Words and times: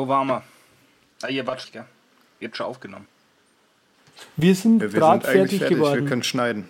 Wo 0.00 0.08
waren 0.08 0.28
wir? 0.28 0.42
Ah, 1.20 1.28
ihr 1.28 1.46
wart, 1.46 1.70
gell? 1.74 1.84
Ihr 2.40 2.48
habt 2.48 2.56
schon 2.56 2.64
aufgenommen. 2.64 3.06
Wir 4.34 4.54
sind 4.54 4.80
Ja, 4.80 4.90
wir 4.90 4.98
gerade 4.98 5.26
sind 5.26 5.28
eigentlich 5.36 5.50
fertig, 5.50 5.58
fertig, 5.58 5.76
geworden. 5.76 6.00
wir 6.04 6.08
können 6.08 6.22
schneiden. 6.22 6.68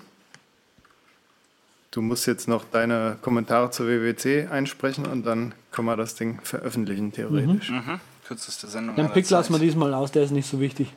Du 1.92 2.02
musst 2.02 2.26
jetzt 2.26 2.48
noch 2.48 2.64
deine 2.64 3.18
Kommentare 3.22 3.70
zur 3.70 3.86
WWC 3.86 4.48
einsprechen 4.50 5.06
und 5.06 5.24
dann 5.26 5.54
können 5.70 5.86
wir 5.86 5.96
das 5.96 6.16
Ding 6.16 6.40
veröffentlichen, 6.42 7.12
theoretisch. 7.12 7.70
Mhm. 7.70 8.00
Kürzeste 8.27 8.66
Sendung. 8.66 8.96
Den 8.96 9.04
aller 9.04 9.14
Pick 9.14 9.30
lassen 9.30 9.52
wir 9.52 9.60
diesmal 9.60 9.94
aus, 9.94 10.10
der 10.10 10.24
ist 10.24 10.32
nicht 10.32 10.48
so 10.50 10.58
wichtig. 10.58 10.92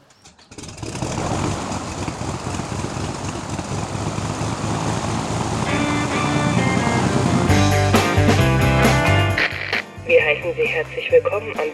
Wir 10.05 10.23
heißen 10.23 10.53
Sie 10.55 10.67
herzlich 10.67 11.11
willkommen 11.11 11.32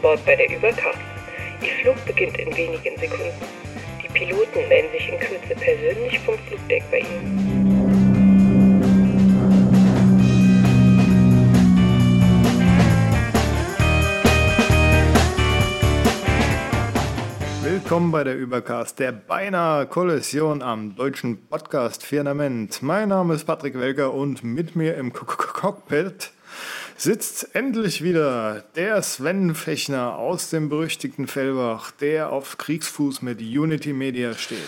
Bord 0.09 0.25
bei 0.25 0.35
der 0.35 0.49
Übercast. 0.49 0.97
Ihr 1.61 1.83
Flug 1.83 2.03
beginnt 2.03 2.35
in 2.39 2.47
wenigen 2.57 2.97
Sekunden. 2.97 3.31
Die 4.01 4.07
Piloten 4.07 4.67
melden 4.67 4.91
sich 4.91 5.07
in 5.07 5.19
Kürze 5.19 5.53
persönlich 5.53 6.17
vom 6.21 6.35
Flugdeck 6.47 6.83
bei 6.89 7.01
Ihnen. 7.01 7.59
Willkommen 17.61 18.11
bei 18.11 18.23
der 18.23 18.35
Übercast, 18.35 18.97
der 18.97 19.11
beinahe 19.11 19.85
Kollision 19.85 20.63
am 20.63 20.95
deutschen 20.95 21.45
Podcast 21.45 22.03
Firmament. 22.03 22.81
Mein 22.81 23.09
Name 23.09 23.35
ist 23.35 23.45
Patrick 23.45 23.79
Welker 23.79 24.11
und 24.15 24.43
mit 24.43 24.75
mir 24.75 24.95
im 24.95 25.13
Cock- 25.13 25.37
Cock- 25.37 25.53
Cockpit 25.53 26.31
sitzt 27.01 27.55
endlich 27.55 28.03
wieder 28.03 28.61
der 28.75 29.01
Sven 29.01 29.55
Fechner 29.55 30.17
aus 30.17 30.49
dem 30.49 30.67
berüchtigten 30.67 31.27
Fellbach, 31.27 31.91
der 31.91 32.31
auf 32.31 32.57
Kriegsfuß 32.57 33.21
mit 33.21 33.39
Unity 33.39 33.93
Media 33.93 34.33
steht. 34.33 34.59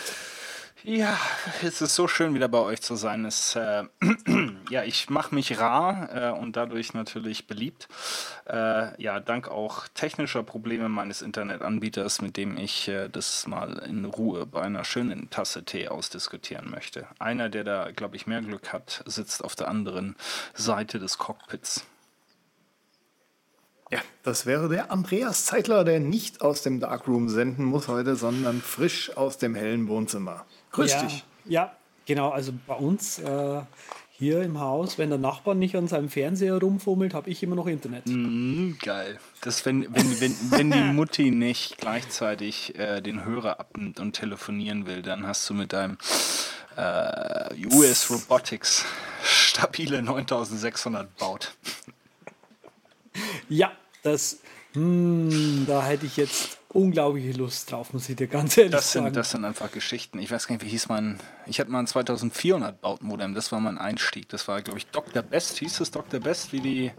Ja, 0.83 1.19
es 1.61 1.81
ist 1.81 1.93
so 1.93 2.07
schön, 2.07 2.33
wieder 2.33 2.47
bei 2.47 2.57
euch 2.57 2.81
zu 2.81 2.95
sein. 2.95 3.25
Es, 3.25 3.55
äh, 3.55 3.83
ja, 4.71 4.83
ich 4.83 5.11
mache 5.11 5.35
mich 5.35 5.59
rar 5.59 6.09
äh, 6.11 6.39
und 6.39 6.55
dadurch 6.55 6.95
natürlich 6.95 7.45
beliebt. 7.45 7.87
Äh, 8.47 8.99
ja, 8.99 9.19
dank 9.19 9.47
auch 9.47 9.87
technischer 9.93 10.41
Probleme 10.41 10.89
meines 10.89 11.21
Internetanbieters, 11.21 12.21
mit 12.21 12.35
dem 12.35 12.57
ich 12.57 12.87
äh, 12.87 13.09
das 13.09 13.45
mal 13.45 13.77
in 13.87 14.05
Ruhe 14.05 14.47
bei 14.47 14.61
einer 14.61 14.83
schönen 14.83 15.29
Tasse 15.29 15.65
Tee 15.65 15.87
ausdiskutieren 15.89 16.71
möchte. 16.71 17.05
Einer, 17.19 17.49
der 17.49 17.63
da, 17.63 17.91
glaube 17.91 18.15
ich, 18.15 18.25
mehr 18.25 18.41
Glück 18.41 18.73
hat, 18.73 19.03
sitzt 19.05 19.43
auf 19.43 19.55
der 19.55 19.67
anderen 19.67 20.15
Seite 20.55 20.97
des 20.97 21.19
Cockpits. 21.19 21.85
Ja, 23.91 23.99
das 24.23 24.45
wäre 24.45 24.69
der 24.69 24.91
Andreas 24.91 25.45
Zeitler, 25.45 25.83
der 25.83 25.99
nicht 25.99 26.41
aus 26.41 26.61
dem 26.61 26.79
Darkroom 26.79 27.27
senden 27.27 27.65
muss 27.65 27.87
heute, 27.87 28.15
sondern 28.15 28.61
frisch 28.61 29.15
aus 29.17 29.37
dem 29.37 29.53
hellen 29.53 29.87
Wohnzimmer. 29.89 30.45
Grüß 30.71 30.93
ja, 30.93 31.03
dich. 31.03 31.25
Ja, 31.45 31.75
genau. 32.05 32.29
Also 32.29 32.53
bei 32.67 32.75
uns 32.75 33.19
äh, 33.19 33.61
hier 34.11 34.43
im 34.43 34.59
Haus, 34.59 34.97
wenn 34.97 35.09
der 35.09 35.17
Nachbar 35.17 35.55
nicht 35.55 35.75
an 35.75 35.87
seinem 35.87 36.07
Fernseher 36.07 36.57
rumfummelt, 36.57 37.13
habe 37.13 37.29
ich 37.29 37.43
immer 37.43 37.55
noch 37.55 37.67
Internet. 37.67 38.03
Mm, 38.05 38.73
geil. 38.81 39.19
Das, 39.41 39.65
wenn, 39.65 39.93
wenn, 39.93 40.21
wenn, 40.21 40.35
wenn 40.51 40.71
die 40.71 40.93
Mutti 40.93 41.31
nicht 41.31 41.77
gleichzeitig 41.77 42.77
äh, 42.77 43.01
den 43.01 43.25
Hörer 43.25 43.59
abnimmt 43.59 43.99
und 43.99 44.13
telefonieren 44.13 44.85
will, 44.85 45.01
dann 45.01 45.27
hast 45.27 45.49
du 45.49 45.53
mit 45.53 45.73
deinem 45.73 45.97
äh, 46.77 47.65
US 47.73 48.09
Robotics 48.09 48.85
stabile 49.23 50.01
9600 50.01 51.17
baut. 51.17 51.53
Ja, 53.49 53.71
das, 54.03 54.39
hm, 54.73 55.65
da 55.67 55.83
hätte 55.83 56.05
ich 56.05 56.17
jetzt 56.17 56.57
unglaubliche 56.69 57.37
Lust 57.37 57.71
drauf, 57.71 57.91
muss 57.93 58.07
ich 58.07 58.15
dir 58.15 58.27
ganz 58.27 58.57
ehrlich 58.57 58.71
Das 58.71 58.93
sagen. 58.93 59.07
sind, 59.07 59.15
das 59.17 59.31
sind 59.31 59.43
einfach 59.43 59.71
Geschichten. 59.71 60.19
Ich 60.19 60.31
weiß 60.31 60.47
gar 60.47 60.55
nicht, 60.55 60.63
wie 60.65 60.69
hieß 60.69 60.87
mein. 60.87 61.19
Ich 61.45 61.59
hatte 61.59 61.69
mal 61.69 61.79
ein 61.79 61.87
2400 61.87 62.79
Baut-Modem, 62.79 63.33
das 63.35 63.51
war 63.51 63.59
mein 63.59 63.77
Einstieg. 63.77 64.29
Das 64.29 64.47
war, 64.47 64.61
glaube 64.61 64.79
ich, 64.79 64.87
Dr. 64.87 65.21
Best. 65.21 65.57
Hieß 65.57 65.81
es 65.81 65.91
Dr. 65.91 66.19
Best 66.21 66.53
wie 66.53 66.61
die. 66.61 66.91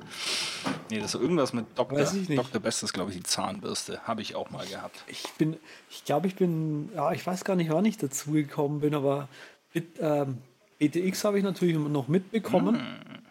Nee, 0.91 1.01
das 1.01 1.15
ist 1.15 1.21
irgendwas 1.21 1.55
mit 1.55 1.67
Dr. 1.75 1.99
Weiß 1.99 2.13
ich 2.15 2.29
nicht. 2.29 2.39
Dr. 2.39 2.61
Best 2.61 2.83
ist, 2.83 2.93
glaube 2.93 3.11
ich, 3.11 3.17
die 3.17 3.23
Zahnbürste. 3.23 4.01
Habe 4.03 4.21
ich 4.21 4.35
auch 4.35 4.51
mal 4.51 4.67
gehabt. 4.67 5.03
Ich 5.07 5.23
bin, 5.39 5.57
ich 5.91 6.05
glaube, 6.05 6.27
ich 6.27 6.35
bin, 6.37 6.91
ja, 6.95 7.13
ich 7.13 7.27
weiß 7.27 7.45
gar 7.45 7.57
nicht, 7.57 7.71
wann 7.71 7.87
ich 7.87 7.97
dazu 7.97 8.33
gekommen 8.33 8.81
bin, 8.81 8.95
aber 8.95 9.29
mit, 9.73 9.87
ähm, 10.01 10.39
BTX 10.79 11.25
habe 11.25 11.39
ich 11.39 11.45
natürlich 11.45 11.77
noch 11.77 12.09
mitbekommen. 12.09 12.75
Hm. 12.81 13.22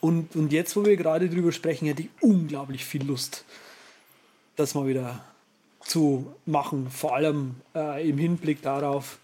Und, 0.00 0.36
und 0.36 0.52
jetzt, 0.52 0.76
wo 0.76 0.84
wir 0.84 0.96
gerade 0.96 1.28
drüber 1.30 1.50
sprechen, 1.52 1.86
hätte 1.86 2.02
ich 2.02 2.10
unglaublich 2.20 2.84
viel 2.84 3.04
Lust, 3.04 3.44
das 4.56 4.74
mal 4.74 4.86
wieder 4.86 5.24
zu 5.80 6.34
machen. 6.46 6.90
Vor 6.90 7.14
allem 7.14 7.56
äh, 7.74 8.08
im 8.08 8.18
Hinblick 8.18 8.60
darauf, 8.62 9.18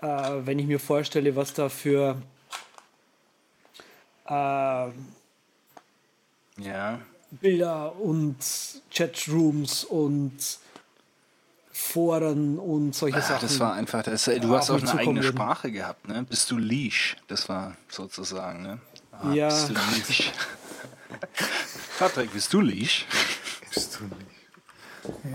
äh, 0.00 0.06
wenn 0.06 0.58
ich 0.58 0.66
mir 0.66 0.80
vorstelle, 0.80 1.36
was 1.36 1.54
da 1.54 1.68
für 1.68 2.20
äh, 4.26 4.30
Ja. 6.62 7.00
Bilder 7.30 7.94
und 8.00 8.36
Chatrooms 8.90 9.84
und 9.84 10.34
Foren 11.70 12.58
und 12.58 12.94
solche 12.94 13.18
Ah, 13.18 13.22
Sachen. 13.22 13.42
Das 13.42 13.60
war 13.60 13.74
einfach, 13.74 14.02
das, 14.02 14.24
du 14.24 14.56
hast 14.56 14.70
auf 14.70 14.82
auch 14.82 14.88
eine 14.88 15.00
eigene. 15.00 15.22
Sprache 15.22 15.70
gehabt, 15.70 16.08
ne? 16.08 16.24
Bist 16.28 16.50
du 16.50 16.56
Leash? 16.58 17.16
Das 17.28 17.48
war 17.48 17.76
sozusagen, 17.88 18.62
ne? 18.62 18.78
Ja. 19.32 19.48
Bist 19.48 19.68
du 19.70 19.72
Leash? 19.74 20.32
Patrick, 21.98 22.32
bist 22.32 22.52
du 22.52 22.60
Leash? 22.60 23.06
Bist 23.72 23.98
du 24.00 24.04
nicht? 24.04 24.26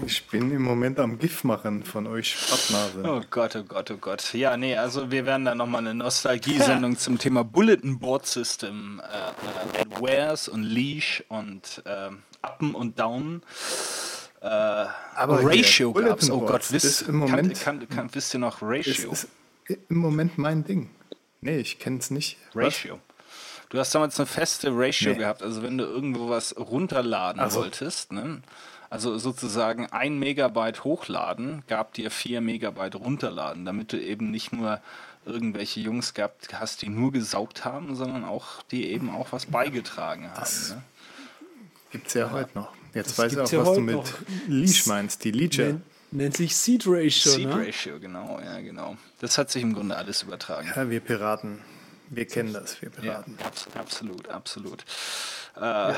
Ich 0.05 0.27
bin 0.27 0.51
im 0.51 0.61
Moment 0.61 0.99
am 0.99 1.17
GIF 1.17 1.43
machen 1.43 1.83
von 1.83 2.05
euch 2.05 2.31
Spattnase. 2.37 3.03
Oh 3.05 3.21
Gott, 3.31 3.55
oh 3.55 3.63
Gott, 3.63 3.89
oh 3.89 3.97
Gott. 3.97 4.33
Ja, 4.33 4.55
nee, 4.55 4.77
also 4.77 5.09
wir 5.09 5.25
werden 5.25 5.45
da 5.45 5.55
nochmal 5.55 5.81
eine 5.81 5.95
Nostalgie-Sendung 5.95 6.97
zum 6.97 7.17
Thema 7.17 7.43
Bulletin 7.43 7.97
Board 7.97 8.27
System, 8.27 9.01
äh, 9.01 9.81
äh, 9.81 9.85
Wares 9.99 10.47
und 10.47 10.63
Leash 10.63 11.23
und 11.27 11.81
ähm, 11.87 12.21
Uppen 12.43 12.75
und 12.75 12.99
Down. 12.99 13.41
Äh, 14.41 14.45
Aber 14.47 15.43
Ratio 15.43 15.91
Bulletin 15.91 16.11
gab's. 16.11 16.29
Oh 16.29 16.41
Gott, 16.41 16.71
wisst, 16.71 16.85
ist 16.85 17.01
im 17.03 17.15
Moment- 17.15 17.59
kann, 17.61 17.79
kann, 17.79 17.89
kann, 17.89 18.09
wisst 18.13 18.33
ihr 18.35 18.39
noch 18.41 18.61
Es 18.61 18.87
Ratio? 18.87 19.11
ist 19.11 19.27
im 19.89 19.97
Moment 19.97 20.37
mein 20.37 20.63
Ding. 20.63 20.91
Nee, 21.41 21.57
ich 21.57 21.79
kenne 21.79 21.97
es 21.97 22.11
nicht. 22.11 22.37
Was? 22.53 22.75
Du 23.73 23.79
hast 23.79 23.93
damals 23.95 24.19
eine 24.19 24.27
feste 24.27 24.69
Ratio 24.71 25.13
Nee. 25.13 25.17
gehabt, 25.17 25.41
also 25.41 25.63
wenn 25.63 25.79
du 25.79 25.83
irgendwo 25.83 26.29
was 26.29 26.55
runterladen 26.55 27.41
Ach 27.41 27.49
so. 27.49 27.61
wolltest, 27.61 28.11
ne? 28.11 28.43
also 28.91 29.17
sozusagen 29.17 29.87
ein 29.87 30.19
Megabyte 30.19 30.83
hochladen, 30.83 31.63
gab 31.67 31.93
dir 31.95 32.11
vier 32.11 32.39
Megabyte 32.39 32.93
runterladen, 32.93 33.65
damit 33.65 33.91
du 33.91 33.99
eben 33.99 34.29
nicht 34.29 34.53
nur 34.53 34.79
irgendwelche 35.25 35.79
Jungs 35.79 36.13
gehabt 36.13 36.49
hast, 36.53 36.83
die 36.83 36.89
nur 36.89 37.11
gesaugt 37.11 37.65
haben, 37.65 37.95
sondern 37.95 38.23
auch 38.25 38.61
die 38.69 38.91
eben 38.91 39.09
auch 39.09 39.31
was 39.31 39.47
beigetragen 39.47 40.29
haben. 40.29 40.49
Ne? 40.69 40.83
Gibt 41.91 42.07
es 42.09 42.13
ja 42.13 42.29
heute 42.29 42.51
noch. 42.53 42.71
Jetzt 42.93 43.17
Das 43.17 43.17
weiß 43.17 43.33
ich 43.33 43.39
auch, 43.39 43.51
ja 43.51 43.65
was 43.65 43.73
du 43.73 43.81
mit 43.81 43.95
noch. 43.95 44.05
Leash 44.47 44.85
meinst. 44.85 45.23
Die 45.23 45.31
Leacher. 45.31 45.63
Nennt, 45.63 45.81
nennt 46.11 46.37
sich 46.37 46.55
Seed 46.55 46.83
Ratio, 46.85 47.31
Seed 47.31 47.47
ne? 47.47 47.55
Ratio, 47.67 47.99
genau, 47.99 48.39
ja, 48.39 48.59
genau. 48.61 48.97
Das 49.19 49.39
hat 49.39 49.49
sich 49.49 49.63
im 49.63 49.73
Grunde 49.73 49.95
alles 49.97 50.21
übertragen. 50.21 50.71
Ja, 50.75 50.87
wir 50.91 50.99
Piraten. 50.99 51.59
Wir 52.09 52.25
kennen 52.25 52.53
das, 52.53 52.81
wir 52.81 52.89
Ja, 52.89 52.95
Piraten. 53.01 53.37
abs 53.43 53.67
absolut, 53.75 54.29
absolut. 54.29 54.83
Äh, 55.55 55.93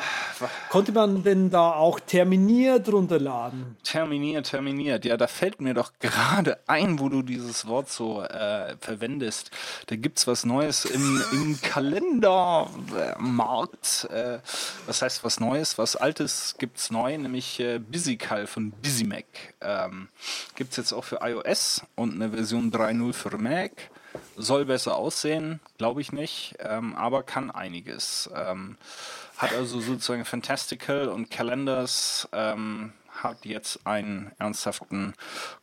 Konnte 0.69 0.91
man 0.91 1.23
denn 1.23 1.49
da 1.49 1.71
auch 1.71 1.97
terminiert 2.01 2.91
runterladen? 2.91 3.77
Terminiert, 3.83 4.47
terminiert. 4.49 5.05
Ja, 5.05 5.16
da 5.16 5.27
fällt 5.27 5.61
mir 5.61 5.73
doch 5.73 5.93
gerade 5.99 6.59
ein, 6.67 6.99
wo 6.99 7.07
du 7.07 7.21
dieses 7.21 7.66
Wort 7.66 7.89
so 7.89 8.21
äh, 8.21 8.75
verwendest. 8.81 9.51
Da 9.88 9.95
gibt's 9.95 10.27
was 10.27 10.43
Neues 10.45 10.83
im, 10.83 11.23
im 11.31 11.61
Kalendermarkt. 11.61 14.09
Äh, 14.11 14.39
was 14.87 15.01
heißt 15.01 15.23
was 15.23 15.39
Neues? 15.39 15.77
Was 15.77 15.95
Altes 15.95 16.55
gibt's 16.57 16.91
neu, 16.91 17.17
nämlich 17.17 17.57
äh, 17.61 17.79
BusyCal 17.79 18.47
von 18.47 18.72
BusyMac. 18.72 19.23
Ähm, 19.61 20.09
gibt's 20.55 20.75
jetzt 20.75 20.91
auch 20.91 21.05
für 21.05 21.19
iOS 21.22 21.81
und 21.96 22.16
eine 22.16 22.31
Version 22.31 22.72
3.0 22.72 23.13
für 23.13 23.37
Mac. 23.37 23.72
Soll 24.38 24.66
besser 24.66 24.96
aussehen, 24.96 25.59
glaube 25.78 26.02
ich 26.02 26.12
nicht, 26.12 26.56
ähm, 26.59 26.96
aber 26.96 27.23
kann 27.23 27.52
einiges. 27.52 28.29
Ähm, 28.35 28.78
hat 29.38 29.53
also 29.53 29.79
sozusagen 29.79 30.26
Fantastical 30.26 31.09
und 31.09 31.29
Calendars 31.29 32.28
ähm, 32.32 32.94
hat 33.23 33.46
jetzt 33.46 33.85
einen 33.85 34.32
ernsthaften 34.40 35.14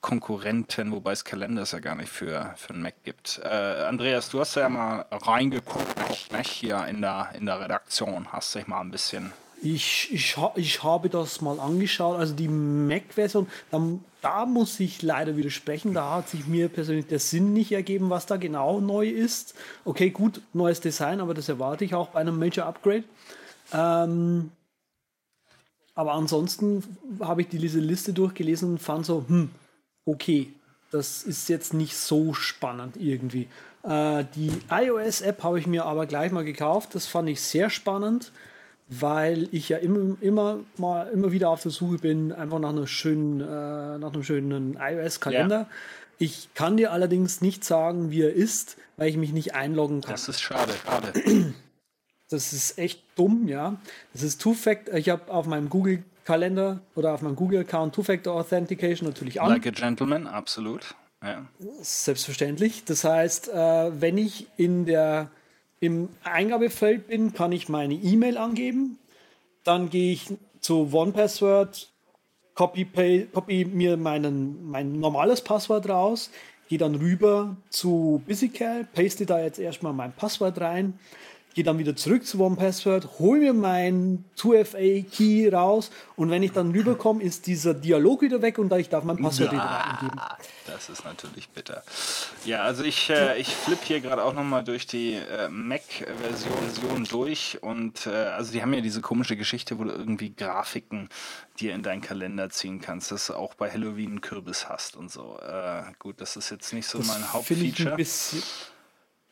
Konkurrenten, 0.01 0.93
wobei 0.93 1.13
es 1.13 1.25
Calendars 1.25 1.73
ja 1.73 1.79
gar 1.79 1.95
nicht 1.95 2.11
für, 2.11 2.55
für 2.57 2.71
einen 2.71 2.83
Mac 2.83 2.95
gibt. 3.05 3.41
Äh, 3.43 3.49
Andreas, 3.49 4.31
du 4.31 4.41
hast 4.41 4.55
ja 4.55 4.69
mal 4.69 5.07
reingeguckt, 5.11 6.33
nicht, 6.33 6.51
hier 6.51 6.87
in 6.87 7.01
der, 7.01 7.31
in 7.35 7.47
der 7.47 7.61
Redaktion, 7.61 8.33
hast 8.33 8.55
dich 8.55 8.67
mal 8.67 8.81
ein 8.81 8.91
bisschen. 8.91 9.33
Ich, 9.63 10.13
ich, 10.13 10.37
ich 10.57 10.83
habe 10.83 11.09
das 11.09 11.41
mal 11.41 11.61
angeschaut, 11.61 12.19
also 12.19 12.35
die 12.35 12.49
Mac-Version, 12.49 13.49
da, 13.71 13.81
da 14.23 14.47
muss 14.47 14.81
ich 14.81 15.03
leider 15.03 15.37
widersprechen, 15.37 15.93
da 15.93 16.15
hat 16.15 16.29
sich 16.29 16.47
mir 16.47 16.69
persönlich 16.69 17.07
der 17.07 17.19
Sinn 17.19 17.53
nicht 17.53 17.73
ergeben, 17.73 18.09
was 18.09 18.25
da 18.25 18.37
genau 18.37 18.81
neu 18.81 19.09
ist. 19.09 19.55
Okay, 19.85 20.11
gut, 20.11 20.41
neues 20.53 20.81
Design, 20.81 21.21
aber 21.21 21.35
das 21.35 21.49
erwarte 21.49 21.85
ich 21.85 21.95
auch 21.95 22.09
bei 22.09 22.21
einem 22.21 22.39
Major 22.39 22.67
Upgrade. 22.67 23.05
Ähm, 23.73 24.53
aber 25.95 26.13
ansonsten 26.13 26.83
habe 27.21 27.43
ich 27.43 27.49
diese 27.49 27.81
Liste 27.81 28.13
durchgelesen 28.13 28.71
und 28.71 28.79
fand 28.79 29.05
so, 29.05 29.25
hm, 29.27 29.51
okay, 30.07 30.53
das 30.91 31.23
ist 31.25 31.49
jetzt 31.49 31.75
nicht 31.75 31.97
so 31.97 32.33
spannend 32.33 32.97
irgendwie. 32.97 33.49
Äh, 33.83 34.25
die 34.37 34.53
iOS-App 34.71 35.43
habe 35.43 35.59
ich 35.59 35.67
mir 35.67 35.85
aber 35.85 36.07
gleich 36.07 36.33
mal 36.33 36.45
gekauft. 36.45 36.95
Das 36.95 37.07
fand 37.07 37.29
ich 37.29 37.41
sehr 37.41 37.71
spannend, 37.71 38.31
weil 38.89 39.49
ich 39.53 39.69
ja 39.69 39.79
immer, 39.79 40.17
immer 40.21 40.61
mal 40.77 41.09
immer 41.09 41.33
wieder 41.33 41.51
auf 41.51 41.63
der 41.63 41.71
Suche 41.71 41.99
bin, 41.99 42.33
einfach 42.33 42.59
nach 42.59 42.71
einer 42.71 42.87
schönen, 42.87 43.41
äh, 43.41 43.99
nach 43.99 44.13
einem 44.13 44.23
schönen 44.23 44.79
iOS-Kalender. 44.79 45.61
Ja. 45.61 45.69
Ich 46.19 46.51
kann 46.55 46.77
dir 46.77 46.93
allerdings 46.93 47.41
nicht 47.41 47.65
sagen, 47.65 48.11
wie 48.11 48.23
er 48.23 48.33
ist, 48.33 48.77
weil 48.97 49.09
ich 49.09 49.17
mich 49.17 49.33
nicht 49.33 49.55
einloggen 49.55 50.03
kann. 50.03 50.13
Das 50.13 50.29
ist 50.29 50.41
schade, 50.41 50.73
schade. 50.85 51.13
Das 52.29 52.53
ist 52.53 52.79
echt 52.79 53.03
dumm, 53.17 53.49
ja. 53.49 53.77
Das 54.13 54.23
ist 54.23 54.41
Two-Factor. 54.41 54.95
Ich 54.95 55.09
habe 55.09 55.33
auf 55.33 55.47
meinem 55.47 55.69
Google 55.69 56.03
Kalender 56.25 56.81
oder 56.95 57.13
auf 57.13 57.23
meinem 57.23 57.37
Google-Account 57.37 57.95
Two-Factor 57.95 58.35
Authentication 58.35 59.09
natürlich 59.09 59.41
an. 59.41 59.51
Like 59.51 59.67
a 59.67 59.71
gentleman, 59.71 60.27
absolut. 60.27 60.95
Ja. 61.23 61.47
Selbstverständlich. 61.81 62.85
Das 62.85 63.05
heißt, 63.05 63.49
äh, 63.49 64.01
wenn 64.01 64.19
ich 64.19 64.47
in 64.57 64.87
der, 64.87 65.31
im 65.83 66.09
Eingabefeld 66.23 67.09
bin, 67.09 67.33
kann 67.33 67.51
ich 67.51 67.69
meine 67.69 67.95
E-Mail 67.95 68.39
angeben. 68.39 68.99
Dann 69.65 69.91
gehe 69.91 70.13
ich 70.13 70.33
zu 70.61 70.89
OnePassword, 70.93 71.93
copy, 72.55 72.85
pay, 72.85 73.27
copy 73.33 73.65
mir 73.65 73.97
meinen, 73.97 74.71
mein 74.71 75.01
normales 75.01 75.43
Passwort 75.43 75.89
raus, 75.89 76.31
gehe 76.69 76.79
dann 76.79 76.95
rüber 76.95 77.57
zu 77.69 78.23
BusyCal, 78.29 78.85
paste 78.95 79.27
da 79.27 79.43
jetzt 79.43 79.59
erstmal 79.59 79.93
mein 79.93 80.13
Passwort 80.13 80.61
rein 80.61 80.99
gehe 81.55 81.65
dann 81.65 81.79
wieder 81.79 81.97
zurück 81.97 82.27
zu 82.27 82.41
OnePassword, 82.41 83.19
hole 83.19 83.41
mir 83.41 83.53
mein 83.53 84.25
2FA-Key 84.39 85.49
raus 85.51 85.91
und 86.17 86.31
wenn 86.31 86.43
ich 86.43 86.53
dann 86.53 86.73
rüberkomme, 86.73 87.23
ist 87.23 87.47
dieser 87.47 87.75
Dialog 87.75 88.23
wieder 88.23 88.43
weg 88.43 88.59
und 88.59 88.73
ich 88.73 88.89
darf 88.89 89.05
mein 89.05 89.19
Passwort 89.19 89.53
wieder 89.53 89.85
eingeben. 89.85 90.21
Das 90.67 90.89
ist 90.89 91.05
natürlich 91.05 91.49
bitter. 91.49 91.83
Ja, 92.45 92.63
also 92.63 92.85
ich, 92.85 93.11
äh, 93.11 93.39
ich 93.39 93.55
flippe 93.55 93.85
hier 93.85 94.01
gerade 94.01 94.25
auch 94.25 94.33
nochmal 94.33 94.65
durch 94.65 94.87
die 94.87 95.15
äh, 95.15 95.49
Mac-Version 95.49 97.05
durch 97.11 97.59
und 97.63 98.07
äh, 98.07 98.11
also 98.11 98.53
die 98.53 98.63
haben 98.63 98.73
ja 98.73 98.81
diese 98.81 99.01
komische 99.01 99.37
Geschichte, 99.37 99.79
wo 99.79 99.85
du 99.85 99.91
irgendwie 99.91 100.35
Grafiken 100.35 101.09
dir 101.61 101.75
in 101.75 101.83
deinen 101.83 102.01
Kalender 102.01 102.51
ziehen 102.51 102.81
kannst, 102.81 103.11
dass 103.11 103.27
du 103.27 103.35
auch 103.35 103.55
bei 103.55 103.71
Halloween 103.71 104.11
einen 104.11 104.21
Kürbis 104.21 104.69
hast 104.69 104.97
und 104.97 105.11
so. 105.11 105.39
Äh, 105.41 105.83
gut, 105.99 106.21
das 106.21 106.37
ist 106.37 106.51
jetzt 106.51 106.73
nicht 106.73 106.87
so 106.87 106.99
das 106.99 107.09
mein 107.09 107.33
Hauptfeature. 107.33 107.97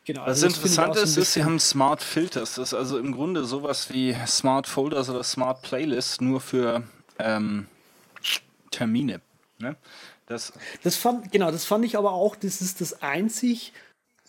Genau, 0.05 0.23
also 0.23 0.45
das 0.47 0.55
Interessante 0.55 0.99
ist, 0.99 1.17
ist, 1.17 1.33
sie 1.33 1.43
haben 1.43 1.59
Smart 1.59 2.01
Filters. 2.01 2.55
Das 2.55 2.69
ist 2.69 2.73
also 2.73 2.97
im 2.97 3.11
Grunde 3.11 3.45
sowas 3.45 3.91
wie 3.91 4.15
Smart 4.25 4.67
Folders 4.67 5.09
oder 5.09 5.23
Smart 5.23 5.61
Playlists 5.61 6.21
nur 6.21 6.41
für 6.41 6.83
ähm, 7.19 7.67
Termine. 8.71 9.21
Ne? 9.59 9.75
Das, 10.25 10.53
das 10.83 10.95
fand, 10.95 11.31
genau, 11.31 11.51
das 11.51 11.65
fand 11.65 11.85
ich 11.85 11.97
aber 11.97 12.13
auch, 12.13 12.35
das 12.35 12.61
ist 12.61 12.81
das 12.81 13.03
einzig 13.03 13.73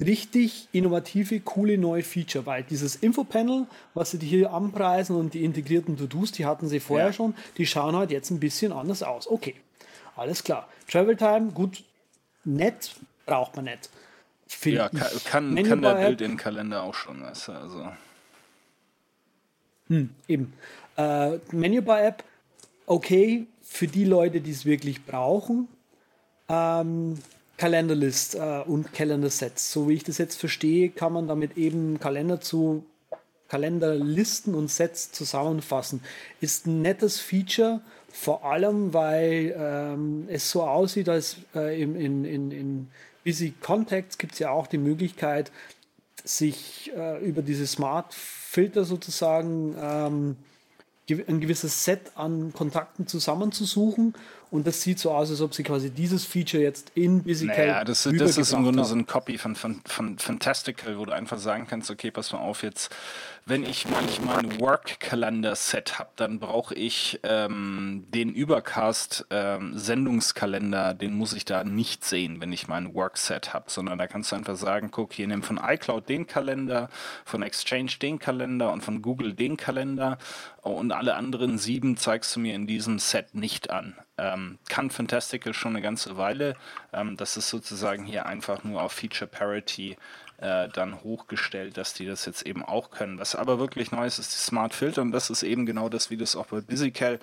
richtig 0.00 0.68
innovative, 0.72 1.40
coole 1.40 1.78
neue 1.78 2.02
Feature, 2.02 2.44
weil 2.44 2.64
dieses 2.64 2.96
Infopanel, 2.96 3.66
was 3.94 4.10
sie 4.10 4.18
hier 4.18 4.52
anpreisen 4.52 5.16
und 5.16 5.34
die 5.34 5.44
integrierten 5.44 5.96
To-Dos, 5.96 6.32
die 6.32 6.44
hatten 6.44 6.68
sie 6.68 6.80
vorher 6.80 7.08
ja. 7.08 7.12
schon, 7.12 7.34
die 7.56 7.66
schauen 7.66 7.94
halt 7.96 8.10
jetzt 8.10 8.30
ein 8.30 8.40
bisschen 8.40 8.72
anders 8.72 9.02
aus. 9.02 9.30
Okay, 9.30 9.54
alles 10.16 10.42
klar. 10.42 10.68
Travel 10.90 11.16
Time, 11.16 11.52
gut, 11.52 11.84
nett, 12.44 12.94
braucht 13.26 13.56
man 13.56 13.66
nicht. 13.66 13.88
Ja, 14.64 14.88
kann, 14.88 15.54
kann, 15.54 15.62
kann 15.64 15.82
der 15.82 15.94
Bild 16.06 16.20
in 16.20 16.36
Kalender 16.36 16.82
auch 16.82 16.94
schon, 16.94 17.22
weißt 17.22 17.48
du, 17.48 17.52
also. 17.52 17.88
Hm, 19.88 20.10
eben. 20.28 20.52
Äh, 20.96 21.38
Menübar-App, 21.50 22.24
okay, 22.86 23.46
für 23.62 23.86
die 23.86 24.04
Leute, 24.04 24.40
die 24.40 24.50
es 24.50 24.64
wirklich 24.64 25.04
brauchen. 25.04 25.68
Ähm, 26.48 27.18
Kalenderlist 27.56 28.34
äh, 28.34 28.62
und 28.66 28.92
Kalendersets. 28.92 29.72
So 29.72 29.88
wie 29.88 29.94
ich 29.94 30.04
das 30.04 30.18
jetzt 30.18 30.38
verstehe, 30.38 30.90
kann 30.90 31.12
man 31.12 31.28
damit 31.28 31.56
eben 31.56 32.00
Kalender 32.00 32.40
zu 32.40 32.84
Kalenderlisten 33.48 34.54
und 34.54 34.70
Sets 34.70 35.12
zusammenfassen. 35.12 36.02
Ist 36.40 36.66
ein 36.66 36.80
nettes 36.82 37.20
Feature, 37.20 37.82
vor 38.10 38.44
allem 38.44 38.94
weil 38.94 39.54
ähm, 39.56 40.24
es 40.28 40.50
so 40.50 40.62
aussieht, 40.62 41.08
als 41.08 41.36
äh, 41.54 41.80
in, 41.80 41.94
in, 41.94 42.24
in, 42.24 42.50
in 42.50 42.88
Busy 43.24 43.54
Contacts 43.60 44.18
gibt 44.18 44.34
es 44.34 44.38
ja 44.38 44.50
auch 44.50 44.66
die 44.66 44.78
Möglichkeit, 44.78 45.52
sich 46.24 46.92
äh, 46.96 47.24
über 47.24 47.42
diese 47.42 47.66
Smart 47.66 48.14
Filter 48.14 48.84
sozusagen 48.84 49.74
ähm, 49.80 50.36
ein 51.10 51.40
gewisses 51.40 51.84
Set 51.84 52.12
an 52.14 52.52
Kontakten 52.52 53.06
zusammenzusuchen 53.06 54.14
und 54.52 54.66
das 54.66 54.82
sieht 54.82 54.98
so 54.98 55.12
aus, 55.12 55.30
als 55.30 55.40
ob 55.40 55.54
sie 55.54 55.62
quasi 55.62 55.90
dieses 55.90 56.26
Feature 56.26 56.62
jetzt 56.62 56.92
in 56.94 57.22
BusyCal 57.22 57.56
naja, 57.56 57.84
das, 57.84 58.02
das 58.02 58.36
ist 58.36 58.52
im 58.52 58.64
Grunde 58.64 58.82
haben. 58.82 58.88
so 58.88 58.94
ein 58.94 59.06
Copy 59.06 59.38
von, 59.38 59.56
von, 59.56 59.80
von 59.86 60.18
Fantastical, 60.18 60.98
wo 60.98 61.06
du 61.06 61.12
einfach 61.12 61.38
sagen 61.38 61.66
kannst, 61.66 61.90
okay, 61.90 62.10
pass 62.10 62.32
mal 62.32 62.40
auf, 62.40 62.62
jetzt 62.62 62.94
wenn 63.44 63.64
ich 63.64 63.88
manchmal 63.88 64.38
ein 64.38 64.60
Work-Kalender-Set 64.60 65.98
habe, 65.98 66.10
dann 66.14 66.38
brauche 66.38 66.76
ich 66.76 67.18
ähm, 67.24 68.04
den 68.14 68.32
Übercast-Sendungskalender, 68.32 70.90
ähm, 70.90 70.98
den 70.98 71.14
muss 71.14 71.32
ich 71.32 71.44
da 71.44 71.64
nicht 71.64 72.04
sehen, 72.04 72.40
wenn 72.40 72.52
ich 72.52 72.68
mein 72.68 72.94
Work-Set 72.94 73.52
habe, 73.52 73.68
sondern 73.68 73.98
da 73.98 74.06
kannst 74.06 74.30
du 74.30 74.36
einfach 74.36 74.54
sagen, 74.56 74.92
guck, 74.92 75.14
hier 75.14 75.26
nimm 75.26 75.42
von 75.42 75.58
iCloud 75.60 76.08
den 76.08 76.28
Kalender, 76.28 76.88
von 77.24 77.42
Exchange 77.42 77.90
den 78.00 78.20
Kalender 78.20 78.72
und 78.72 78.84
von 78.84 79.02
Google 79.02 79.34
den 79.34 79.56
Kalender 79.56 80.18
und 80.60 80.92
alle 80.92 81.16
anderen 81.16 81.58
sieben 81.58 81.96
zeigst 81.96 82.36
du 82.36 82.40
mir 82.40 82.54
in 82.54 82.68
diesem 82.68 83.00
Set 83.00 83.34
nicht 83.34 83.70
an. 83.70 83.96
Ähm, 84.22 84.58
kann 84.68 84.90
Fantastical 84.90 85.52
schon 85.52 85.72
eine 85.72 85.82
ganze 85.82 86.16
Weile. 86.16 86.54
Ähm, 86.92 87.16
das 87.16 87.36
ist 87.36 87.48
sozusagen 87.48 88.04
hier 88.04 88.26
einfach 88.26 88.62
nur 88.62 88.80
auf 88.80 88.92
Feature 88.92 89.28
Parity 89.28 89.96
äh, 90.38 90.68
dann 90.68 91.02
hochgestellt, 91.02 91.76
dass 91.76 91.92
die 91.94 92.06
das 92.06 92.24
jetzt 92.24 92.42
eben 92.46 92.64
auch 92.64 92.90
können. 92.90 93.18
Was 93.18 93.34
aber 93.34 93.58
wirklich 93.58 93.90
neu 93.90 94.06
ist, 94.06 94.18
ist 94.18 94.32
die 94.32 94.38
Smart 94.38 94.74
Filter 94.74 95.02
und 95.02 95.10
das 95.10 95.28
ist 95.28 95.42
eben 95.42 95.66
genau 95.66 95.88
das, 95.88 96.10
wie 96.10 96.16
du 96.16 96.24
es 96.24 96.36
auch 96.36 96.46
bei 96.46 96.60
BusyCal 96.60 97.18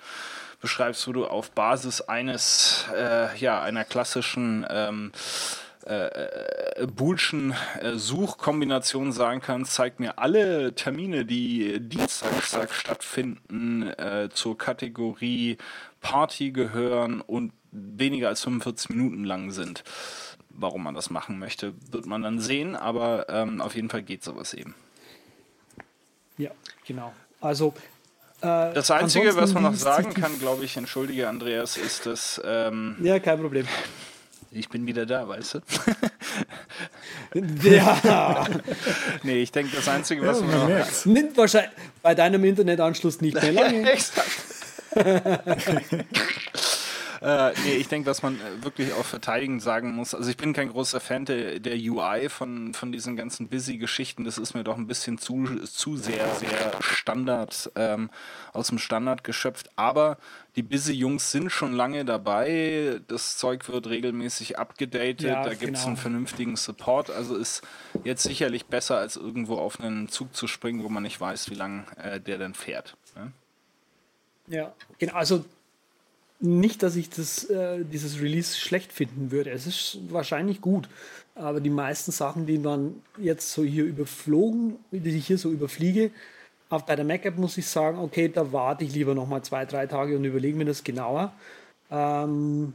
beschreibst, 0.60 1.08
wo 1.08 1.12
du 1.12 1.26
auf 1.26 1.52
Basis 1.52 2.02
eines, 2.02 2.84
äh, 2.94 3.34
ja, 3.38 3.62
einer 3.62 3.84
klassischen 3.84 4.66
ähm, 4.68 5.12
äh, 5.90 6.82
äh 6.82 6.86
Boolschen 6.86 7.54
äh, 7.80 7.96
Suchkombination 7.96 9.12
sagen 9.12 9.40
kannst, 9.40 9.74
zeigt 9.74 10.00
mir 10.00 10.18
alle 10.18 10.74
Termine, 10.74 11.24
die 11.24 11.80
Dienstag 11.80 12.72
stattfinden, 12.72 13.88
äh, 13.88 14.28
zur 14.32 14.56
Kategorie 14.56 15.58
Party 16.00 16.52
gehören 16.52 17.20
und 17.20 17.52
weniger 17.72 18.28
als 18.28 18.42
45 18.42 18.90
Minuten 18.90 19.24
lang 19.24 19.50
sind 19.50 19.84
warum 20.60 20.82
man 20.82 20.94
das 20.94 21.10
machen 21.10 21.38
möchte, 21.38 21.74
wird 21.90 22.06
man 22.06 22.22
dann 22.22 22.38
sehen, 22.38 22.76
aber 22.76 23.28
ähm, 23.28 23.60
auf 23.60 23.74
jeden 23.74 23.88
Fall 23.88 24.02
geht 24.02 24.22
sowas 24.22 24.54
eben. 24.54 24.74
Ja, 26.38 26.50
genau. 26.86 27.12
Also 27.40 27.74
äh, 28.40 28.72
das 28.72 28.90
Einzige, 28.90 29.34
was 29.36 29.52
man 29.52 29.62
noch 29.62 29.74
sagen 29.74 30.14
kann, 30.14 30.38
glaube 30.40 30.64
ich, 30.64 30.76
entschuldige 30.76 31.28
Andreas, 31.28 31.76
ist, 31.76 32.06
dass 32.06 32.40
ähm, 32.44 32.96
ja 33.02 33.18
kein 33.18 33.40
Problem. 33.40 33.66
Ich 34.52 34.68
bin 34.68 34.86
wieder 34.86 35.06
da, 35.06 35.28
weißt 35.28 35.54
du? 35.54 35.60
ja. 37.68 38.46
nee, 39.22 39.42
ich 39.42 39.52
denke, 39.52 39.76
das 39.76 39.86
Einzige, 39.88 40.26
was 40.26 40.40
ja, 40.40 40.46
man 40.46 40.78
noch... 40.78 41.04
Nimmt 41.04 41.36
wahrscheinlich 41.36 41.70
bei 42.02 42.16
deinem 42.16 42.42
Internetanschluss 42.44 43.20
nicht 43.20 43.40
mehr 43.40 43.52
lange. 43.52 43.90
Exakt. 43.92 44.28
Äh, 47.22 47.52
nee, 47.64 47.74
ich 47.74 47.88
denke, 47.88 48.08
was 48.08 48.22
man 48.22 48.36
äh, 48.36 48.64
wirklich 48.64 48.94
auch 48.94 49.04
verteidigend 49.04 49.60
sagen 49.60 49.94
muss, 49.94 50.14
also 50.14 50.30
ich 50.30 50.38
bin 50.38 50.54
kein 50.54 50.70
großer 50.70 51.00
Fan 51.00 51.26
der, 51.26 51.60
der 51.60 51.74
UI 51.76 52.30
von, 52.30 52.72
von 52.72 52.92
diesen 52.92 53.14
ganzen 53.14 53.48
Busy-Geschichten. 53.48 54.24
Das 54.24 54.38
ist 54.38 54.54
mir 54.54 54.64
doch 54.64 54.78
ein 54.78 54.86
bisschen 54.86 55.18
zu, 55.18 55.44
zu 55.66 55.98
sehr, 55.98 56.26
sehr 56.36 56.72
Standard, 56.80 57.70
ähm, 57.76 58.08
aus 58.54 58.68
dem 58.68 58.78
Standard 58.78 59.22
geschöpft. 59.22 59.68
Aber 59.76 60.16
die 60.56 60.62
Busy-Jungs 60.62 61.30
sind 61.30 61.50
schon 61.50 61.72
lange 61.72 62.04
dabei. 62.04 63.00
Das 63.08 63.36
Zeug 63.36 63.68
wird 63.68 63.86
regelmäßig 63.86 64.58
abgedatet. 64.58 65.22
Ja, 65.22 65.44
da 65.44 65.50
gibt 65.50 65.76
es 65.76 65.80
genau. 65.80 65.86
einen 65.88 65.96
vernünftigen 65.96 66.56
Support. 66.56 67.10
Also 67.10 67.36
ist 67.36 67.62
jetzt 68.04 68.24
sicherlich 68.24 68.66
besser, 68.66 68.98
als 68.98 69.16
irgendwo 69.16 69.56
auf 69.56 69.80
einen 69.80 70.08
Zug 70.08 70.34
zu 70.34 70.46
springen, 70.48 70.82
wo 70.82 70.88
man 70.88 71.02
nicht 71.02 71.20
weiß, 71.20 71.50
wie 71.50 71.54
lange 71.54 71.84
äh, 71.96 72.20
der 72.20 72.38
denn 72.38 72.54
fährt. 72.54 72.96
Ne? 73.14 73.32
Ja, 74.48 74.72
genau. 74.98 75.14
Also 75.14 75.44
nicht, 76.40 76.82
dass 76.82 76.96
ich 76.96 77.10
das, 77.10 77.44
äh, 77.44 77.84
dieses 77.84 78.20
Release 78.20 78.58
schlecht 78.58 78.92
finden 78.92 79.30
würde. 79.30 79.50
Es 79.50 79.66
ist 79.66 79.98
wahrscheinlich 80.08 80.60
gut. 80.60 80.88
Aber 81.34 81.60
die 81.60 81.70
meisten 81.70 82.10
Sachen, 82.10 82.46
die 82.46 82.58
man 82.58 83.02
jetzt 83.18 83.52
so 83.52 83.62
hier 83.62 83.84
überflogen, 83.84 84.76
die 84.90 85.16
ich 85.16 85.26
hier 85.26 85.38
so 85.38 85.50
überfliege, 85.50 86.10
auf 86.70 86.86
bei 86.86 86.96
der 86.96 87.04
Mac-App 87.04 87.36
muss 87.36 87.58
ich 87.58 87.66
sagen, 87.66 87.98
okay, 87.98 88.28
da 88.28 88.52
warte 88.52 88.84
ich 88.84 88.94
lieber 88.94 89.14
nochmal 89.14 89.42
zwei, 89.42 89.66
drei 89.66 89.86
Tage 89.86 90.16
und 90.16 90.24
überlege 90.24 90.56
mir 90.56 90.64
das 90.64 90.84
genauer. 90.84 91.32
Ähm, 91.90 92.72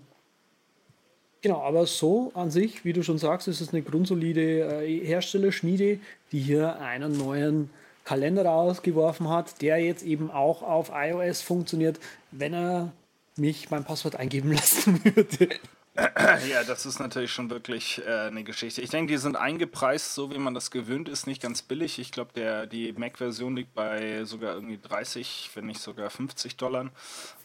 genau, 1.42 1.62
aber 1.62 1.88
so 1.88 2.32
an 2.36 2.52
sich, 2.52 2.84
wie 2.84 2.94
du 2.94 3.04
schon 3.04 3.18
sagst, 3.18 3.48
ist 3.48 3.62
es 3.62 3.74
eine 3.74 3.82
grundsolide 3.82 4.84
äh, 4.84 5.06
Herstellerschmiede, 5.06 6.00
die 6.32 6.40
hier 6.40 6.80
einen 6.82 7.18
neuen 7.18 7.70
Kalender 8.04 8.46
rausgeworfen 8.46 9.30
hat, 9.30 9.62
der 9.62 9.80
jetzt 9.80 10.04
eben 10.04 10.30
auch 10.30 10.62
auf 10.62 10.92
iOS 10.94 11.42
funktioniert, 11.42 12.00
wenn 12.32 12.54
er 12.54 12.92
mich 13.38 13.72
mein 13.72 13.86
Passwort 13.86 14.18
eingeben 14.18 14.52
lassen 14.54 15.04
würde. 15.04 15.50
Ja, 16.50 16.64
das 16.64 16.86
ist 16.86 17.00
natürlich 17.00 17.32
schon 17.32 17.50
wirklich 17.50 18.02
äh, 18.06 18.28
eine 18.28 18.44
Geschichte. 18.44 18.82
Ich 18.82 18.90
denke, 18.90 19.14
die 19.14 19.18
sind 19.18 19.36
eingepreist, 19.36 20.14
so 20.14 20.32
wie 20.32 20.38
man 20.38 20.54
das 20.54 20.72
gewöhnt 20.72 21.08
ist, 21.08 21.26
nicht 21.26 21.42
ganz 21.42 21.62
billig. 21.62 22.00
Ich 22.00 22.12
glaube, 22.12 22.68
die 22.72 22.94
Mac-Version 22.94 23.56
liegt 23.56 23.74
bei 23.74 24.26
sogar 24.26 24.56
irgendwie 24.56 24.78
30, 24.82 25.52
wenn 25.56 25.68
nicht 25.68 25.80
sogar 25.80 26.10
50 26.10 26.58
Dollar. 26.58 26.90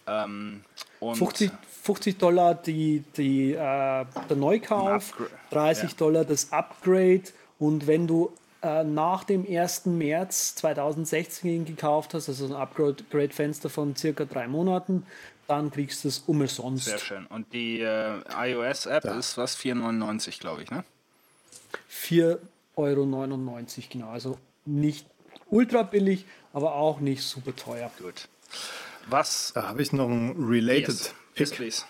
Ähm, 0.06 0.64
50, 1.00 1.50
50, 1.82 2.18
Dollar 2.18 2.54
die, 2.54 3.04
die, 3.16 3.52
äh, 3.52 3.56
der 3.56 4.36
Neukauf, 4.36 5.14
30 5.50 5.90
ja. 5.90 5.96
Dollar 5.96 6.24
das 6.24 6.52
Upgrade 6.52 7.22
und 7.58 7.86
wenn 7.86 8.06
du 8.06 8.32
äh, 8.62 8.84
nach 8.84 9.24
dem 9.24 9.46
1. 9.48 9.86
März 9.86 10.56
2016 10.56 11.64
gekauft 11.64 12.14
hast, 12.14 12.28
also 12.28 12.46
ein 12.46 12.52
Upgrade-Fenster 12.52 13.70
von 13.70 13.94
circa 13.96 14.24
drei 14.24 14.48
Monaten, 14.48 15.06
dann 15.50 15.70
kriegst 15.72 16.04
du 16.04 16.08
es 16.08 16.20
umsonst. 16.20 16.84
Sehr 16.84 16.98
schön. 16.98 17.26
Und 17.26 17.52
die 17.52 17.80
äh, 17.80 18.20
iOS-App 18.36 19.04
ja. 19.04 19.18
ist 19.18 19.36
was? 19.36 19.58
4,99 19.58 20.38
glaube 20.38 20.62
ich, 20.62 20.70
ne? 20.70 20.84
4,99 21.90 22.38
Euro, 22.76 23.08
genau. 23.90 24.10
Also 24.10 24.38
nicht 24.64 25.06
ultra 25.48 25.82
billig, 25.82 26.24
aber 26.52 26.74
auch 26.74 27.00
nicht 27.00 27.24
super 27.24 27.54
teuer. 27.56 27.90
Gut. 27.98 28.28
Was? 29.08 29.52
Da 29.54 29.68
habe 29.68 29.82
ich 29.82 29.92
noch 29.92 30.08
ein 30.08 30.36
Related 30.38 30.88
yes. 30.88 31.14
Pick 31.34 31.58
yes, 31.58 31.86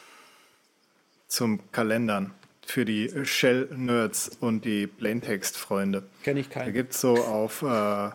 zum 1.28 1.60
Kalendern 1.70 2.32
für 2.64 2.86
die 2.86 3.12
Shell-Nerds 3.24 4.38
und 4.40 4.64
die 4.64 4.86
Plaintext-Freunde. 4.86 6.04
Kenne 6.22 6.40
ich 6.40 6.48
keinen. 6.48 6.66
Da 6.66 6.72
gibt 6.72 6.94
es 6.94 7.00
so 7.02 7.14
auf, 7.14 7.60
äh, 7.60 8.10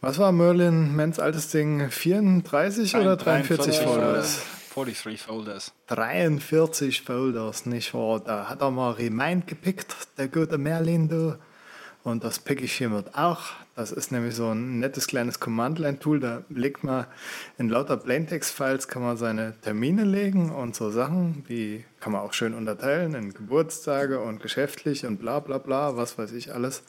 was 0.00 0.18
war 0.18 0.32
Merlin 0.32 0.96
Mens 0.96 1.18
altes 1.18 1.50
Ding, 1.50 1.90
34 1.90 2.94
Nein, 2.94 3.02
oder 3.02 3.16
43 3.16 3.76
Folders? 3.80 4.40
43 4.74 5.20
Folders. 5.20 5.72
43 5.88 7.02
Folders, 7.02 7.66
nicht 7.66 7.92
wahr? 7.92 8.20
Da 8.20 8.48
hat 8.48 8.62
er 8.62 8.70
mal 8.70 8.92
Remind 8.92 9.46
gepickt, 9.46 9.94
der 10.16 10.28
gute 10.28 10.56
Merlin, 10.56 11.08
du. 11.08 11.38
Und 12.04 12.24
das 12.24 12.38
pick 12.38 12.62
ich 12.62 12.72
hiermit 12.72 13.14
auch. 13.14 13.50
Das 13.76 13.92
ist 13.92 14.12
nämlich 14.12 14.34
so 14.34 14.50
ein 14.50 14.80
nettes 14.80 15.06
kleines 15.06 15.40
Command-Line-Tool. 15.40 16.20
Da 16.20 16.42
legt 16.48 16.84
man 16.84 17.06
in 17.58 17.68
lauter 17.68 17.98
Plaintext-Files 17.98 18.88
kann 18.88 19.02
man 19.02 19.18
seine 19.18 19.60
Termine 19.60 20.04
legen 20.04 20.50
und 20.50 20.74
so 20.74 20.90
Sachen, 20.90 21.44
die 21.48 21.84
kann 22.00 22.12
man 22.12 22.22
auch 22.22 22.32
schön 22.32 22.54
unterteilen 22.54 23.14
in 23.14 23.34
Geburtstage 23.34 24.20
und 24.20 24.40
geschäftlich 24.40 25.04
und 25.04 25.18
bla 25.18 25.40
bla 25.40 25.58
bla, 25.58 25.96
was 25.96 26.16
weiß 26.16 26.32
ich 26.32 26.54
alles. 26.54 26.82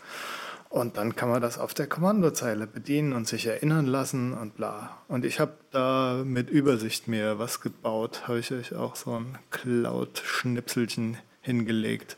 Und 0.74 0.98
dann 0.98 1.16
kann 1.16 1.30
man 1.30 1.40
das 1.40 1.60
auf 1.60 1.76
der 1.76 1.86
Kommandozeile 1.86 2.66
bedienen 2.66 3.14
und 3.14 3.28
sich 3.28 3.46
erinnern 3.46 3.86
lassen 3.86 4.34
und 4.34 4.56
bla. 4.56 4.98
Und 5.08 5.24
ich 5.24 5.40
habe 5.40 5.54
da 5.70 6.24
mit 6.26 6.50
Übersicht 6.50 7.08
mir 7.08 7.38
was 7.38 7.62
gebaut. 7.62 8.28
Habe 8.28 8.40
ich 8.40 8.52
euch 8.52 8.74
auch 8.74 8.96
so 8.96 9.20
ein 9.20 9.38
Cloud-Schnipselchen 9.52 11.18
hingelegt, 11.42 12.18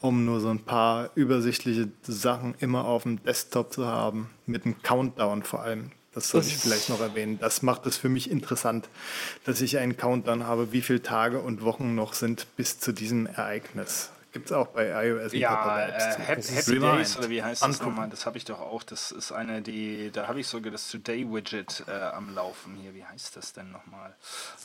um 0.00 0.24
nur 0.24 0.40
so 0.40 0.48
ein 0.48 0.64
paar 0.64 1.10
übersichtliche 1.14 1.86
Sachen 2.02 2.56
immer 2.58 2.86
auf 2.86 3.04
dem 3.04 3.22
Desktop 3.22 3.72
zu 3.72 3.86
haben. 3.86 4.30
Mit 4.46 4.64
einem 4.64 4.82
Countdown 4.82 5.44
vor 5.44 5.62
allem. 5.62 5.92
Das 6.12 6.30
soll 6.30 6.40
ich 6.40 6.56
vielleicht 6.56 6.88
noch 6.88 7.00
erwähnen. 7.00 7.38
Das 7.38 7.62
macht 7.62 7.86
es 7.86 7.96
für 7.96 8.08
mich 8.08 8.32
interessant, 8.32 8.88
dass 9.44 9.60
ich 9.60 9.78
einen 9.78 9.96
Countdown 9.96 10.44
habe, 10.44 10.72
wie 10.72 10.82
viele 10.82 11.02
Tage 11.02 11.38
und 11.38 11.62
Wochen 11.62 11.94
noch 11.94 12.14
sind 12.14 12.48
bis 12.56 12.80
zu 12.80 12.90
diesem 12.90 13.26
Ereignis. 13.26 14.10
Gibt 14.36 14.50
es 14.50 14.52
auch 14.52 14.66
bei 14.66 15.06
iOS 15.06 15.32
und 15.32 15.38
ja, 15.38 15.86
äh, 15.88 15.92
Happy, 16.18 16.42
Happy 16.42 16.78
Days 16.78 17.16
oder 17.16 17.30
wie 17.30 17.42
heißt 17.42 17.62
das 17.62 17.80
nochmal? 17.80 18.10
Das 18.10 18.26
habe 18.26 18.36
ich 18.36 18.44
doch 18.44 18.60
auch. 18.60 18.82
Das 18.82 19.10
ist 19.10 19.32
eine, 19.32 19.62
die, 19.62 20.10
da 20.12 20.28
habe 20.28 20.40
ich 20.40 20.46
sogar 20.46 20.70
das 20.70 20.90
Today-Widget 20.90 21.84
äh, 21.88 21.92
am 21.92 22.34
Laufen 22.34 22.74
hier. 22.74 22.94
Wie 22.94 23.02
heißt 23.02 23.34
das 23.34 23.54
denn 23.54 23.72
nochmal? 23.72 24.14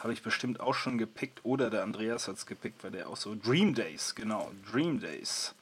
Habe 0.02 0.12
ich 0.12 0.24
bestimmt 0.24 0.60
auch 0.60 0.74
schon 0.74 0.98
gepickt 0.98 1.40
oder 1.44 1.70
der 1.70 1.84
Andreas 1.84 2.28
hat 2.28 2.36
es 2.36 2.46
gepickt, 2.46 2.84
weil 2.84 2.92
der 2.92 3.08
auch 3.08 3.16
so 3.16 3.34
Dream 3.34 3.74
Days, 3.74 4.14
genau, 4.14 4.52
Dream 4.70 5.00
Days. 5.00 5.56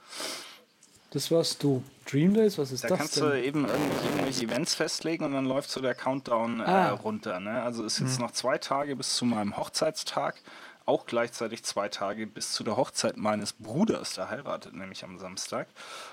Das 1.11 1.29
warst 1.29 1.61
du. 1.61 1.83
Dream 2.09 2.33
Days, 2.33 2.57
was 2.57 2.71
ist 2.71 2.83
da 2.83 2.87
das? 2.87 2.97
Da 2.97 3.03
kannst 3.03 3.17
denn? 3.17 3.29
du 3.29 3.43
eben 3.43 3.67
irgendwelche 3.67 4.45
Events 4.45 4.73
festlegen 4.73 5.23
und 5.23 5.33
dann 5.33 5.45
läuft 5.45 5.69
so 5.69 5.81
der 5.81 5.93
Countdown 5.93 6.61
äh, 6.61 6.63
ah. 6.63 6.89
runter. 6.93 7.39
Ne? 7.39 7.61
Also 7.61 7.83
ist 7.83 7.99
jetzt 7.99 8.17
hm. 8.17 8.25
noch 8.25 8.31
zwei 8.31 8.57
Tage 8.57 8.95
bis 8.95 9.13
zu 9.13 9.25
meinem 9.25 9.55
Hochzeitstag 9.55 10.41
auch 10.89 11.05
gleichzeitig 11.05 11.63
zwei 11.63 11.87
Tage 11.87 12.25
bis 12.25 12.51
zu 12.51 12.63
der 12.63 12.75
Hochzeit 12.75 13.15
meines 13.15 13.53
Bruders, 13.53 14.15
der 14.15 14.29
heiratet 14.29 14.73
nämlich 14.73 15.03
am 15.03 15.19
Samstag. 15.19 15.67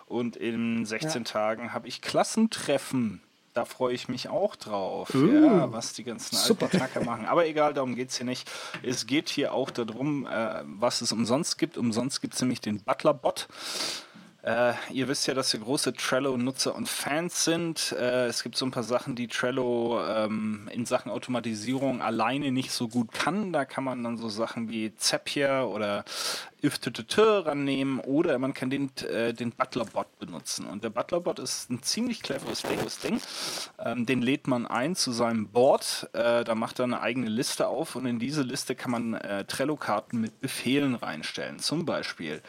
Und 0.04 0.36
in 0.36 0.84
16 0.84 1.22
ja. 1.22 1.30
Tagen 1.30 1.72
habe 1.72 1.88
ich 1.88 2.02
Klassentreffen. 2.02 3.22
Da 3.54 3.64
freue 3.64 3.94
ich 3.94 4.08
mich 4.08 4.28
auch 4.28 4.54
drauf, 4.54 5.14
uh, 5.14 5.26
ja, 5.26 5.72
was 5.72 5.94
die 5.94 6.04
ganzen 6.04 6.36
alten 6.36 6.78
Tacker 6.78 7.02
machen. 7.04 7.24
Aber 7.24 7.46
egal, 7.46 7.72
darum 7.72 7.94
geht 7.94 8.10
es 8.10 8.18
hier 8.18 8.26
nicht. 8.26 8.50
Es 8.82 9.06
geht 9.06 9.30
hier 9.30 9.54
auch 9.54 9.70
darum, 9.70 10.26
äh, 10.26 10.62
was 10.66 11.00
es 11.00 11.10
umsonst 11.10 11.56
gibt. 11.56 11.78
Umsonst 11.78 12.20
gibt 12.20 12.34
es 12.34 12.40
nämlich 12.42 12.60
den 12.60 12.82
Butler-Bot. 12.82 13.48
Äh, 14.46 14.74
ihr 14.92 15.08
wisst 15.08 15.26
ja, 15.26 15.34
dass 15.34 15.52
wir 15.52 15.58
große 15.58 15.94
Trello-Nutzer 15.94 16.72
und 16.76 16.88
Fans 16.88 17.42
sind. 17.42 17.90
Äh, 17.98 18.26
es 18.26 18.44
gibt 18.44 18.56
so 18.56 18.64
ein 18.64 18.70
paar 18.70 18.84
Sachen, 18.84 19.16
die 19.16 19.26
Trello 19.26 20.00
ähm, 20.06 20.70
in 20.72 20.86
Sachen 20.86 21.10
Automatisierung 21.10 22.00
alleine 22.00 22.52
nicht 22.52 22.70
so 22.70 22.86
gut 22.86 23.10
kann. 23.10 23.52
Da 23.52 23.64
kann 23.64 23.82
man 23.82 24.04
dann 24.04 24.18
so 24.18 24.28
Sachen 24.28 24.68
wie 24.68 24.94
Zapier 24.94 25.68
oder 25.68 26.04
IFTTT 26.62 27.18
rannehmen 27.18 27.98
oder 27.98 28.38
man 28.38 28.54
kann 28.54 28.70
den, 28.70 28.90
äh, 28.98 29.34
den 29.34 29.50
Butler-Bot 29.50 30.20
benutzen. 30.20 30.64
Und 30.66 30.84
der 30.84 30.90
Butler-Bot 30.90 31.40
ist 31.40 31.68
ein 31.68 31.82
ziemlich 31.82 32.22
cleveres 32.22 32.62
Ding. 33.02 33.20
Ähm, 33.84 34.06
den 34.06 34.22
lädt 34.22 34.46
man 34.46 34.68
ein 34.68 34.94
zu 34.94 35.10
seinem 35.10 35.48
Board. 35.48 36.08
Äh, 36.12 36.44
da 36.44 36.54
macht 36.54 36.78
er 36.78 36.84
eine 36.84 37.00
eigene 37.00 37.28
Liste 37.28 37.66
auf 37.66 37.96
und 37.96 38.06
in 38.06 38.20
diese 38.20 38.42
Liste 38.42 38.76
kann 38.76 38.92
man 38.92 39.14
äh, 39.14 39.44
Trello-Karten 39.44 40.20
mit 40.20 40.40
Befehlen 40.40 40.94
reinstellen. 40.94 41.58
Zum 41.58 41.84
Beispiel 41.84 42.42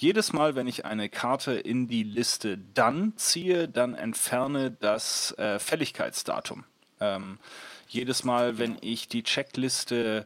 jedes 0.00 0.32
Mal, 0.32 0.54
wenn 0.54 0.66
ich 0.66 0.86
eine 0.86 1.10
Karte 1.10 1.52
in 1.52 1.86
die 1.86 2.04
Liste 2.04 2.56
dann 2.56 3.12
ziehe, 3.16 3.68
dann 3.68 3.94
entferne 3.94 4.70
das 4.70 5.32
äh, 5.38 5.58
Fälligkeitsdatum. 5.58 6.64
Ähm, 7.00 7.38
jedes 7.86 8.24
Mal, 8.24 8.58
wenn 8.58 8.78
ich 8.80 9.08
die 9.08 9.22
Checkliste 9.22 10.24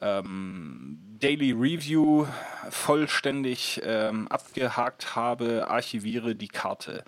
ähm, 0.00 0.98
Daily 1.20 1.52
Review 1.52 2.26
vollständig 2.68 3.80
ähm, 3.84 4.26
abgehakt 4.26 5.14
habe, 5.14 5.68
archiviere 5.68 6.34
die 6.34 6.48
Karte. 6.48 7.04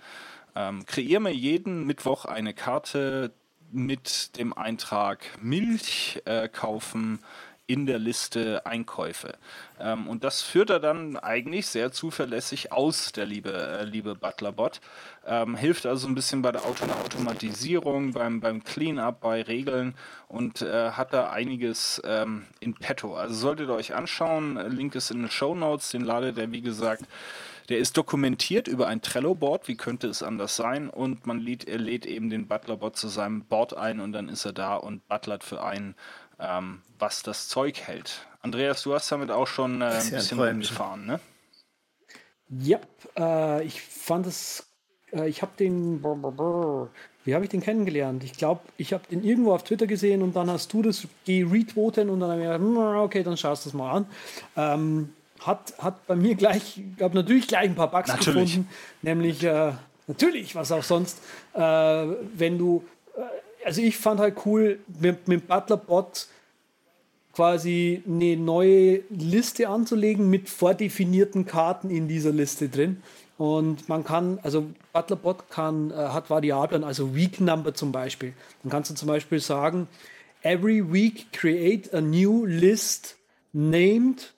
Ähm, 0.55 0.85
kreiere 0.85 1.19
mir 1.19 1.33
jeden 1.33 1.85
Mittwoch 1.85 2.23
eine 2.23 2.53
Karte 2.53 3.33
mit 3.73 4.37
dem 4.37 4.53
Eintrag 4.53 5.19
Milch 5.41 6.21
äh, 6.23 6.47
kaufen 6.47 7.19
in 7.67 7.85
der 7.85 7.99
Liste 7.99 8.65
Einkäufe. 8.65 9.37
Ähm, 9.79 10.07
und 10.07 10.23
das 10.23 10.41
führt 10.41 10.69
er 10.69 10.79
dann 10.79 11.17
eigentlich 11.17 11.67
sehr 11.67 11.91
zuverlässig 11.91 12.71
aus, 12.71 13.11
der 13.11 13.25
liebe, 13.25 13.51
äh, 13.53 13.83
liebe 13.83 14.15
Butlerbot. 14.15 14.81
Ähm, 15.25 15.55
hilft 15.55 15.85
also 15.85 16.07
ein 16.07 16.15
bisschen 16.15 16.41
bei 16.41 16.51
der 16.51 16.63
Auto 16.65 16.85
Automatisierung, 16.85 18.13
beim, 18.13 18.39
beim 18.39 18.63
Cleanup, 18.63 19.21
bei 19.21 19.41
Regeln 19.41 19.95
und 20.27 20.61
äh, 20.61 20.91
hat 20.91 21.13
da 21.13 21.31
einiges 21.31 22.01
ähm, 22.05 22.45
in 22.59 22.75
petto. 22.75 23.15
Also 23.15 23.33
solltet 23.33 23.69
ihr 23.69 23.75
euch 23.75 23.95
anschauen, 23.95 24.57
Link 24.69 24.93
ist 24.95 25.11
in 25.11 25.21
den 25.21 25.31
Show 25.31 25.55
Notes, 25.55 25.89
den 25.89 26.01
ladet 26.01 26.37
er 26.37 26.51
wie 26.51 26.61
gesagt 26.61 27.03
der 27.69 27.79
ist 27.79 27.97
dokumentiert 27.97 28.67
über 28.67 28.87
ein 28.87 29.01
Trello-Board, 29.01 29.67
wie 29.67 29.75
könnte 29.75 30.07
es 30.07 30.23
anders 30.23 30.55
sein? 30.55 30.89
Und 30.89 31.25
man 31.25 31.39
lädt, 31.39 31.67
er 31.67 31.79
lädt 31.79 32.05
eben 32.05 32.29
den 32.29 32.47
Butler-Bot 32.47 32.95
zu 32.95 33.07
seinem 33.07 33.45
Board 33.45 33.75
ein 33.75 33.99
und 33.99 34.13
dann 34.13 34.29
ist 34.29 34.45
er 34.45 34.53
da 34.53 34.75
und 34.75 35.07
butlert 35.07 35.43
für 35.43 35.63
einen 35.63 35.95
ähm, 36.39 36.81
was 36.99 37.23
das 37.23 37.47
Zeug 37.47 37.81
hält. 37.81 38.25
Andreas, 38.41 38.83
du 38.83 38.93
hast 38.93 39.11
damit 39.11 39.31
auch 39.31 39.47
schon 39.47 39.81
äh, 39.81 39.85
ein 39.85 40.11
bisschen 40.11 40.39
rumgefahren, 40.39 41.05
ne? 41.05 41.19
Ja, 42.49 42.79
äh, 43.17 43.65
ich 43.65 43.81
fand 43.81 44.27
es, 44.27 44.67
äh, 45.11 45.27
ich 45.27 45.41
habe 45.41 45.53
den, 45.57 46.03
wie 46.03 47.33
habe 47.33 47.43
ich 47.43 47.49
den 47.49 47.61
kennengelernt? 47.61 48.23
Ich 48.23 48.33
glaube, 48.33 48.61
ich 48.77 48.93
habe 48.93 49.03
den 49.09 49.23
irgendwo 49.23 49.53
auf 49.53 49.63
Twitter 49.63 49.87
gesehen 49.87 50.21
und 50.21 50.35
dann 50.35 50.49
hast 50.49 50.71
du 50.71 50.83
das 50.83 51.07
retweeten 51.27 52.09
und 52.09 52.19
dann 52.19 52.31
habe 52.31 52.41
ich 52.41 52.47
gedacht, 52.47 52.61
hm, 52.61 52.77
okay, 52.77 53.23
dann 53.23 53.37
schaust 53.37 53.65
du 53.65 53.69
das 53.69 53.73
mal 53.73 53.91
an. 53.91 54.05
Ähm, 54.55 55.09
hat, 55.39 55.73
hat 55.77 56.07
bei 56.07 56.15
mir 56.15 56.35
gleich, 56.35 56.77
ich 56.77 56.97
glaube 56.97 57.15
natürlich 57.15 57.47
gleich 57.47 57.65
ein 57.65 57.75
paar 57.75 57.91
Bugs 57.91 58.09
natürlich. 58.09 58.51
gefunden, 58.53 58.69
nämlich 59.01 59.43
äh, 59.43 59.73
natürlich, 60.07 60.55
was 60.55 60.71
auch 60.71 60.83
sonst, 60.83 61.19
äh, 61.53 61.59
wenn 61.59 62.57
du 62.57 62.83
also 63.65 63.81
ich 63.81 63.97
fand 63.97 64.19
halt 64.19 64.37
cool, 64.45 64.79
mit, 64.99 65.27
mit 65.27 65.47
Butler-Bot 65.47 66.27
quasi 67.33 68.03
eine 68.07 68.37
neue 68.37 69.01
Liste 69.09 69.67
anzulegen 69.67 70.29
mit 70.29 70.47
vordefinierten 70.49 71.45
Karten 71.45 71.89
in 71.89 72.07
dieser 72.07 72.31
Liste 72.31 72.69
drin. 72.69 73.01
Und 73.37 73.89
man 73.89 74.05
kann, 74.05 74.39
also 74.43 74.67
Butlerbot 74.93 75.49
kann, 75.49 75.91
äh, 75.91 75.95
hat 75.95 76.29
Variablen, 76.29 76.85
also 76.85 77.13
Week 77.15 77.41
Number 77.41 77.73
zum 77.73 77.91
Beispiel. 77.91 78.33
Dann 78.63 78.71
kannst 78.71 78.91
du 78.91 78.95
zum 78.95 79.09
Beispiel 79.09 79.41
sagen, 79.41 79.89
every 80.43 80.93
week 80.93 81.33
create 81.33 81.93
a 81.93 81.99
new 81.99 82.45
list 82.45 83.17
named 83.51 84.31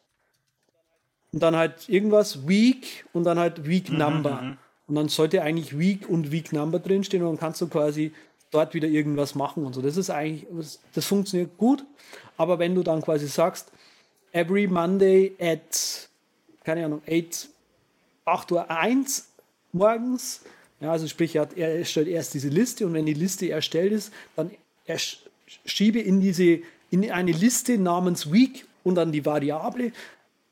und 1.38 1.44
dann 1.44 1.56
halt 1.56 1.88
irgendwas 1.88 2.48
Week 2.48 3.06
und 3.14 3.24
dann 3.24 3.38
halt 3.38 3.68
Week 3.68 3.92
mhm, 3.92 4.00
Number. 4.00 4.42
Mhm, 4.42 4.58
und 4.88 4.96
dann 4.96 5.08
sollte 5.08 5.44
eigentlich 5.44 5.78
Week 5.78 6.10
und 6.10 6.32
Week 6.32 6.52
Number 6.52 6.80
drinstehen 6.80 7.22
und 7.22 7.30
dann 7.30 7.40
kannst 7.40 7.62
du 7.62 7.68
quasi 7.68 8.12
dort 8.50 8.74
wieder 8.74 8.88
irgendwas 8.88 9.36
machen 9.36 9.64
und 9.64 9.74
so. 9.74 9.84
Das 9.84 9.98
ist 9.98 10.10
eigentlich, 10.10 10.48
das 10.96 11.06
funktioniert 11.06 11.56
gut. 11.60 11.86
Aber 12.38 12.58
wenn 12.58 12.74
du 12.74 12.82
dann 12.82 13.04
quasi 13.04 13.28
sagst, 13.28 13.72
every 14.32 14.66
Monday 14.66 15.36
at, 15.40 16.10
keine 16.64 16.86
Ahnung, 16.86 17.04
8, 17.08 17.50
8 18.26 18.52
Uhr 18.54 18.72
1 18.72 19.28
morgens, 19.74 20.42
ja, 20.80 20.92
also 20.92 21.08
sprich, 21.08 21.36
er, 21.36 21.50
er 21.56 21.78
erstellt 21.78 22.08
erst 22.08 22.34
diese 22.34 22.50
Liste 22.50 22.88
und 22.88 22.96
wenn 22.96 23.06
die 23.06 23.14
Liste 23.14 23.48
erstellt 23.52 23.92
ist, 23.92 24.12
dann 24.36 24.50
schiebe 25.66 26.00
in 26.00 26.20
diese, 26.20 26.62
in 26.90 27.12
eine 27.12 27.32
Liste 27.32 27.78
namens 27.78 28.32
Week 28.32 28.66
und 28.84 28.96
dann 28.96 29.12
die 29.12 29.24
Variable 29.24 29.92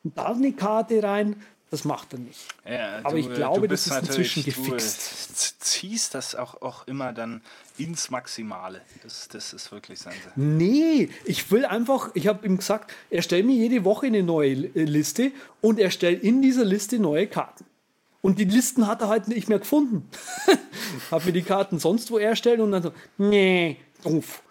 und 0.05 0.17
da 0.17 0.27
eine 0.27 0.53
Karte 0.53 1.03
rein, 1.03 1.35
das 1.71 1.83
macht 1.83 2.13
er 2.13 2.19
nicht. 2.19 2.47
Ja, 2.63 3.00
Aber 3.00 3.12
du, 3.12 3.17
ich 3.17 3.33
glaube, 3.33 3.67
das 3.67 3.88
ist 3.88 3.97
inzwischen 3.97 4.43
gefixt. 4.43 5.55
Du 5.59 5.65
ziehst 5.65 6.13
das 6.13 6.35
auch, 6.35 6.62
auch 6.62 6.88
immer 6.88 7.12
dann 7.12 7.41
ins 7.77 8.12
Maximale. 8.12 8.81
Das, 9.03 9.27
das 9.27 9.51
ist 9.51 9.71
wirklich 9.71 10.00
sein. 10.00 10.13
Nee, 10.35 11.09
ich 11.25 11.51
will 11.51 11.65
einfach, 11.65 12.12
ich 12.13 12.27
habe 12.27 12.45
ihm 12.45 12.57
gesagt, 12.57 12.93
er 13.09 13.24
stellt 13.24 13.45
mir 13.45 13.55
jede 13.55 13.83
Woche 13.83 14.05
eine 14.05 14.21
neue 14.21 14.51
äh, 14.51 14.83
Liste 14.83 15.31
und 15.59 15.79
er 15.79 15.89
stellt 15.89 16.24
in 16.24 16.41
dieser 16.41 16.63
Liste 16.63 17.00
neue 17.00 17.27
Karten. 17.27 17.65
Und 18.21 18.39
die 18.39 18.45
Listen 18.45 18.88
hat 18.88 19.01
er 19.01 19.09
halt 19.09 19.27
nicht 19.27 19.50
mehr 19.50 19.59
gefunden. 19.59 20.07
hat 21.12 21.25
mir 21.25 21.33
die 21.33 21.43
Karten 21.43 21.79
sonst 21.79 22.09
wo 22.12 22.19
erstellt 22.19 22.59
und 22.59 22.71
dann 22.71 22.83
so, 22.83 22.93
nee, 23.17 23.77
doof. 24.03 24.43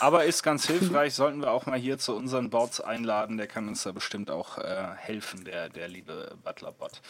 Aber 0.00 0.24
ist 0.24 0.42
ganz 0.42 0.66
hilfreich, 0.66 1.14
sollten 1.14 1.40
wir 1.42 1.50
auch 1.50 1.66
mal 1.66 1.78
hier 1.78 1.98
zu 1.98 2.16
unseren 2.16 2.48
Boards 2.48 2.80
einladen. 2.80 3.36
Der 3.36 3.46
kann 3.46 3.68
uns 3.68 3.82
da 3.82 3.92
bestimmt 3.92 4.30
auch 4.30 4.56
äh, 4.56 4.86
helfen, 4.96 5.44
der, 5.44 5.68
der 5.68 5.88
liebe 5.88 6.36
Butler-Bot. 6.42 7.02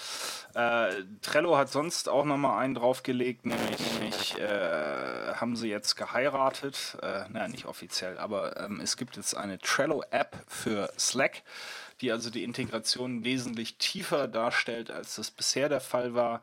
Äh, 0.54 1.04
Trello 1.22 1.56
hat 1.56 1.70
sonst 1.70 2.08
auch 2.08 2.24
nochmal 2.24 2.58
einen 2.58 2.74
draufgelegt, 2.74 3.46
nämlich, 3.46 3.92
nämlich 3.92 4.38
äh, 4.40 5.34
haben 5.34 5.54
sie 5.54 5.68
jetzt 5.68 5.94
geheiratet. 5.94 6.98
Äh, 7.00 7.28
naja, 7.30 7.48
nicht 7.48 7.66
offiziell, 7.66 8.18
aber 8.18 8.56
ähm, 8.58 8.80
es 8.82 8.96
gibt 8.96 9.16
jetzt 9.16 9.36
eine 9.36 9.58
Trello-App 9.58 10.36
für 10.48 10.92
Slack 10.98 11.42
die 12.00 12.12
also 12.12 12.30
die 12.30 12.44
Integration 12.44 13.24
wesentlich 13.24 13.76
tiefer 13.76 14.28
darstellt, 14.28 14.90
als 14.90 15.16
das 15.16 15.30
bisher 15.30 15.68
der 15.68 15.80
Fall 15.80 16.14
war. 16.14 16.40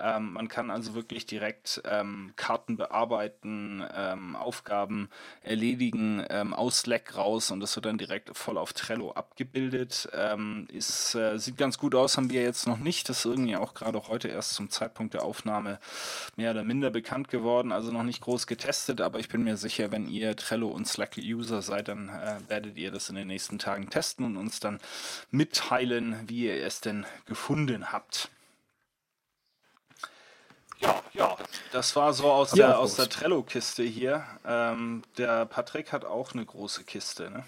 Ähm, 0.00 0.32
man 0.32 0.48
kann 0.48 0.70
also 0.70 0.94
wirklich 0.94 1.26
direkt 1.26 1.82
ähm, 1.84 2.32
Karten 2.36 2.76
bearbeiten, 2.76 3.84
ähm, 3.96 4.36
Aufgaben 4.36 5.08
erledigen 5.42 6.24
ähm, 6.30 6.54
aus 6.54 6.80
Slack 6.80 7.16
raus 7.16 7.50
und 7.50 7.60
das 7.60 7.74
wird 7.74 7.86
dann 7.86 7.98
direkt 7.98 8.36
voll 8.36 8.58
auf 8.58 8.72
Trello 8.72 9.12
abgebildet. 9.12 10.08
Ähm, 10.12 10.68
ist, 10.70 11.14
äh, 11.14 11.38
sieht 11.38 11.56
ganz 11.56 11.78
gut 11.78 11.94
aus, 11.94 12.16
haben 12.16 12.30
wir 12.30 12.42
jetzt 12.42 12.66
noch 12.66 12.78
nicht. 12.78 13.08
Das 13.08 13.18
ist 13.18 13.24
irgendwie 13.24 13.56
auch 13.56 13.74
gerade 13.74 14.06
heute 14.08 14.28
erst 14.28 14.54
zum 14.54 14.70
Zeitpunkt 14.70 15.14
der 15.14 15.24
Aufnahme 15.24 15.80
mehr 16.36 16.52
oder 16.52 16.62
minder 16.62 16.90
bekannt 16.90 17.28
geworden, 17.28 17.72
also 17.72 17.90
noch 17.90 18.04
nicht 18.04 18.20
groß 18.20 18.46
getestet, 18.46 19.00
aber 19.00 19.18
ich 19.18 19.28
bin 19.28 19.42
mir 19.42 19.56
sicher, 19.56 19.90
wenn 19.90 20.08
ihr 20.08 20.36
Trello 20.36 20.68
und 20.68 20.86
Slack-User 20.86 21.62
seid, 21.62 21.88
dann 21.88 22.08
äh, 22.08 22.36
werdet 22.48 22.76
ihr 22.76 22.92
das 22.92 23.08
in 23.08 23.16
den 23.16 23.26
nächsten 23.26 23.58
Tagen 23.58 23.90
testen 23.90 24.24
und 24.24 24.36
uns 24.36 24.60
dann 24.60 24.78
mitteilen, 25.30 26.16
wie 26.26 26.46
ihr 26.46 26.64
es 26.64 26.80
denn 26.80 27.06
gefunden 27.26 27.92
habt. 27.92 28.30
Ja, 30.80 31.02
ja, 31.12 31.36
das 31.72 31.96
war 31.96 32.12
so 32.12 32.30
aus 32.30 32.54
Ja, 32.54 32.68
der, 32.68 32.78
aus 32.78 32.94
der 32.94 33.08
Trello-Kiste 33.08 33.82
hier. 33.82 34.24
Ähm, 34.46 35.02
der 35.16 35.46
Patrick 35.46 35.92
hat 35.92 36.04
auch 36.04 36.32
eine 36.32 36.44
große 36.44 36.84
Kiste, 36.84 37.30
ne? 37.30 37.44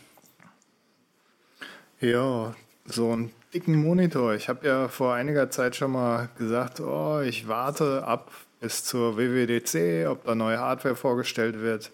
Ja, 2.00 2.54
so 2.86 3.12
einen 3.12 3.32
dicken 3.54 3.76
Monitor. 3.76 4.34
Ich 4.34 4.48
habe 4.48 4.66
ja 4.66 4.88
vor 4.88 5.14
einiger 5.14 5.50
Zeit 5.50 5.76
schon 5.76 5.92
mal 5.92 6.28
gesagt, 6.38 6.80
oh, 6.80 7.20
ich 7.20 7.46
warte 7.46 8.04
ab 8.04 8.32
bis 8.60 8.84
zur 8.84 9.16
WWDC, 9.16 10.08
ob 10.08 10.24
da 10.24 10.34
neue 10.34 10.58
Hardware 10.58 10.96
vorgestellt 10.96 11.60
wird. 11.60 11.92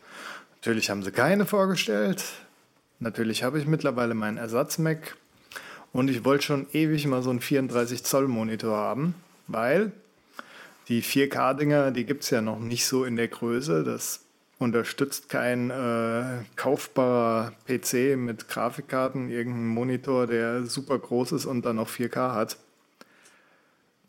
Natürlich 0.57 0.91
haben 0.91 1.03
sie 1.03 1.13
keine 1.13 1.47
vorgestellt. 1.47 2.25
Natürlich 2.99 3.43
habe 3.43 3.59
ich 3.59 3.67
mittlerweile 3.67 4.15
meinen 4.15 4.39
Ersatz-Mac. 4.39 5.17
Und 5.97 6.11
ich 6.11 6.27
wollte 6.27 6.45
schon 6.45 6.67
ewig 6.75 7.07
mal 7.07 7.23
so 7.23 7.31
einen 7.31 7.41
34 7.41 8.05
Zoll 8.05 8.29
Monitor 8.29 8.77
haben, 8.77 9.15
weil 9.47 9.93
die 10.89 11.03
4K-Dinger, 11.03 11.91
die 11.91 12.05
gibt 12.05 12.23
es 12.23 12.29
ja 12.29 12.43
noch 12.43 12.59
nicht 12.59 12.85
so 12.85 13.07
in 13.07 13.17
der 13.17 13.29
Größe. 13.29 13.83
Das 13.83 14.21
unterstützt 14.59 15.31
kein 15.31 15.71
äh, 15.71 16.45
kaufbarer 16.55 17.53
PC 17.67 18.19
mit 18.19 18.47
Grafikkarten, 18.47 19.31
irgendein 19.31 19.69
Monitor, 19.69 20.27
der 20.27 20.67
super 20.67 20.99
groß 20.99 21.33
ist 21.33 21.47
und 21.47 21.65
dann 21.65 21.77
noch 21.77 21.89
4K 21.89 22.35
hat. 22.35 22.59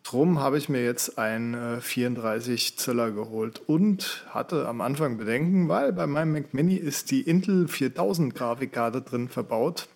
Drum 0.03 0.41
habe 0.41 0.57
ich 0.57 0.67
mir 0.67 0.83
jetzt 0.83 1.17
einen 1.17 1.53
äh, 1.53 1.79
34 1.79 2.77
Zöller 2.77 3.11
geholt 3.11 3.61
und 3.65 4.25
hatte 4.31 4.67
am 4.67 4.81
Anfang 4.81 5.17
Bedenken, 5.17 5.69
weil 5.69 5.93
bei 5.93 6.05
meinem 6.05 6.33
Mac 6.33 6.53
Mini 6.53 6.75
ist 6.75 7.11
die 7.11 7.21
Intel 7.21 7.69
4000 7.69 8.35
Grafikkarte 8.35 9.01
drin 9.01 9.29
verbaut. 9.29 9.87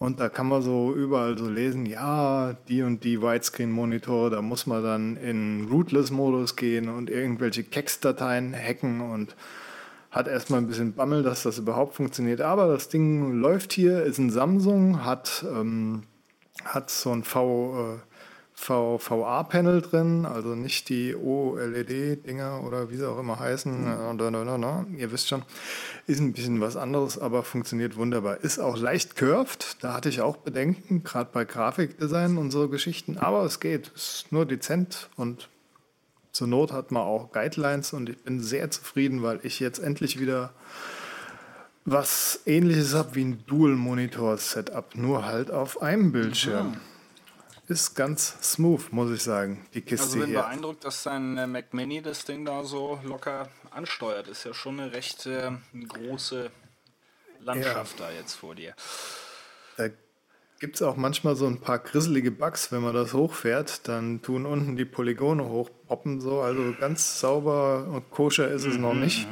Und 0.00 0.18
da 0.18 0.30
kann 0.30 0.48
man 0.48 0.62
so 0.62 0.94
überall 0.94 1.36
so 1.36 1.46
lesen, 1.46 1.84
ja, 1.84 2.54
die 2.68 2.82
und 2.82 3.04
die 3.04 3.20
Widescreen-Monitore, 3.20 4.30
da 4.30 4.40
muss 4.40 4.66
man 4.66 4.82
dann 4.82 5.16
in 5.18 5.68
Rootless-Modus 5.70 6.56
gehen 6.56 6.88
und 6.88 7.10
irgendwelche 7.10 7.64
Kex-Dateien 7.64 8.54
hacken 8.54 9.02
und 9.02 9.36
hat 10.10 10.26
erstmal 10.26 10.60
ein 10.60 10.68
bisschen 10.68 10.94
Bammel, 10.94 11.22
dass 11.22 11.42
das 11.42 11.58
überhaupt 11.58 11.96
funktioniert. 11.96 12.40
Aber 12.40 12.66
das 12.68 12.88
Ding 12.88 13.40
läuft 13.40 13.74
hier, 13.74 14.02
ist 14.02 14.16
ein 14.16 14.30
Samsung, 14.30 15.04
hat, 15.04 15.44
ähm, 15.46 16.04
hat 16.64 16.88
so 16.88 17.12
ein 17.12 17.22
V, 17.22 17.98
äh, 17.98 18.09
VA-Panel 18.68 19.80
drin, 19.80 20.26
also 20.26 20.54
nicht 20.54 20.88
die 20.88 21.16
OLED-Dinger 21.16 22.62
oder 22.64 22.90
wie 22.90 22.96
sie 22.96 23.08
auch 23.08 23.18
immer 23.18 23.38
heißen. 23.38 23.84
Da, 23.84 24.30
da, 24.30 24.30
da, 24.30 24.58
da. 24.58 24.86
Ihr 24.96 25.12
wisst 25.12 25.28
schon, 25.28 25.42
ist 26.06 26.20
ein 26.20 26.32
bisschen 26.32 26.60
was 26.60 26.76
anderes, 26.76 27.18
aber 27.18 27.42
funktioniert 27.42 27.96
wunderbar. 27.96 28.38
Ist 28.42 28.58
auch 28.58 28.76
leicht 28.76 29.16
curved, 29.16 29.78
da 29.80 29.94
hatte 29.94 30.08
ich 30.08 30.20
auch 30.20 30.36
Bedenken, 30.36 31.02
gerade 31.02 31.30
bei 31.32 31.44
Grafikdesign 31.44 32.36
und 32.36 32.50
so 32.50 32.68
Geschichten, 32.68 33.16
aber 33.16 33.44
es 33.44 33.60
geht, 33.60 33.88
ist 33.94 34.26
nur 34.30 34.46
dezent 34.46 35.08
und 35.16 35.48
zur 36.32 36.46
Not 36.46 36.72
hat 36.72 36.92
man 36.92 37.02
auch 37.02 37.32
Guidelines 37.32 37.92
und 37.92 38.08
ich 38.08 38.18
bin 38.22 38.40
sehr 38.40 38.70
zufrieden, 38.70 39.22
weil 39.22 39.40
ich 39.42 39.58
jetzt 39.58 39.78
endlich 39.78 40.20
wieder 40.20 40.52
was 41.84 42.40
ähnliches 42.46 42.94
habe 42.94 43.14
wie 43.14 43.24
ein 43.24 43.44
Dual-Monitor-Setup, 43.46 44.94
nur 44.94 45.24
halt 45.24 45.50
auf 45.50 45.82
einem 45.82 46.12
Bildschirm. 46.12 46.76
Ist 47.70 47.94
ganz 47.94 48.36
smooth, 48.42 48.92
muss 48.92 49.12
ich 49.12 49.22
sagen, 49.22 49.64
die 49.74 49.80
Kiste 49.80 50.04
Also 50.04 50.18
bin 50.18 50.26
hier. 50.30 50.40
beeindruckt, 50.40 50.84
dass 50.84 51.04
dein 51.04 51.38
äh, 51.38 51.46
Mac 51.46 51.72
Mini 51.72 52.02
das 52.02 52.24
Ding 52.24 52.44
da 52.44 52.64
so 52.64 52.98
locker 53.04 53.48
ansteuert. 53.70 54.26
Ist 54.26 54.42
ja 54.42 54.52
schon 54.52 54.80
eine 54.80 54.92
recht 54.92 55.24
äh, 55.26 55.52
große 55.86 56.50
Landschaft 57.38 58.00
da 58.00 58.10
jetzt 58.10 58.34
vor 58.34 58.56
dir. 58.56 58.74
Da 59.76 59.86
gibt 60.58 60.74
es 60.74 60.82
auch 60.82 60.96
manchmal 60.96 61.36
so 61.36 61.46
ein 61.46 61.60
paar 61.60 61.78
grisselige 61.78 62.32
Bugs, 62.32 62.72
wenn 62.72 62.82
man 62.82 62.92
das 62.92 63.14
hochfährt, 63.14 63.86
dann 63.86 64.20
tun 64.20 64.46
unten 64.46 64.74
die 64.74 64.84
Polygone 64.84 65.48
hochpoppen 65.48 66.20
so, 66.20 66.40
also 66.40 66.74
ganz 66.80 67.20
sauber 67.20 67.86
und 67.86 68.10
koscher 68.10 68.48
ist 68.48 68.66
es 68.66 68.78
noch 68.78 68.94
nicht. 68.94 69.28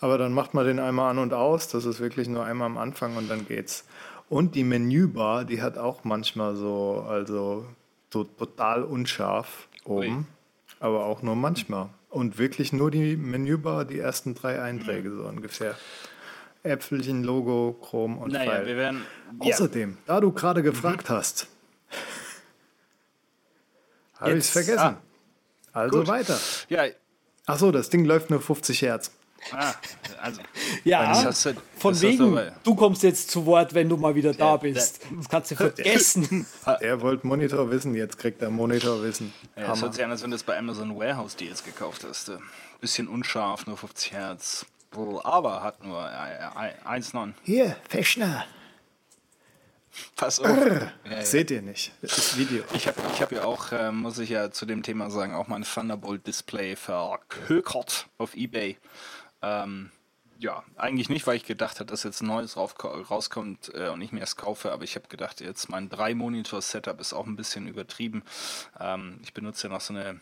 Aber 0.00 0.18
dann 0.18 0.34
macht 0.34 0.52
man 0.52 0.66
den 0.66 0.78
einmal 0.78 1.10
an 1.10 1.18
und 1.18 1.32
aus, 1.32 1.68
das 1.68 1.86
ist 1.86 2.00
wirklich 2.00 2.28
nur 2.28 2.44
einmal 2.44 2.66
am 2.66 2.76
Anfang 2.76 3.16
und 3.16 3.30
dann 3.30 3.46
geht's. 3.48 3.86
Und 4.28 4.54
die 4.54 4.64
Menübar, 4.64 5.44
die 5.44 5.62
hat 5.62 5.78
auch 5.78 6.04
manchmal 6.04 6.56
so, 6.56 7.04
also 7.08 7.66
so 8.12 8.24
total 8.24 8.82
unscharf 8.82 9.68
oben, 9.84 10.26
aber 10.80 11.04
auch 11.04 11.22
nur 11.22 11.36
manchmal. 11.36 11.90
Und 12.10 12.38
wirklich 12.38 12.72
nur 12.72 12.90
die 12.90 13.16
Menübar, 13.16 13.84
die 13.84 13.98
ersten 13.98 14.34
drei 14.34 14.60
Einträge 14.60 15.14
so 15.14 15.24
ungefähr. 15.24 15.76
Äpfelchen, 16.62 17.22
Logo, 17.22 17.76
Chrom 17.80 18.18
und 18.18 18.32
Naja, 18.32 18.50
Pfeil. 18.50 18.66
wir 18.66 18.76
werden. 18.76 19.02
Ja, 19.42 19.54
Außerdem, 19.54 19.98
da 20.06 20.20
du 20.20 20.32
gerade 20.32 20.62
gefragt 20.62 21.08
hast, 21.08 21.46
habe 24.18 24.32
ich 24.32 24.38
es 24.38 24.50
vergessen. 24.50 24.78
ah, 24.78 25.00
also 25.72 25.98
gut. 25.98 26.08
weiter. 26.08 26.38
ja, 26.68 26.84
Achso, 27.46 27.70
das 27.70 27.90
Ding 27.90 28.04
läuft 28.04 28.30
nur 28.30 28.40
50 28.40 28.82
Hertz. 28.82 29.12
Ah, 29.52 29.74
also. 30.20 30.40
Ja, 30.84 31.22
Das 31.22 31.42
von 31.78 31.92
das 31.92 32.02
wegen, 32.02 32.38
du 32.62 32.74
kommst 32.74 33.02
jetzt 33.02 33.30
zu 33.30 33.46
Wort, 33.46 33.74
wenn 33.74 33.88
du 33.88 33.96
mal 33.96 34.14
wieder 34.14 34.32
da 34.32 34.56
bist. 34.56 35.00
Das 35.16 35.28
kannst 35.28 35.50
du 35.50 35.56
vergessen. 35.56 36.46
Er 36.80 37.00
wollte 37.00 37.26
Monitor 37.26 37.70
wissen, 37.70 37.94
jetzt 37.94 38.18
kriegt 38.18 38.42
er 38.42 38.50
Monitor 38.50 39.02
wissen. 39.02 39.32
Ja, 39.56 39.72
es 39.72 39.82
hört 39.82 39.94
sich 39.94 40.04
an, 40.04 40.10
als 40.10 40.22
wenn 40.22 40.30
du 40.30 40.36
es 40.36 40.42
bei 40.42 40.56
Amazon 40.58 40.96
Warehouse 40.96 41.36
Deals 41.36 41.64
gekauft 41.64 42.04
hast. 42.08 42.28
Äh, 42.28 42.38
Bisschen 42.80 43.08
unscharf, 43.08 43.66
nur 43.66 43.76
50 43.76 44.12
Hertz. 44.12 44.66
Aber 45.24 45.62
hat 45.62 45.84
nur 45.84 46.00
äh, 46.08 46.68
äh, 46.68 46.88
1,9. 46.88 47.32
Hier, 47.42 47.76
Feschner. 47.88 48.44
Pass 50.14 50.40
auf. 50.40 50.48
Ja, 50.48 50.92
ja. 51.10 51.24
Seht 51.24 51.50
ihr 51.50 51.62
nicht. 51.62 51.92
Das 52.02 52.18
ist 52.18 52.38
Video. 52.38 52.62
Ich 52.74 52.86
habe 52.86 53.00
ich 53.14 53.22
hab 53.22 53.32
ja 53.32 53.44
auch, 53.44 53.72
äh, 53.72 53.90
muss 53.90 54.18
ich 54.18 54.30
ja 54.30 54.50
zu 54.50 54.66
dem 54.66 54.82
Thema 54.82 55.10
sagen, 55.10 55.34
auch 55.34 55.48
mein 55.48 55.64
Thunderbolt-Display 55.64 56.76
verkökert 56.76 58.06
auf 58.18 58.34
Ebay. 58.34 58.78
Ähm, 59.42 59.90
ja, 60.38 60.62
eigentlich 60.76 61.08
nicht, 61.08 61.26
weil 61.26 61.36
ich 61.36 61.44
gedacht 61.44 61.80
habe, 61.80 61.90
dass 61.90 62.02
jetzt 62.02 62.20
ein 62.20 62.26
neues 62.26 62.56
rauskommt 62.56 63.72
äh, 63.74 63.88
und 63.88 64.02
ich 64.02 64.12
mir 64.12 64.22
es 64.22 64.36
kaufe, 64.36 64.72
aber 64.72 64.84
ich 64.84 64.94
habe 64.94 65.08
gedacht, 65.08 65.40
jetzt 65.40 65.68
mein 65.70 65.88
3-Monitor-Setup 65.88 67.00
ist 67.00 67.14
auch 67.14 67.26
ein 67.26 67.36
bisschen 67.36 67.66
übertrieben. 67.66 68.22
Ähm, 68.78 69.18
ich 69.22 69.32
benutze 69.32 69.68
ja 69.68 69.72
noch 69.72 69.80
so 69.80 69.94
eine 69.94 70.20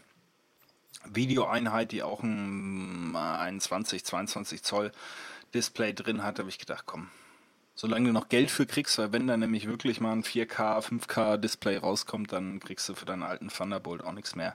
Videoeinheit, 1.06 1.92
die 1.92 2.02
auch 2.02 2.22
ein 2.22 3.16
21, 3.16 4.04
22 4.04 4.62
Zoll 4.62 4.92
Display 5.52 5.92
drin 5.92 6.22
hat, 6.22 6.38
habe 6.38 6.48
ich 6.48 6.58
gedacht, 6.58 6.84
komm, 6.86 7.10
solange 7.74 8.06
du 8.06 8.12
noch 8.12 8.28
Geld 8.28 8.50
für 8.50 8.66
kriegst, 8.66 8.98
weil 8.98 9.12
wenn 9.12 9.26
da 9.26 9.36
nämlich 9.36 9.66
wirklich 9.66 10.00
mal 10.00 10.12
ein 10.12 10.22
4K, 10.22 10.80
5K 10.80 11.36
Display 11.36 11.76
rauskommt, 11.76 12.32
dann 12.32 12.60
kriegst 12.60 12.88
du 12.88 12.94
für 12.94 13.04
deinen 13.04 13.22
alten 13.22 13.48
Thunderbolt 13.48 14.04
auch 14.04 14.12
nichts 14.12 14.36
mehr. 14.36 14.54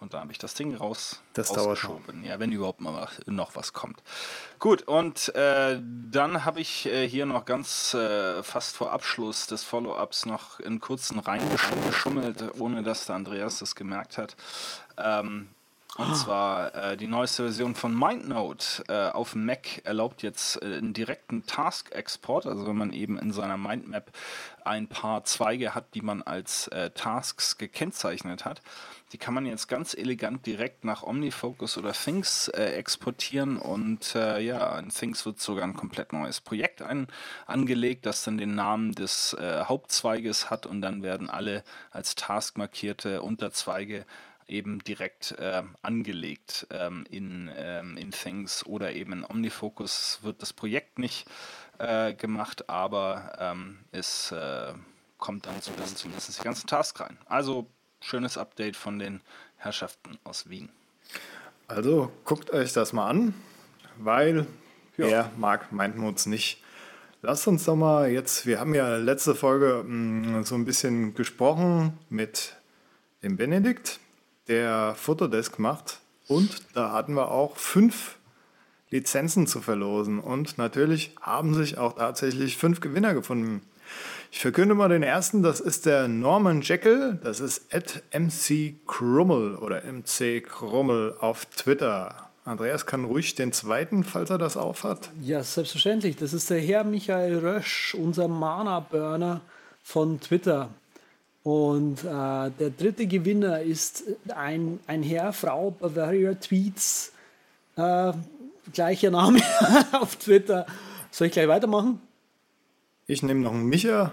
Und 0.00 0.14
da 0.14 0.20
habe 0.20 0.32
ich 0.32 0.38
das 0.38 0.54
Ding 0.54 0.74
raus 0.74 1.20
das 1.34 1.50
rausgeschoben. 1.50 2.24
Ja, 2.24 2.38
wenn 2.38 2.52
überhaupt 2.52 2.80
mal 2.80 3.08
noch 3.26 3.54
was 3.54 3.72
kommt. 3.72 4.02
Gut, 4.58 4.82
und 4.82 5.34
äh, 5.34 5.78
dann 5.82 6.44
habe 6.44 6.60
ich 6.60 6.86
äh, 6.86 7.06
hier 7.08 7.26
noch 7.26 7.44
ganz 7.44 7.94
äh, 7.94 8.42
fast 8.42 8.76
vor 8.76 8.92
Abschluss 8.92 9.46
des 9.46 9.62
Follow-ups 9.62 10.26
noch 10.26 10.60
in 10.60 10.80
kurzen 10.80 11.18
reingeschummelt, 11.18 12.58
ohne 12.58 12.82
dass 12.82 13.06
der 13.06 13.16
Andreas 13.16 13.58
das 13.58 13.74
gemerkt 13.74 14.16
hat. 14.16 14.36
Ähm, 14.96 15.48
und 15.96 16.10
ah. 16.10 16.14
zwar 16.14 16.74
äh, 16.74 16.96
die 16.96 17.06
neueste 17.06 17.44
Version 17.44 17.76
von 17.76 17.96
MindNote 17.96 18.84
äh, 18.88 19.10
auf 19.10 19.36
Mac 19.36 19.80
erlaubt 19.84 20.22
jetzt 20.22 20.60
äh, 20.60 20.76
einen 20.78 20.92
direkten 20.92 21.46
Task-Export. 21.46 22.46
Also 22.46 22.66
wenn 22.66 22.76
man 22.76 22.92
eben 22.92 23.16
in 23.16 23.32
seiner 23.32 23.56
Mindmap 23.56 24.10
ein 24.64 24.88
paar 24.88 25.24
Zweige 25.24 25.74
hat, 25.74 25.94
die 25.94 26.02
man 26.02 26.22
als 26.22 26.66
äh, 26.68 26.90
Tasks 26.90 27.58
gekennzeichnet 27.58 28.44
hat, 28.44 28.60
die 29.12 29.18
kann 29.18 29.34
man 29.34 29.46
jetzt 29.46 29.68
ganz 29.68 29.94
elegant 29.94 30.44
direkt 30.46 30.84
nach 30.84 31.04
OmniFocus 31.04 31.78
oder 31.78 31.92
Things 31.92 32.48
äh, 32.48 32.72
exportieren 32.72 33.56
und 33.58 34.16
äh, 34.16 34.40
ja, 34.40 34.76
in 34.80 34.88
Things 34.88 35.24
wird 35.24 35.38
sogar 35.38 35.62
ein 35.62 35.76
komplett 35.76 36.12
neues 36.12 36.40
Projekt 36.40 36.82
ein, 36.82 37.06
angelegt, 37.46 38.04
das 38.06 38.24
dann 38.24 38.38
den 38.38 38.56
Namen 38.56 38.92
des 38.92 39.36
Hauptzweiges 39.40 40.50
hat 40.50 40.66
und 40.66 40.80
dann 40.82 41.02
werden 41.02 41.30
alle 41.30 41.62
als 41.92 42.16
Task 42.16 42.58
markierte 42.58 43.22
Unterzweige 43.22 44.04
eben 44.48 44.78
direkt 44.80 45.32
äh, 45.32 45.62
angelegt 45.82 46.66
ähm, 46.70 47.04
in, 47.10 47.50
ähm, 47.56 47.96
in 47.96 48.10
Things 48.10 48.64
oder 48.66 48.92
eben 48.92 49.12
in 49.12 49.24
OmniFocus 49.24 50.20
wird 50.22 50.42
das 50.42 50.52
Projekt 50.52 50.98
nicht 50.98 51.26
äh, 51.78 52.14
gemacht, 52.14 52.68
aber 52.68 53.36
ähm, 53.38 53.78
es 53.92 54.32
äh, 54.32 54.72
kommt 55.18 55.46
dann 55.46 55.60
zumindest 55.60 56.38
die 56.38 56.44
ganzen 56.44 56.66
Tasks 56.66 57.00
rein. 57.00 57.18
Also 57.26 57.66
schönes 58.00 58.36
Update 58.36 58.76
von 58.76 58.98
den 58.98 59.20
Herrschaften 59.56 60.18
aus 60.24 60.48
Wien. 60.50 60.68
Also 61.66 62.12
guckt 62.24 62.50
euch 62.50 62.72
das 62.72 62.92
mal 62.92 63.08
an, 63.08 63.34
weil 63.96 64.46
ja. 64.96 65.06
er 65.06 65.30
mag 65.36 65.72
Mindmodes 65.72 66.26
nicht. 66.26 66.62
Lasst 67.22 67.48
uns 67.48 67.64
doch 67.64 67.76
mal 67.76 68.10
jetzt, 68.10 68.44
wir 68.44 68.60
haben 68.60 68.74
ja 68.74 68.96
letzte 68.96 69.34
Folge 69.34 69.82
mh, 69.86 70.40
mm, 70.40 70.44
so 70.44 70.54
ein 70.56 70.66
bisschen 70.66 71.14
gesprochen 71.14 71.98
mit 72.10 72.54
dem 73.22 73.38
Benedikt 73.38 73.98
der 74.48 74.94
Fotodesk 74.96 75.58
macht. 75.58 76.00
Und 76.28 76.62
da 76.74 76.92
hatten 76.92 77.14
wir 77.14 77.30
auch 77.30 77.56
fünf 77.56 78.16
Lizenzen 78.90 79.46
zu 79.46 79.60
verlosen. 79.60 80.20
Und 80.20 80.58
natürlich 80.58 81.14
haben 81.20 81.54
sich 81.54 81.78
auch 81.78 81.96
tatsächlich 81.96 82.56
fünf 82.56 82.80
Gewinner 82.80 83.14
gefunden. 83.14 83.62
Ich 84.30 84.40
verkünde 84.40 84.74
mal 84.74 84.88
den 84.88 85.02
ersten, 85.02 85.42
das 85.42 85.60
ist 85.60 85.86
der 85.86 86.08
Norman 86.08 86.60
Jekyll, 86.60 87.20
das 87.22 87.38
ist 87.40 87.72
at 87.72 88.02
MC 88.12 88.74
Krummel 88.86 89.54
oder 89.56 89.82
MC 89.84 90.42
Krummel 90.42 91.14
auf 91.20 91.44
Twitter. 91.46 92.30
Andreas 92.44 92.84
kann 92.84 93.04
ruhig 93.04 93.36
den 93.36 93.52
zweiten, 93.52 94.04
falls 94.04 94.30
er 94.30 94.38
das 94.38 94.56
aufhat. 94.56 95.10
Ja, 95.22 95.42
selbstverständlich. 95.42 96.16
Das 96.16 96.32
ist 96.32 96.50
der 96.50 96.60
Herr 96.60 96.84
Michael 96.84 97.38
Rösch, 97.38 97.94
unser 97.94 98.28
Mana-Burner 98.28 99.40
von 99.82 100.20
Twitter. 100.20 100.68
Und 101.44 102.02
äh, 102.04 102.50
der 102.58 102.70
dritte 102.70 103.06
Gewinner 103.06 103.60
ist 103.60 104.02
ein, 104.34 104.80
ein 104.86 105.02
Herr, 105.02 105.34
Frau 105.34 105.70
Bavaria 105.72 106.34
Tweets, 106.34 107.12
äh, 107.76 108.12
gleicher 108.72 109.10
Name 109.10 109.40
auf 109.92 110.16
Twitter. 110.16 110.66
Soll 111.10 111.26
ich 111.26 111.34
gleich 111.34 111.46
weitermachen? 111.46 112.00
Ich 113.06 113.22
nehme 113.22 113.40
noch 113.40 113.52
einen 113.52 113.66
Micha, 113.66 114.12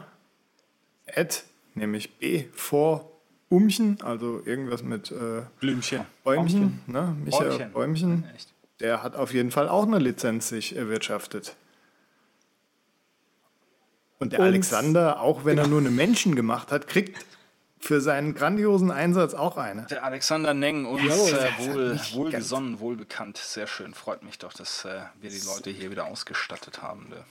Ed, 1.06 1.46
nämlich 1.74 2.18
B 2.18 2.44
vor 2.52 3.10
Umchen, 3.48 3.98
also 4.02 4.42
irgendwas 4.46 4.84
mit 4.84 5.10
äh, 5.12 5.44
Blümchen. 5.62 6.02
Bäumchen, 6.26 6.82
ne? 6.86 7.16
Micha 7.24 7.44
Bäumchen. 7.46 7.72
Bäumchen. 7.72 8.24
Der 8.82 9.04
hat 9.04 9.16
auf 9.16 9.34
jeden 9.34 9.52
Fall 9.52 9.70
auch 9.70 9.88
eine 9.88 10.00
Lizenz 10.00 10.50
sich 10.50 10.76
erwirtschaftet. 10.76 11.56
Und 14.22 14.34
der 14.34 14.40
und, 14.40 14.46
Alexander, 14.46 15.20
auch 15.20 15.46
wenn 15.46 15.56
genau. 15.56 15.68
er 15.68 15.70
nur 15.70 15.80
eine 15.80 15.90
Menschen 15.90 16.36
gemacht 16.36 16.72
hat, 16.72 16.88
kriegt 16.88 17.26
für 17.80 18.02
seinen 18.02 18.36
grandiosen 18.36 18.92
Einsatz 18.92 19.34
auch 19.34 19.58
eine. 19.58 19.88
Der 19.88 20.04
Alexander 20.04 20.54
Neng, 20.54 20.86
uns 20.86 21.02
äh, 21.32 21.50
wohl, 21.58 22.00
wohlgesonnen, 22.14 22.80
wohlbekannt. 22.80 23.38
Sehr 23.38 23.66
schön. 23.66 23.96
Freut 23.96 24.22
mich 24.22 24.38
doch, 24.38 24.54
dass 24.54 24.86
äh, 24.86 25.02
wir 25.20 25.32
die 25.32 25.40
Leute 25.40 25.72
hier 25.72 25.90
wieder 25.90 26.06
ausgestattet 26.06 26.84
haben. 26.84 27.10
Ne? 27.10 27.24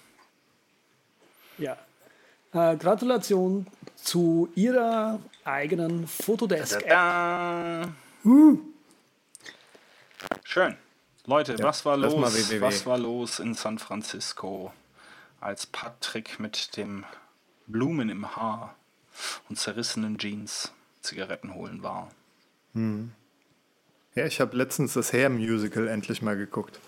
Ja. 1.58 2.72
Äh, 2.72 2.76
Gratulation 2.76 3.68
zu 3.94 4.48
Ihrer 4.56 5.20
eigenen 5.44 6.08
Fotodesk. 6.08 6.80
Da, 6.88 7.84
da. 8.24 8.28
Uh. 8.28 8.58
Schön. 10.42 10.76
Leute, 11.26 11.54
ja, 11.54 11.62
was 11.62 11.84
war 11.84 11.96
los? 11.96 12.14
Was 12.60 12.84
war 12.84 12.98
los 12.98 13.38
in 13.38 13.54
San 13.54 13.78
Francisco? 13.78 14.72
Als 15.40 15.66
Patrick 15.66 16.38
mit 16.38 16.76
dem 16.76 17.04
Blumen 17.66 18.08
im 18.08 18.36
Haar 18.36 18.74
und 19.48 19.56
zerrissenen 19.56 20.18
Jeans 20.18 20.72
Zigaretten 21.00 21.54
holen 21.54 21.82
war. 21.82 22.10
Hm. 22.74 23.12
Ja, 24.14 24.26
ich 24.26 24.40
habe 24.40 24.56
letztens 24.56 24.92
das 24.94 25.12
Hair-Musical 25.12 25.88
endlich 25.88 26.20
mal 26.20 26.36
geguckt. 26.36 26.80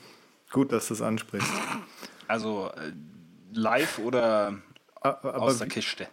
Gut, 0.51 0.73
dass 0.73 0.89
du 0.89 0.95
es 0.95 1.03
ansprichst. 1.03 1.51
Also 2.29 2.71
äh, 2.77 2.93
live 3.53 3.99
oder 3.99 4.59
aber 5.01 5.41
aus 5.41 5.59
der 5.59 5.69
Kiste? 5.69 6.09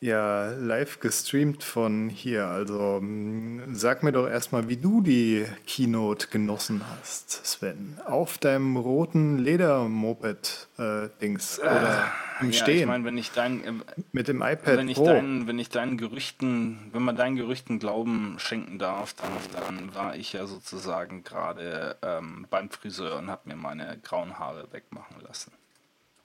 Ja, 0.00 0.52
live 0.52 1.00
gestreamt 1.00 1.64
von 1.64 2.08
hier. 2.08 2.46
Also 2.46 3.00
mm, 3.00 3.74
sag 3.74 4.04
mir 4.04 4.12
doch 4.12 4.28
erstmal, 4.28 4.68
wie 4.68 4.76
du 4.76 5.00
die 5.00 5.44
Keynote 5.66 6.28
genossen 6.28 6.84
hast, 6.88 7.44
Sven. 7.44 7.98
Auf 8.06 8.38
deinem 8.38 8.76
roten 8.76 9.38
Leder-Moped-Dings 9.38 11.58
äh, 11.58 11.62
oder 11.62 12.12
äh, 12.38 12.44
im 12.44 12.52
ja, 12.52 12.62
Stehen. 12.62 12.78
Ich 12.78 12.86
meine, 12.86 13.04
wenn 13.04 13.18
ich 13.18 13.32
dein 13.32 13.64
äh, 13.64 13.72
mit 14.12 14.28
dem 14.28 14.40
iPad 14.40 14.76
wenn 14.76 14.88
ich 14.88 14.98
Pro. 14.98 15.06
Dein, 15.06 15.48
wenn 15.48 15.58
ich 15.58 15.68
deinen 15.68 15.98
Gerüchten, 15.98 16.90
wenn 16.92 17.02
man 17.02 17.16
deinen 17.16 17.34
Gerüchten 17.34 17.80
Glauben 17.80 18.36
schenken 18.38 18.78
darf, 18.78 19.14
dann, 19.14 19.32
dann 19.52 19.96
war 19.96 20.14
ich 20.14 20.32
ja 20.32 20.46
sozusagen 20.46 21.24
gerade 21.24 21.96
ähm, 22.02 22.46
beim 22.50 22.70
Friseur 22.70 23.18
und 23.18 23.28
habe 23.28 23.48
mir 23.48 23.56
meine 23.56 23.98
grauen 24.04 24.38
Haare 24.38 24.68
wegmachen 24.70 25.16
lassen. 25.26 25.50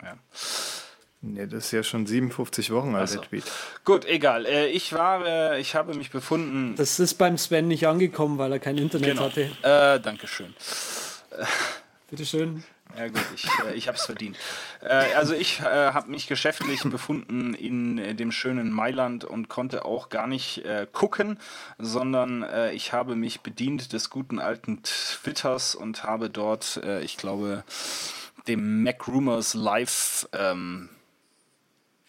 Ja. 0.04 0.16
Nee, 1.26 1.48
das 1.48 1.66
ist 1.66 1.72
ja 1.72 1.84
schon 1.84 2.06
57 2.06 2.70
Wochen 2.72 2.96
alt, 2.96 3.14
der 3.14 3.22
Tweet. 3.22 3.46
Gut, 3.86 4.04
egal. 4.04 4.46
Äh, 4.46 4.68
ich 4.68 4.92
war, 4.92 5.26
äh, 5.26 5.62
ich 5.62 5.74
habe 5.74 5.94
mich 5.94 6.12
befunden. 6.12 6.76
Das 6.76 7.00
ist 7.00 7.14
beim 7.14 7.38
Sven 7.38 7.70
nicht 7.70 7.88
angekommen, 7.88 8.38
weil 8.38 8.52
er 8.52 8.60
kein 8.60 8.78
Internet 8.78 9.12
genau. 9.12 9.24
hatte. 9.24 9.50
Äh, 9.62 10.02
Dankeschön. 10.02 10.54
Bitteschön. 12.10 12.66
Ja 12.98 13.08
gut, 13.08 13.24
ich, 13.36 13.46
äh, 13.66 13.74
ich 13.74 13.88
habe 13.88 13.98
es 13.98 14.04
verdient. 14.06 14.38
Äh, 14.82 15.14
also 15.16 15.34
ich 15.34 15.62
äh, 15.62 15.64
habe 15.64 16.12
mich 16.12 16.28
geschäftlich 16.28 16.84
befunden 16.84 17.54
in 17.54 17.98
äh, 17.98 18.14
dem 18.14 18.34
schönen 18.34 18.70
Mailand 18.70 19.24
und 19.24 19.48
konnte 19.48 19.86
auch 19.86 20.10
gar 20.10 20.28
nicht 20.28 20.66
äh, 20.66 20.88
gucken, 20.92 21.40
sondern 21.80 22.44
äh, 22.44 22.74
ich 22.74 22.92
habe 22.92 23.16
mich 23.16 23.40
bedient 23.40 23.94
des 23.94 24.10
guten 24.10 24.40
alten 24.40 24.84
Twitters 24.84 25.74
und 25.74 26.04
habe 26.04 26.30
dort, 26.30 26.82
ich 27.02 27.18
glaube, 27.18 27.64
dem 28.48 28.84
Mac 28.84 29.08
Rumors 29.08 29.54
Live 29.54 30.28
ähm, 30.34 30.90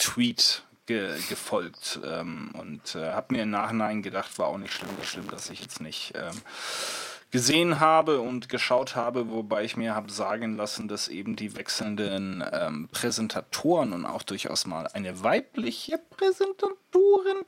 Tweet 0.05 0.63
ge 0.87 1.11
gefolgt 1.31 1.99
ähm, 2.05 2.51
und 2.59 2.95
äh, 2.95 3.13
habe 3.13 3.35
mir 3.35 3.45
im 3.45 3.51
Nachhinein 3.51 4.03
gedacht, 4.03 4.39
war 4.39 4.49
auch 4.49 4.59
nicht 4.59 4.75
schlimm, 4.75 4.91
schlimm, 5.03 5.29
dass 5.31 5.49
ich 5.49 5.63
jetzt 5.63 5.81
nicht 5.81 6.13
ähm, 6.15 6.43
gesehen 7.31 7.81
habe 7.81 8.21
und 8.21 8.51
geschaut 8.51 8.95
habe, 8.95 9.31
wobei 9.31 9.65
ich 9.65 9.79
mir 9.79 9.95
habe 9.95 10.13
sagen 10.13 10.57
lassen, 10.57 10.87
dass 10.87 11.09
eben 11.09 11.37
die 11.37 11.57
wechselnden 11.57 12.45
ähm, 12.53 12.89
Präsentatoren 12.93 13.95
und 13.95 14.05
auch 14.05 14.23
durchaus 14.23 14.67
mal 14.67 14.87
eine 14.93 15.25
weibliche 15.25 15.99
Präsentatorin 16.11 17.39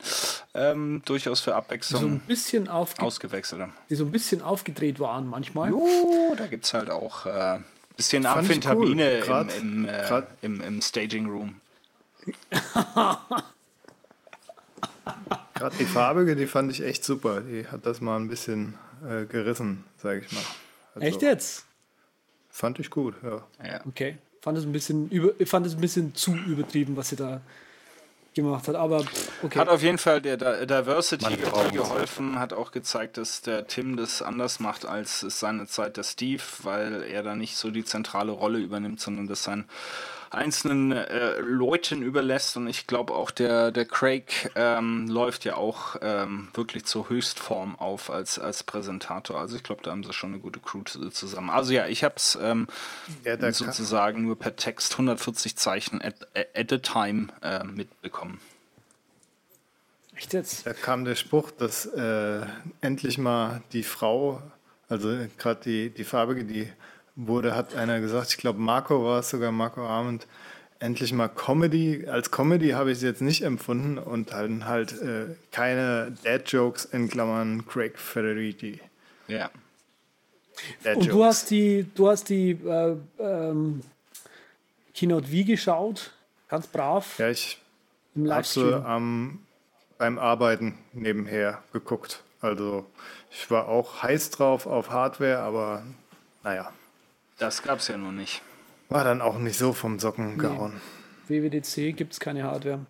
ähm, 0.55 1.03
durchaus 1.05 1.39
für 1.39 1.55
Abwechslung 1.55 2.01
so 2.01 2.07
ein 2.07 2.19
bisschen 2.21 2.67
ausgewechselt 2.67 3.61
haben. 3.61 3.73
Die 3.89 3.95
so 3.95 4.03
ein 4.05 4.11
bisschen 4.11 4.41
aufgedreht 4.41 4.99
waren 4.99 5.27
manchmal. 5.27 5.69
Jo, 5.69 6.33
da 6.35 6.47
gibt 6.47 6.65
es 6.65 6.73
halt 6.73 6.89
auch 6.89 7.27
äh, 7.27 7.59
bisschen 7.95 8.25
Amphetamine 8.25 9.21
cool. 9.27 9.47
im, 9.59 9.85
im, 9.85 9.89
äh, 9.89 10.23
im, 10.41 10.61
im 10.61 10.81
Staging 10.81 11.27
Room. 11.27 11.61
Gerade 15.53 15.75
die 15.79 15.85
farbige, 15.85 16.35
die 16.35 16.47
fand 16.47 16.71
ich 16.71 16.83
echt 16.83 17.03
super. 17.03 17.41
Die 17.41 17.67
hat 17.67 17.85
das 17.85 18.01
mal 18.01 18.17
ein 18.17 18.27
bisschen 18.27 18.75
äh, 19.07 19.25
gerissen, 19.25 19.83
sage 20.01 20.23
ich 20.25 20.31
mal. 20.31 20.43
Also, 20.95 21.07
echt 21.07 21.21
jetzt? 21.21 21.65
Fand 22.49 22.79
ich 22.79 22.89
gut, 22.89 23.15
ja. 23.23 23.43
ja. 23.63 23.81
Okay. 23.85 24.17
Fand 24.41 24.57
es 24.57 24.65
ein 24.65 24.71
bisschen 24.71 25.09
über, 25.09 25.33
fand 25.45 25.65
es 25.65 25.75
ein 25.75 25.81
bisschen 25.81 26.15
zu 26.15 26.35
übertrieben, 26.35 26.95
was 26.95 27.09
sie 27.09 27.15
da 27.15 27.41
gemacht 28.37 28.67
hat. 28.67 28.75
Aber 28.75 29.03
okay. 29.43 29.59
Hat 29.59 29.67
auf 29.67 29.83
jeden 29.83 29.97
Fall 29.97 30.21
der 30.21 30.37
Diversity 30.65 31.37
geholfen, 31.71 32.39
hat 32.39 32.53
auch 32.53 32.71
gezeigt, 32.71 33.17
dass 33.17 33.41
der 33.41 33.67
Tim 33.67 33.97
das 33.97 34.21
anders 34.21 34.59
macht, 34.59 34.85
als 34.85 35.19
seine 35.19 35.67
Zeit 35.67 35.97
der 35.97 36.03
Steve, 36.03 36.41
weil 36.63 37.03
er 37.03 37.23
da 37.23 37.35
nicht 37.35 37.57
so 37.57 37.71
die 37.71 37.83
zentrale 37.83 38.31
Rolle 38.31 38.59
übernimmt, 38.59 39.01
sondern 39.01 39.27
dass 39.27 39.43
sein 39.43 39.65
einzelnen 40.29 40.91
äh, 40.91 41.39
Leuten 41.39 42.01
überlässt. 42.01 42.57
Und 42.57 42.67
ich 42.67 42.87
glaube 42.87 43.13
auch 43.13 43.31
der, 43.31 43.71
der 43.71 43.85
Craig 43.85 44.51
ähm, 44.55 45.07
läuft 45.07 45.45
ja 45.45 45.55
auch 45.55 45.95
ähm, 46.01 46.49
wirklich 46.53 46.85
zur 46.85 47.09
Höchstform 47.09 47.75
auf 47.77 48.09
als, 48.09 48.39
als 48.39 48.63
Präsentator. 48.63 49.39
Also 49.39 49.55
ich 49.55 49.63
glaube, 49.63 49.81
da 49.83 49.91
haben 49.91 50.03
sie 50.03 50.13
schon 50.13 50.33
eine 50.33 50.39
gute 50.39 50.59
Crew 50.59 50.83
zusammen. 50.83 51.49
Also 51.49 51.73
ja, 51.73 51.87
ich 51.87 52.03
habe 52.03 52.15
es 52.17 52.37
ähm, 52.41 52.67
ja, 53.23 53.51
sozusagen 53.51 54.23
nur 54.23 54.37
per 54.37 54.55
Text 54.55 54.93
140 54.93 55.55
Zeichen 55.55 56.01
at, 56.01 56.27
at 56.35 56.73
a 56.73 56.77
time 56.77 57.27
äh, 57.41 57.63
mitbekommen. 57.63 58.39
Echt 60.17 60.33
jetzt? 60.33 60.65
Da 60.65 60.73
kam 60.73 61.05
der 61.05 61.15
Spruch, 61.15 61.51
dass 61.51 61.85
äh, 61.85 62.41
endlich 62.81 63.19
mal 63.19 63.61
die 63.71 63.83
Frau, 63.83 64.41
also 64.89 65.15
gerade 65.37 65.61
die, 65.63 65.89
die 65.91 66.03
farbige, 66.03 66.43
die 66.43 66.69
wurde, 67.17 67.55
hat 67.55 67.75
einer 67.75 67.99
gesagt, 67.99 68.29
ich 68.29 68.37
glaube 68.37 68.59
Marco 68.59 69.03
war 69.03 69.19
es 69.19 69.29
sogar, 69.29 69.51
Marco 69.51 69.85
Arment, 69.85 70.27
endlich 70.79 71.11
mal 71.11 71.27
Comedy. 71.27 72.07
Als 72.07 72.31
Comedy 72.31 72.69
habe 72.69 72.91
ich 72.91 72.97
es 72.97 73.03
jetzt 73.03 73.21
nicht 73.21 73.41
empfunden 73.41 73.97
und 73.97 74.31
halt, 74.33 74.65
halt 74.65 75.01
äh, 75.01 75.35
keine 75.51 76.15
Dad-Jokes 76.23 76.85
in 76.85 77.09
Klammern 77.09 77.65
Craig 77.67 77.97
Federighi. 77.97 78.79
Ja. 79.27 79.49
Dad 80.83 80.97
und 80.97 81.11
du 81.11 81.23
hast 81.23 81.49
die, 81.49 81.85
du 81.95 82.07
hast 82.07 82.29
die 82.29 82.51
äh, 82.51 82.95
ähm, 83.19 83.81
Keynote 84.93 85.31
wie 85.31 85.43
geschaut? 85.43 86.11
Ganz 86.47 86.67
brav. 86.67 87.19
Ja, 87.19 87.29
ich 87.29 87.59
habe 88.15 88.43
sie 88.43 88.83
ähm, 88.87 89.39
beim 89.97 90.17
Arbeiten 90.17 90.77
nebenher 90.93 91.61
geguckt. 91.73 92.23
Also 92.41 92.85
ich 93.31 93.49
war 93.51 93.67
auch 93.67 94.03
heiß 94.03 94.29
drauf 94.29 94.65
auf 94.65 94.91
Hardware, 94.91 95.39
aber 95.39 95.83
naja. 96.43 96.71
Das 97.37 97.61
gab 97.61 97.79
es 97.79 97.87
ja 97.87 97.97
noch 97.97 98.11
nicht. 98.11 98.41
War 98.89 99.03
dann 99.03 99.21
auch 99.21 99.37
nicht 99.37 99.57
so 99.57 99.73
vom 99.73 99.99
Socken 99.99 100.35
nee. 100.35 100.41
gehauen. 100.41 100.81
WWDC 101.27 101.95
gibt 101.95 102.13
es 102.13 102.19
keine 102.19 102.43
Hardware. 102.43 102.85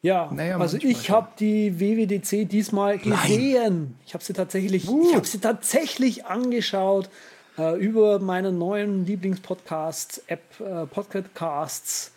Ja, 0.00 0.30
naja, 0.32 0.58
also 0.58 0.78
ich 0.78 1.10
habe 1.10 1.28
die 1.38 1.78
WWDC 1.78 2.48
diesmal 2.48 2.98
gesehen. 2.98 3.54
Nein. 3.54 3.98
Ich 4.04 4.14
habe 4.14 4.24
sie 4.24 4.32
tatsächlich, 4.32 4.88
uh. 4.88 5.06
ich 5.08 5.14
habe 5.14 5.26
sie 5.26 5.38
tatsächlich 5.38 6.26
angeschaut 6.26 7.08
äh, 7.56 7.78
über 7.78 8.18
meinen 8.18 8.58
neuen 8.58 9.06
Lieblingspodcast-App, 9.06 10.42
äh, 10.60 10.86
Podcasts. 10.86 12.12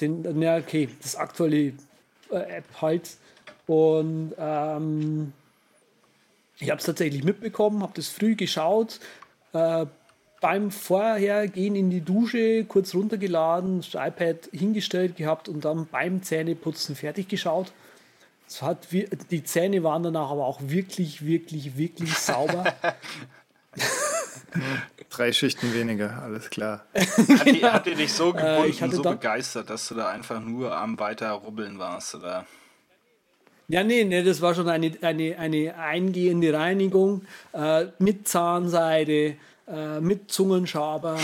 Den, 0.00 0.42
ja, 0.42 0.58
okay, 0.58 0.90
das 1.00 1.16
aktuelle 1.16 1.72
äh, 2.30 2.58
App 2.58 2.64
halt. 2.82 3.16
Und 3.66 4.34
ähm, 4.38 5.32
ich 6.58 6.68
habe 6.68 6.80
es 6.80 6.84
tatsächlich 6.84 7.24
mitbekommen, 7.24 7.82
habe 7.82 7.92
das 7.94 8.08
früh 8.08 8.34
geschaut. 8.34 9.00
Äh, 9.54 9.86
beim 10.42 10.70
Vorhergehen 10.72 11.74
in 11.76 11.88
die 11.88 12.02
Dusche 12.02 12.64
kurz 12.64 12.94
runtergeladen, 12.94 13.80
das 13.80 13.94
iPad 13.94 14.50
hingestellt 14.52 15.16
gehabt 15.16 15.48
und 15.48 15.64
dann 15.64 15.86
beim 15.86 16.22
Zähneputzen 16.22 16.96
fertig 16.96 17.28
geschaut. 17.28 17.72
Es 18.46 18.60
hat, 18.60 18.88
die 18.90 19.44
Zähne 19.44 19.82
waren 19.84 20.02
danach 20.02 20.30
aber 20.30 20.44
auch 20.44 20.60
wirklich, 20.60 21.24
wirklich, 21.24 21.78
wirklich 21.78 22.12
sauber. 22.12 22.64
Drei 25.10 25.32
Schichten 25.32 25.72
weniger, 25.72 26.22
alles 26.22 26.50
klar. 26.50 26.84
Hat, 26.94 27.46
die, 27.46 27.64
hat 27.64 27.86
die 27.86 27.94
dich 27.94 28.12
so 28.12 28.30
äh, 28.30 28.32
gebunden, 28.32 28.84
äh, 28.84 28.96
so 28.96 29.02
begeistert, 29.02 29.70
dass 29.70 29.88
du 29.88 29.94
da 29.94 30.08
einfach 30.08 30.40
nur 30.40 30.76
am 30.76 30.98
weiter 30.98 31.30
rubbeln 31.32 31.78
warst, 31.78 32.14
oder? 32.14 32.46
Ja, 33.68 33.84
nee, 33.84 34.04
nee, 34.04 34.22
das 34.22 34.40
war 34.42 34.54
schon 34.54 34.68
eine, 34.68 34.92
eine, 35.00 35.38
eine 35.38 35.76
eingehende 35.76 36.52
Reinigung 36.52 37.22
äh, 37.52 37.86
mit 37.98 38.28
Zahnseide, 38.28 39.36
äh, 39.72 40.00
mit 40.00 40.30
Zungenschaber 40.30 41.18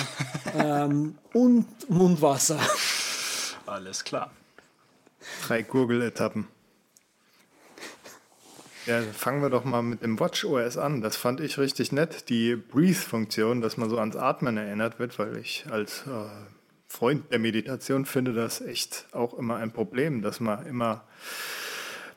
ähm, 0.57 1.19
und 1.35 1.67
Mundwasser. 1.91 2.59
Alles 3.67 4.05
klar. 4.05 4.31
Drei 5.47 5.63
Gurgeletappen. 5.63 6.49
Ja, 8.87 9.03
fangen 9.03 9.43
wir 9.43 9.51
doch 9.51 9.65
mal 9.65 9.83
mit 9.83 10.03
dem 10.03 10.19
Watch 10.19 10.47
OS 10.47 10.79
an. 10.79 11.03
Das 11.03 11.15
fand 11.15 11.41
ich 11.41 11.59
richtig 11.59 11.93
nett, 11.93 12.31
die 12.31 12.57
Breathe-Funktion, 12.57 13.61
dass 13.61 13.77
man 13.77 13.91
so 13.91 13.99
ans 13.99 14.17
Atmen 14.17 14.57
erinnert 14.57 14.99
wird, 14.99 15.19
weil 15.19 15.37
ich 15.37 15.67
als 15.71 16.07
äh, 16.07 16.31
Freund 16.89 17.31
der 17.31 17.39
Meditation 17.39 18.07
finde 18.07 18.33
das 18.33 18.63
echt 18.63 19.07
auch 19.13 19.35
immer 19.35 19.57
ein 19.57 19.73
Problem, 19.73 20.23
dass 20.23 20.41
man 20.41 20.65
immer 20.65 21.05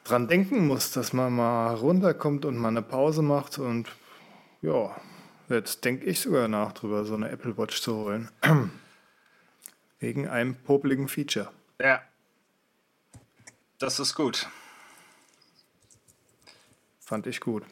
dran 0.06 0.30
denken 0.30 0.66
muss, 0.66 0.92
dass 0.92 1.12
man 1.12 1.34
mal 1.34 1.76
runterkommt 1.76 2.46
und 2.46 2.56
mal 2.56 2.70
eine 2.70 2.82
Pause 2.82 3.22
macht 3.22 3.60
und 3.60 3.90
ja, 4.62 4.96
Jetzt 5.52 5.84
denke 5.84 6.06
ich 6.06 6.22
sogar 6.22 6.48
nach, 6.48 6.72
drüber 6.72 7.04
so 7.06 7.14
eine 7.14 7.30
Apple 7.30 7.58
Watch 7.58 7.82
zu 7.82 7.96
holen. 7.96 8.30
Wegen 10.00 10.28
einem 10.28 10.56
popligen 10.56 11.08
Feature. 11.08 11.52
Ja. 11.80 12.02
Das 13.78 14.00
ist 14.00 14.16
gut. 14.16 14.48
Fand 17.00 17.28
ich 17.28 17.42
gut. 17.42 17.64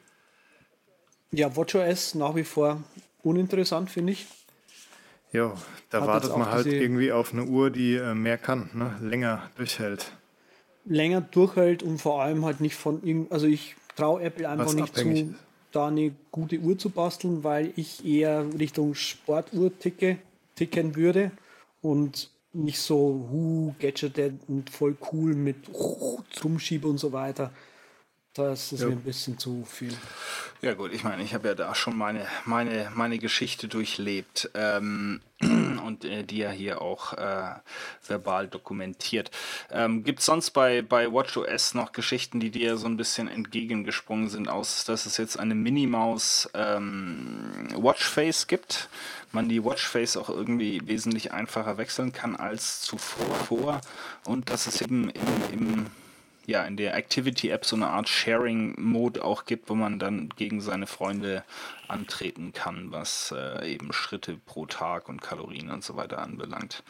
Ja, 1.31 1.55
WatchOS 1.55 2.15
nach 2.15 2.35
wie 2.35 2.43
vor 2.43 2.83
uninteressant, 3.23 3.89
finde 3.89 4.13
ich. 4.13 4.27
Ja, 5.31 5.53
da 5.91 6.01
Hat 6.01 6.07
wartet 6.07 6.35
man 6.35 6.49
halt 6.49 6.65
irgendwie 6.65 7.11
auf 7.11 7.33
eine 7.33 7.45
Uhr, 7.45 7.69
die 7.69 7.95
äh, 7.95 8.15
mehr 8.15 8.37
kann, 8.37 8.69
ne? 8.73 8.97
länger 8.99 9.49
durchhält. 9.55 10.11
Länger 10.85 11.21
durchhält 11.21 11.83
und 11.83 11.99
vor 12.01 12.23
allem 12.23 12.45
halt 12.45 12.61
nicht 12.61 12.75
von 12.75 13.03
irgend, 13.03 13.31
also 13.31 13.45
ich 13.45 13.75
traue 13.95 14.23
Apple 14.23 14.49
einfach 14.49 14.65
Was 14.65 14.73
nicht 14.73 14.95
zu, 14.95 15.07
ist 15.07 15.35
da 15.71 15.87
eine 15.87 16.13
gute 16.31 16.59
Uhr 16.59 16.77
zu 16.77 16.89
basteln, 16.89 17.43
weil 17.43 17.73
ich 17.75 18.05
eher 18.05 18.45
Richtung 18.57 18.95
Sportuhr 18.95 19.77
ticke, 19.77 20.17
ticken 20.55 20.95
würde 20.95 21.31
und 21.81 22.29
nicht 22.53 22.79
so 22.79 23.27
hu, 23.31 23.73
gadgeted 23.79 24.33
und 24.47 24.69
voll 24.69 24.97
cool 25.11 25.35
mit 25.35 25.57
Rumschiebe 26.43 26.87
und 26.87 26.97
so 26.97 27.11
weiter. 27.11 27.51
Das 28.39 28.71
ist 28.71 28.79
ja. 28.81 28.87
mir 28.87 28.93
ein 28.93 29.01
bisschen 29.01 29.37
zu 29.37 29.65
viel. 29.65 29.93
Ja 30.61 30.73
gut, 30.73 30.93
ich 30.93 31.03
meine, 31.03 31.23
ich 31.23 31.33
habe 31.33 31.49
ja 31.49 31.55
da 31.55 31.75
schon 31.75 31.97
meine, 31.97 32.25
meine, 32.45 32.89
meine 32.95 33.19
Geschichte 33.19 33.67
durchlebt 33.67 34.49
ähm, 34.53 35.19
und 35.41 36.05
äh, 36.05 36.23
die 36.23 36.37
ja 36.37 36.49
hier 36.49 36.81
auch 36.81 37.13
äh, 37.13 37.55
verbal 38.07 38.47
dokumentiert. 38.47 39.29
Ähm, 39.71 40.03
Gibt 40.03 40.19
es 40.19 40.25
sonst 40.25 40.51
bei, 40.51 40.81
bei 40.81 41.11
WatchOS 41.11 41.73
noch 41.73 41.91
Geschichten, 41.91 42.39
die 42.39 42.49
dir 42.49 42.77
so 42.77 42.87
ein 42.87 42.95
bisschen 42.95 43.27
entgegengesprungen 43.27 44.29
sind, 44.29 44.47
aus 44.47 44.85
dass 44.85 45.05
es 45.05 45.17
jetzt 45.17 45.37
eine 45.37 45.55
Minimaus 45.55 46.49
ähm, 46.53 47.67
Watchface 47.75 48.47
gibt? 48.47 48.89
man 49.31 49.47
die 49.47 49.63
Watchface 49.63 50.17
auch 50.17 50.29
irgendwie 50.29 50.81
wesentlich 50.87 51.31
einfacher 51.31 51.77
wechseln 51.77 52.11
kann 52.11 52.35
als 52.35 52.81
zuvor 52.81 53.79
und 54.25 54.49
dass 54.49 54.65
es 54.65 54.81
eben 54.81 55.11
im, 55.11 55.51
im 55.51 55.85
ja, 56.49 56.63
in 56.63 56.77
der 56.77 56.95
Activity-App 56.95 57.63
so 57.63 57.75
eine 57.75 57.87
Art 57.87 58.09
Sharing-Mode 58.09 59.23
auch 59.23 59.45
gibt, 59.45 59.69
wo 59.69 59.75
man 59.75 59.99
dann 59.99 60.29
gegen 60.35 60.61
seine 60.61 60.87
Freunde 60.87 61.43
antreten 61.87 62.53
kann, 62.53 62.91
was 62.91 63.33
äh, 63.37 63.71
eben 63.71 63.93
Schritte 63.93 64.35
pro 64.45 64.65
Tag 64.65 65.09
und 65.09 65.21
Kalorien 65.21 65.69
und 65.69 65.83
so 65.83 65.95
weiter 65.95 66.19
anbelangt. 66.19 66.83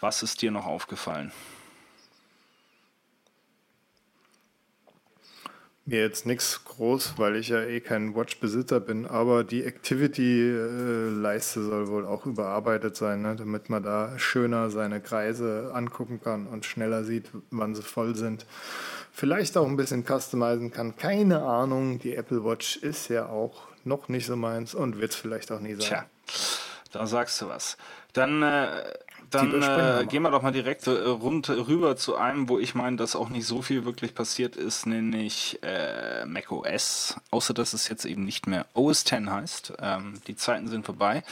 Was 0.00 0.22
ist 0.22 0.40
dir 0.40 0.50
noch 0.50 0.64
aufgefallen? 0.64 1.32
Mir 5.86 6.00
jetzt 6.00 6.24
nichts 6.24 6.64
groß, 6.64 7.18
weil 7.18 7.36
ich 7.36 7.48
ja 7.48 7.62
eh 7.62 7.80
kein 7.80 8.14
Watch-Besitzer 8.14 8.80
bin, 8.80 9.04
aber 9.04 9.44
die 9.44 9.64
Activity-Leiste 9.64 11.62
soll 11.62 11.88
wohl 11.88 12.06
auch 12.06 12.24
überarbeitet 12.24 12.96
sein, 12.96 13.20
ne? 13.20 13.36
damit 13.36 13.68
man 13.68 13.82
da 13.82 14.18
schöner 14.18 14.70
seine 14.70 15.02
Kreise 15.02 15.72
angucken 15.74 16.22
kann 16.24 16.46
und 16.46 16.64
schneller 16.64 17.04
sieht, 17.04 17.28
wann 17.50 17.74
sie 17.74 17.82
voll 17.82 18.16
sind. 18.16 18.46
Vielleicht 19.16 19.56
auch 19.56 19.68
ein 19.68 19.76
bisschen 19.76 20.04
customizen 20.04 20.72
kann. 20.72 20.96
Keine 20.96 21.40
Ahnung. 21.42 22.00
Die 22.00 22.16
Apple 22.16 22.44
Watch 22.44 22.78
ist 22.78 23.08
ja 23.08 23.26
auch 23.26 23.68
noch 23.84 24.08
nicht 24.08 24.26
so 24.26 24.34
meins 24.34 24.74
und 24.74 25.00
wird 25.00 25.12
es 25.12 25.16
vielleicht 25.16 25.52
auch 25.52 25.60
nie 25.60 25.74
sein. 25.74 25.86
Tja, 25.86 26.06
da 26.90 27.06
sagst 27.06 27.40
du 27.40 27.48
was. 27.48 27.76
Dann 28.12 28.42
äh, 28.42 28.82
dann 29.34 29.62
äh, 29.62 30.06
gehen 30.06 30.22
wir 30.22 30.30
doch 30.30 30.42
mal 30.42 30.52
direkt 30.52 30.86
äh, 30.86 30.90
rund 30.90 31.48
rüber 31.48 31.96
zu 31.96 32.16
einem, 32.16 32.48
wo 32.48 32.58
ich 32.58 32.74
meine, 32.74 32.96
dass 32.96 33.16
auch 33.16 33.28
nicht 33.28 33.46
so 33.46 33.62
viel 33.62 33.84
wirklich 33.84 34.14
passiert 34.14 34.56
ist, 34.56 34.86
nämlich 34.86 35.58
äh, 35.62 36.24
macOS. 36.26 37.16
Außer 37.30 37.54
dass 37.54 37.72
es 37.72 37.88
jetzt 37.88 38.04
eben 38.04 38.24
nicht 38.24 38.46
mehr 38.46 38.66
OS 38.74 39.02
X 39.02 39.12
heißt. 39.12 39.72
Ähm, 39.80 40.14
die 40.26 40.36
Zeiten 40.36 40.68
sind 40.68 40.86
vorbei. 40.86 41.22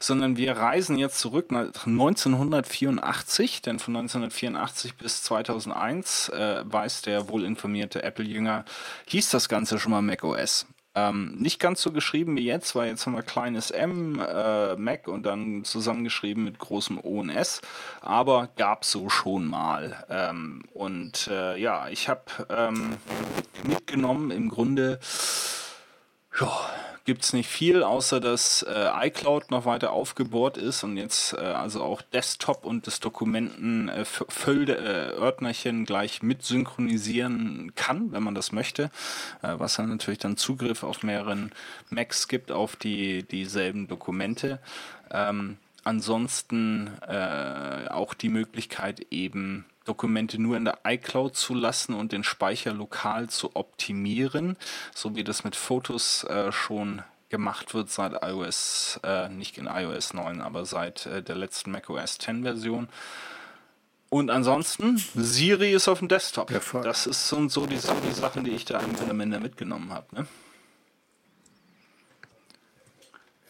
Sondern 0.00 0.36
wir 0.36 0.56
reisen 0.56 0.98
jetzt 0.98 1.18
zurück 1.18 1.50
nach 1.50 1.86
1984, 1.86 3.62
denn 3.62 3.78
von 3.78 3.96
1984 3.96 4.96
bis 4.96 5.22
2001 5.24 6.28
äh, 6.30 6.62
weiß 6.64 7.02
der 7.02 7.28
wohlinformierte 7.28 8.02
Apple-Jünger, 8.02 8.64
hieß 9.06 9.30
das 9.30 9.48
Ganze 9.48 9.78
schon 9.78 9.92
mal 9.92 10.02
macOS. 10.02 10.66
Ähm, 10.98 11.36
nicht 11.38 11.60
ganz 11.60 11.80
so 11.80 11.92
geschrieben 11.92 12.36
wie 12.36 12.44
jetzt, 12.44 12.74
weil 12.74 12.88
jetzt 12.88 13.06
haben 13.06 13.14
wir 13.14 13.22
kleines 13.22 13.70
M, 13.70 14.20
äh, 14.20 14.74
Mac 14.76 15.06
und 15.06 15.24
dann 15.24 15.62
zusammengeschrieben 15.64 16.42
mit 16.42 16.58
großem 16.58 16.98
O 16.98 17.20
und 17.20 17.30
S, 17.30 17.60
aber 18.00 18.48
gab 18.56 18.84
so 18.84 19.08
schon 19.08 19.46
mal. 19.46 20.04
Ähm, 20.08 20.62
und 20.74 21.28
äh, 21.28 21.56
ja, 21.56 21.88
ich 21.88 22.08
habe 22.08 22.22
ähm, 22.50 22.96
mitgenommen 23.62 24.30
im 24.30 24.48
Grunde, 24.48 24.98
ja, 26.40 26.50
gibt 27.08 27.24
es 27.24 27.32
nicht 27.32 27.48
viel, 27.48 27.82
außer 27.82 28.20
dass 28.20 28.60
äh, 28.64 29.06
iCloud 29.06 29.50
noch 29.50 29.64
weiter 29.64 29.92
aufgebohrt 29.92 30.58
ist 30.58 30.84
und 30.84 30.98
jetzt 30.98 31.32
äh, 31.32 31.38
also 31.38 31.82
auch 31.82 32.02
Desktop 32.02 32.66
und 32.66 32.86
das 32.86 33.00
Dokumenten 33.00 33.88
äh, 33.88 34.04
äh, 34.04 35.84
gleich 35.86 36.22
mit 36.22 36.42
synchronisieren 36.42 37.72
kann, 37.76 38.12
wenn 38.12 38.22
man 38.22 38.34
das 38.34 38.52
möchte, 38.52 38.90
äh, 39.40 39.54
was 39.56 39.76
dann 39.76 39.88
natürlich 39.88 40.18
dann 40.18 40.36
Zugriff 40.36 40.82
auf 40.82 41.02
mehreren 41.02 41.52
Macs 41.88 42.28
gibt 42.28 42.52
auf 42.52 42.76
die 42.76 43.22
dieselben 43.22 43.88
Dokumente. 43.88 44.58
Ähm, 45.10 45.56
ansonsten 45.84 46.90
äh, 47.08 47.88
auch 47.88 48.12
die 48.12 48.28
Möglichkeit 48.28 49.06
eben 49.10 49.64
Dokumente 49.88 50.40
nur 50.40 50.56
in 50.56 50.64
der 50.64 50.80
iCloud 50.84 51.34
zu 51.34 51.54
lassen 51.54 51.94
und 51.94 52.12
den 52.12 52.22
Speicher 52.22 52.72
lokal 52.72 53.28
zu 53.28 53.56
optimieren, 53.56 54.56
so 54.94 55.16
wie 55.16 55.24
das 55.24 55.44
mit 55.44 55.56
Fotos 55.56 56.24
äh, 56.24 56.52
schon 56.52 57.02
gemacht 57.30 57.74
wird 57.74 57.90
seit 57.90 58.22
iOS, 58.22 59.00
äh, 59.02 59.28
nicht 59.28 59.58
in 59.58 59.66
iOS 59.66 60.14
9, 60.14 60.40
aber 60.40 60.64
seit 60.64 61.06
äh, 61.06 61.22
der 61.22 61.36
letzten 61.36 61.70
macOS 61.70 62.18
10 62.18 62.42
Version. 62.42 62.88
Und 64.10 64.30
ansonsten, 64.30 64.96
Siri 65.14 65.72
ist 65.72 65.88
auf 65.88 65.98
dem 65.98 66.08
Desktop. 66.08 66.50
Ja, 66.50 66.60
das 66.82 67.06
ist 67.06 67.28
so, 67.28 67.46
so 67.48 67.66
die, 67.66 67.76
die 67.76 68.12
Sachen, 68.12 68.44
die 68.44 68.52
ich 68.52 68.64
da 68.64 68.80
am 68.80 69.20
Ende 69.20 69.38
mitgenommen 69.38 69.92
habe. 69.92 70.06
Ne? 70.14 70.26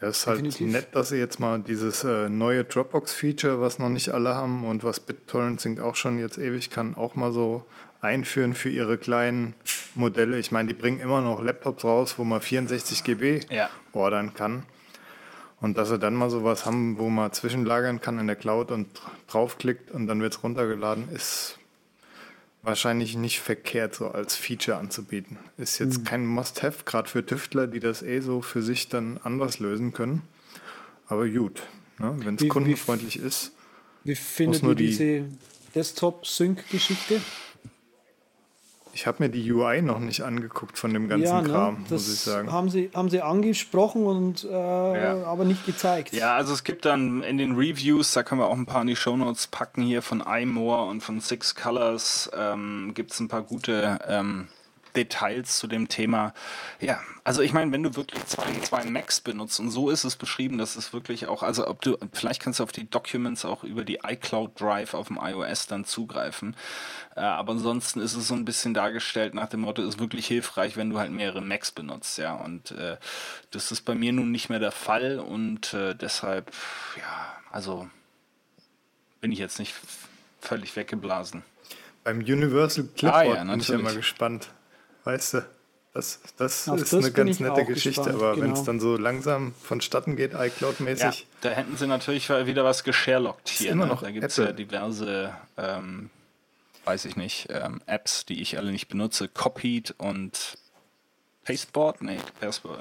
Ja, 0.01 0.09
es 0.09 0.19
ist 0.19 0.27
halt 0.27 0.39
Definitiv. 0.39 0.73
nett, 0.73 0.89
dass 0.93 1.09
sie 1.09 1.17
jetzt 1.17 1.41
mal 1.41 1.59
dieses 1.59 2.05
äh, 2.05 2.29
neue 2.29 2.65
Dropbox-Feature, 2.65 3.61
was 3.61 3.79
noch 3.79 3.89
nicht 3.89 4.11
alle 4.11 4.35
haben 4.35 4.65
und 4.65 4.85
was 4.85 5.01
BitTorrent 5.01 5.61
Sync 5.61 5.81
auch 5.81 5.97
schon 5.97 6.19
jetzt 6.19 6.39
ewig 6.39 6.71
kann, 6.71 6.95
auch 6.95 7.17
mal 7.17 7.33
so 7.33 7.65
einführen 8.01 8.55
für 8.55 8.69
ihre 8.69 8.97
kleinen 8.97 9.55
Modelle. 9.95 10.39
Ich 10.39 10.53
meine, 10.53 10.69
die 10.69 10.75
bringen 10.75 11.01
immer 11.01 11.21
noch 11.21 11.43
Laptops 11.43 11.85
raus, 11.85 12.15
wo 12.17 12.25
man 12.25 12.41
64 12.41 13.03
GB 13.03 13.41
ja. 13.51 13.69
ordern 13.93 14.35
kann. 14.35 14.63
Und 15.61 15.77
dass 15.77 15.89
sie 15.89 15.99
dann 15.99 16.15
mal 16.15 16.31
sowas 16.31 16.65
haben, 16.65 16.99
wo 16.99 17.09
man 17.09 17.33
zwischenlagern 17.33 18.01
kann 18.01 18.21
in 18.21 18.29
der 18.29 18.37
Cloud 18.37 18.71
und 18.71 18.87
draufklickt 19.27 19.91
und 19.91 20.07
dann 20.07 20.21
wird 20.23 20.35
es 20.35 20.45
runtergeladen, 20.45 21.09
ist 21.13 21.58
wahrscheinlich 22.63 23.17
nicht 23.17 23.41
verkehrt, 23.41 23.95
so 23.95 24.09
als 24.09 24.37
Feature 24.37 24.77
anzubieten. 24.77 25.39
Ist 25.57 25.79
jetzt 25.79 26.01
mhm. 26.01 26.05
kein 26.05 26.27
Must-Have, 26.27 26.85
gerade 26.85 27.09
für 27.09 27.25
Tüftler, 27.25 27.67
die 27.67 27.81
das 27.81 28.03
eh 28.03 28.21
so 28.21 28.43
für 28.43 28.63
sich 28.63 28.89
dann 28.89 29.19
anders 29.23 29.59
lösen 29.59 29.93
können. 29.93 30.23
Aber 31.07 31.29
gut, 31.29 31.63
ne? 31.99 32.15
wenn 32.19 32.35
es 32.35 32.49
kundenfreundlich 32.49 33.19
ist. 33.19 33.53
Wie 34.05 34.15
findet 34.15 34.63
ihr 34.63 34.75
die 34.75 34.87
diese 34.87 35.25
Desktop-Sync-Geschichte? 35.75 37.21
Ich 38.99 39.07
habe 39.07 39.23
mir 39.23 39.29
die 39.29 39.53
UI 39.53 39.81
noch 39.81 40.01
nicht 40.01 40.23
angeguckt 40.23 40.77
von 40.77 40.93
dem 40.93 41.09
ganzen 41.09 41.25
ja, 41.25 41.41
ne? 41.41 41.49
Kram, 41.49 41.87
muss 41.89 42.13
ich 42.13 42.19
sagen. 42.19 42.51
Haben 42.51 42.69
sie, 42.69 42.91
haben 42.93 43.09
sie 43.09 43.23
angesprochen 43.23 44.05
und 44.05 44.43
äh, 44.43 44.51
ja. 44.51 45.23
aber 45.25 45.45
nicht 45.45 45.65
gezeigt. 45.67 46.13
Ja, 46.13 46.35
also 46.35 46.53
es 46.53 46.65
gibt 46.65 46.85
dann 46.85 47.23
in 47.23 47.39
den 47.39 47.55
Reviews, 47.55 48.13
da 48.13 48.25
können 48.25 48.41
wir 48.41 48.49
auch 48.49 48.57
ein 48.57 48.67
paar 48.67 48.81
in 48.81 48.89
die 48.89 48.97
Shownotes 48.97 49.47
packen, 49.47 49.83
hier 49.83 50.03
von 50.03 50.21
iMore 50.21 50.87
und 50.87 51.01
von 51.01 51.21
Six 51.21 51.55
Colors, 51.55 52.29
ähm, 52.37 52.91
gibt 52.93 53.13
es 53.13 53.21
ein 53.21 53.29
paar 53.29 53.43
gute 53.43 54.01
ähm, 54.09 54.49
Details 54.99 55.59
zu 55.59 55.69
dem 55.69 55.89
Thema. 55.89 56.35
Ja, 56.81 57.01
also 57.23 57.41
ich 57.41 57.53
meine, 57.53 57.71
wenn 57.71 57.83
du 57.83 57.95
wirklich 57.95 58.25
zwei, 58.27 58.51
zwei 58.63 58.85
Macs 58.85 59.21
benutzt 59.21 59.61
und 59.61 59.71
so 59.71 59.91
ist 59.91 60.05
es 60.05 60.17
beschrieben, 60.17 60.59
dass 60.59 60.77
es 60.77 60.93
wirklich 60.93 61.27
auch, 61.29 61.43
also 61.45 61.69
ob 61.69 61.81
du, 61.83 61.97
vielleicht 62.13 62.43
kannst 62.43 62.59
du 62.59 62.65
auf 62.65 62.73
die 62.73 62.91
Documents 62.91 63.45
auch 63.45 63.63
über 63.63 63.85
die 63.85 64.01
iCloud 64.05 64.61
Drive 64.61 64.95
auf 64.95 65.07
dem 65.07 65.19
iOS 65.23 65.69
dann 65.69 65.85
zugreifen. 65.85 66.57
Äh, 67.15 67.21
aber 67.21 67.53
ansonsten 67.53 68.01
ist 68.01 68.15
es 68.15 68.27
so 68.27 68.35
ein 68.35 68.45
bisschen 68.45 68.75
dargestellt 68.75 69.35
nach 69.35 69.49
dem 69.49 69.61
Motto, 69.61 69.83
ist 69.83 70.01
wirklich 70.01 70.27
hilfreich, 70.27 70.77
wenn 70.77 70.91
du 70.91 70.99
halt 70.99 71.13
mehrere 71.13 71.41
Macs 71.41 71.71
benutzt, 71.71 72.19
ja. 72.19 72.35
Und 72.35 72.73
äh, 72.73 72.97
das 73.53 73.71
ist 73.71 73.83
bei 73.83 73.95
mir 73.95 74.13
nun 74.13 74.33
nicht 74.33 74.49
mehr 74.49 74.61
der 74.61 74.73
Fall 74.73 75.21
und 75.21 75.75
äh, 75.75 75.95
deshalb, 75.95 76.51
ja, 76.97 77.37
also 77.53 77.89
bin 79.21 79.31
ich 79.31 79.39
jetzt 79.39 79.61
nicht 79.61 79.75
völlig 80.41 80.75
weggeblasen. 80.75 81.45
Beim 82.03 82.19
Universal 82.19 82.85
Clipboard 82.97 83.27
ah, 83.27 83.45
ja, 83.45 83.45
bin 83.45 83.61
ich 83.61 83.69
ja 83.69 83.79
mal 83.79 83.95
gespannt 83.95 84.49
weißt 85.09 85.35
du. 85.35 85.43
Das, 85.95 86.21
das 86.37 86.69
ist 86.69 86.93
das 86.93 86.93
eine 86.93 87.11
ganz 87.11 87.41
nette 87.41 87.65
Geschichte, 87.65 88.03
gespannt, 88.03 88.23
aber 88.23 88.35
genau. 88.35 88.45
wenn 88.45 88.53
es 88.53 88.63
dann 88.63 88.79
so 88.79 88.97
langsam 88.97 89.55
vonstatten 89.55 90.17
geht, 90.17 90.33
iCloud-mäßig. 90.35 91.21
Ja, 91.21 91.27
da 91.41 91.49
hätten 91.49 91.77
sie 91.77 91.87
natürlich 91.87 92.29
wieder 92.29 92.63
was 92.63 92.85
gesharelockt 92.85 93.49
hier. 93.49 93.71
Immer 93.71 93.87
ne? 93.87 93.93
noch 93.93 94.03
da 94.03 94.11
gibt 94.11 94.27
es 94.27 94.37
ja 94.37 94.53
diverse, 94.53 95.35
ähm, 95.57 96.11
weiß 96.85 97.07
ich 97.07 97.17
nicht, 97.17 97.49
ähm, 97.51 97.81
Apps, 97.87 98.27
die 98.27 98.43
ich 98.43 98.59
alle 98.59 98.71
nicht 98.71 98.89
benutze. 98.89 99.29
Copied 99.29 99.95
und 99.97 100.59
Pasteboard? 101.45 102.03
Nee, 102.03 102.19
Pasteboard. 102.39 102.79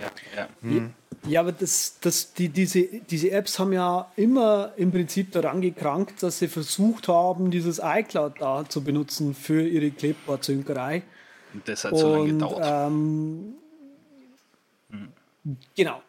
Ja, 0.00 0.42
ja. 0.42 0.48
Hm. 0.62 0.94
ja 1.26 1.40
aber 1.40 1.52
das, 1.52 1.98
das, 2.00 2.34
die, 2.34 2.48
diese, 2.48 2.84
diese 3.10 3.32
Apps 3.32 3.58
haben 3.58 3.72
ja 3.72 4.10
immer 4.16 4.72
im 4.76 4.92
Prinzip 4.92 5.32
daran 5.32 5.60
gekrankt, 5.60 6.22
dass 6.22 6.38
sie 6.38 6.48
versucht 6.48 7.08
haben, 7.08 7.50
dieses 7.50 7.80
iCloud 7.82 8.34
da 8.40 8.64
zu 8.66 8.84
benutzen 8.84 9.34
für 9.34 9.66
ihre 9.66 9.90
Clipboard-Synkerei. 9.90 11.02
Und 11.54 11.68
das 11.68 11.84
hat 11.84 11.96
so 11.96 12.12
lange 12.12 12.32
gedauert. 12.32 12.62
Ähm, 12.62 13.54
hm. 14.90 15.08
Genau. 15.76 16.02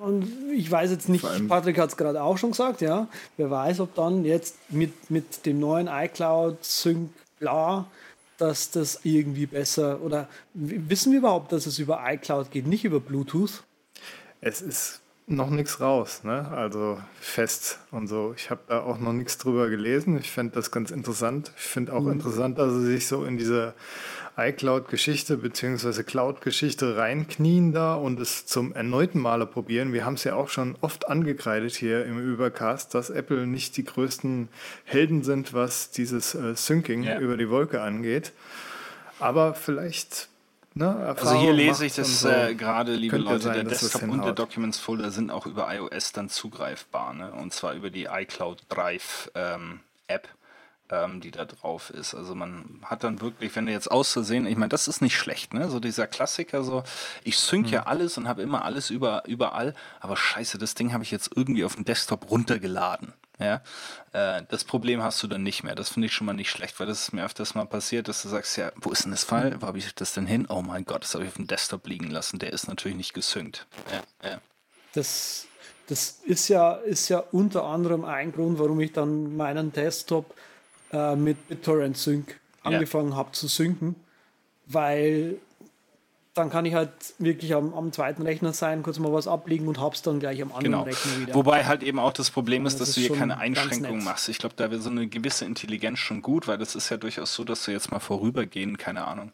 Und 0.00 0.28
ich 0.52 0.70
weiß 0.70 0.90
jetzt 0.90 1.08
nicht, 1.08 1.24
Patrick 1.48 1.78
hat 1.78 1.90
es 1.90 1.96
gerade 1.96 2.22
auch 2.22 2.36
schon 2.36 2.50
gesagt, 2.50 2.80
ja. 2.80 3.08
Wer 3.36 3.50
weiß, 3.50 3.80
ob 3.80 3.94
dann 3.94 4.24
jetzt 4.24 4.56
mit, 4.68 5.10
mit 5.10 5.46
dem 5.46 5.58
neuen 5.58 5.88
iCloud 5.88 6.62
Sync 6.64 7.10
bla, 7.38 7.86
dass 8.38 8.70
das 8.70 9.00
irgendwie 9.04 9.46
besser 9.46 10.00
oder 10.02 10.28
wissen 10.52 11.12
wir 11.12 11.20
überhaupt, 11.20 11.52
dass 11.52 11.66
es 11.66 11.78
über 11.78 12.02
iCloud 12.06 12.50
geht, 12.50 12.66
nicht 12.66 12.84
über 12.84 13.00
Bluetooth? 13.00 13.62
Es 14.40 14.60
ist 14.60 15.00
noch 15.26 15.50
nichts 15.50 15.80
raus, 15.80 16.22
ne? 16.22 16.48
Also 16.48 17.00
fest 17.18 17.80
und 17.90 18.06
so. 18.06 18.34
Ich 18.36 18.50
habe 18.50 18.60
da 18.68 18.82
auch 18.82 18.98
noch 18.98 19.12
nichts 19.12 19.38
drüber 19.38 19.68
gelesen. 19.68 20.18
Ich 20.18 20.30
fände 20.30 20.54
das 20.54 20.70
ganz 20.70 20.90
interessant. 20.90 21.52
Ich 21.56 21.64
finde 21.64 21.94
auch 21.94 22.02
mhm. 22.02 22.12
interessant, 22.12 22.58
dass 22.58 22.72
sie 22.74 22.86
sich 22.86 23.08
so 23.08 23.24
in 23.24 23.36
diese 23.36 23.74
iCloud-Geschichte 24.36 25.38
bzw. 25.38 26.02
Cloud-Geschichte 26.02 26.96
reinknien 26.96 27.72
da 27.72 27.94
und 27.94 28.20
es 28.20 28.46
zum 28.46 28.74
erneuten 28.74 29.18
Male 29.20 29.46
probieren. 29.46 29.92
Wir 29.92 30.04
haben 30.04 30.14
es 30.14 30.24
ja 30.24 30.34
auch 30.34 30.48
schon 30.48 30.76
oft 30.80 31.08
angekreidet 31.08 31.74
hier 31.74 32.04
im 32.04 32.18
Übercast, 32.18 32.94
dass 32.94 33.10
Apple 33.10 33.46
nicht 33.46 33.76
die 33.76 33.84
größten 33.84 34.48
Helden 34.84 35.22
sind, 35.22 35.54
was 35.54 35.90
dieses 35.90 36.34
äh, 36.34 36.54
Syncing 36.54 37.04
ja. 37.04 37.18
über 37.18 37.36
die 37.36 37.48
Wolke 37.48 37.80
angeht. 37.80 38.32
Aber 39.18 39.54
vielleicht 39.54 40.28
Ne, 40.78 40.94
also 40.94 41.40
hier 41.40 41.54
lese 41.54 41.86
ich 41.86 41.94
das 41.94 42.20
so. 42.20 42.28
äh, 42.28 42.54
gerade, 42.54 42.94
liebe 42.96 43.16
Leute, 43.16 43.44
sein, 43.44 43.54
der 43.54 43.64
Desktop 43.64 44.02
und 44.02 44.22
der 44.22 44.34
Documents 44.34 44.78
Folder 44.78 45.10
sind 45.10 45.30
auch 45.30 45.46
über 45.46 45.74
iOS 45.74 46.12
dann 46.12 46.28
zugreifbar, 46.28 47.14
ne? 47.14 47.32
und 47.32 47.54
zwar 47.54 47.72
über 47.72 47.88
die 47.88 48.08
iCloud 48.12 48.58
Drive 48.68 49.30
ähm, 49.34 49.80
App 50.06 50.28
ähm, 50.90 51.20
die 51.20 51.30
da 51.30 51.44
drauf 51.44 51.90
ist. 51.90 52.14
Also 52.14 52.34
man 52.34 52.80
hat 52.84 53.04
dann 53.04 53.20
wirklich, 53.20 53.54
wenn 53.56 53.66
du 53.66 53.72
jetzt 53.72 53.90
auszusehen, 53.90 54.46
ich 54.46 54.56
meine, 54.56 54.68
das 54.68 54.88
ist 54.88 55.02
nicht 55.02 55.16
schlecht, 55.16 55.54
ne? 55.54 55.68
So 55.68 55.80
dieser 55.80 56.06
Klassiker, 56.06 56.62
so 56.62 56.82
ich 57.24 57.38
sync 57.38 57.66
mhm. 57.66 57.72
ja 57.72 57.82
alles 57.84 58.18
und 58.18 58.28
habe 58.28 58.42
immer 58.42 58.64
alles 58.64 58.90
über, 58.90 59.24
überall, 59.26 59.74
aber 60.00 60.16
scheiße, 60.16 60.58
das 60.58 60.74
Ding 60.74 60.92
habe 60.92 61.04
ich 61.04 61.10
jetzt 61.10 61.30
irgendwie 61.34 61.64
auf 61.64 61.74
dem 61.74 61.84
Desktop 61.84 62.30
runtergeladen. 62.30 63.12
Ja, 63.38 63.60
äh, 64.12 64.42
das 64.48 64.64
Problem 64.64 65.02
hast 65.02 65.22
du 65.22 65.26
dann 65.26 65.42
nicht 65.42 65.62
mehr. 65.62 65.74
Das 65.74 65.90
finde 65.90 66.06
ich 66.06 66.14
schon 66.14 66.26
mal 66.26 66.32
nicht 66.32 66.50
schlecht, 66.50 66.80
weil 66.80 66.86
das 66.86 67.02
ist 67.02 67.12
mir 67.12 67.22
öfters 67.22 67.54
mal 67.54 67.66
passiert, 67.66 68.08
dass 68.08 68.22
du 68.22 68.28
sagst, 68.28 68.56
ja, 68.56 68.72
wo 68.76 68.90
ist 68.92 69.04
denn 69.04 69.10
das 69.10 69.24
Fall? 69.24 69.60
Wo 69.60 69.66
habe 69.66 69.76
ich 69.76 69.94
das 69.94 70.14
denn 70.14 70.26
hin? 70.26 70.46
Oh 70.48 70.62
mein 70.62 70.86
Gott, 70.86 71.02
das 71.02 71.12
habe 71.12 71.24
ich 71.24 71.28
auf 71.28 71.36
dem 71.36 71.46
Desktop 71.46 71.86
liegen 71.86 72.10
lassen. 72.10 72.38
Der 72.38 72.52
ist 72.54 72.66
natürlich 72.66 72.96
nicht 72.96 73.12
gesynkt. 73.12 73.66
Ja, 73.92 74.30
ja. 74.30 74.40
Das, 74.94 75.46
das 75.86 76.20
ist 76.24 76.48
ja, 76.48 76.72
ist 76.72 77.10
ja 77.10 77.18
unter 77.18 77.64
anderem 77.64 78.06
ein 78.06 78.32
Grund, 78.32 78.58
warum 78.58 78.80
ich 78.80 78.92
dann 78.92 79.36
meinen 79.36 79.70
Desktop 79.70 80.34
äh, 80.92 81.16
mit 81.16 81.48
BitTorrent 81.48 81.96
Sync 81.96 82.40
angefangen 82.62 83.10
ja. 83.10 83.16
habe 83.16 83.32
zu 83.32 83.48
synken, 83.48 83.96
weil 84.66 85.38
dann 86.36 86.50
kann 86.50 86.66
ich 86.66 86.74
halt 86.74 86.90
wirklich 87.18 87.54
am, 87.54 87.72
am, 87.72 87.92
zweiten 87.92 88.22
Rechner 88.22 88.52
sein, 88.52 88.82
kurz 88.82 88.98
mal 88.98 89.12
was 89.12 89.26
ablegen 89.26 89.68
und 89.68 89.80
hab's 89.80 90.02
dann 90.02 90.20
gleich 90.20 90.42
am 90.42 90.50
anderen 90.50 90.64
genau. 90.64 90.82
Rechner 90.82 91.20
wieder. 91.20 91.34
Wobei 91.34 91.64
halt 91.64 91.82
eben 91.82 91.98
auch 91.98 92.12
das 92.12 92.30
Problem 92.30 92.66
ist, 92.66 92.74
das 92.74 92.80
dass 92.80 92.88
ist 92.90 92.96
du 92.96 93.00
hier 93.00 93.16
keine 93.16 93.38
Einschränkungen 93.38 94.04
machst. 94.04 94.28
Ich 94.28 94.38
glaube, 94.38 94.54
da 94.56 94.70
wäre 94.70 94.80
so 94.80 94.90
eine 94.90 95.06
gewisse 95.06 95.46
Intelligenz 95.46 95.98
schon 95.98 96.20
gut, 96.20 96.46
weil 96.46 96.58
das 96.58 96.74
ist 96.74 96.90
ja 96.90 96.98
durchaus 96.98 97.34
so, 97.34 97.42
dass 97.42 97.64
du 97.64 97.72
jetzt 97.72 97.90
mal 97.90 98.00
vorübergehen, 98.00 98.76
keine 98.76 99.06
Ahnung, 99.06 99.32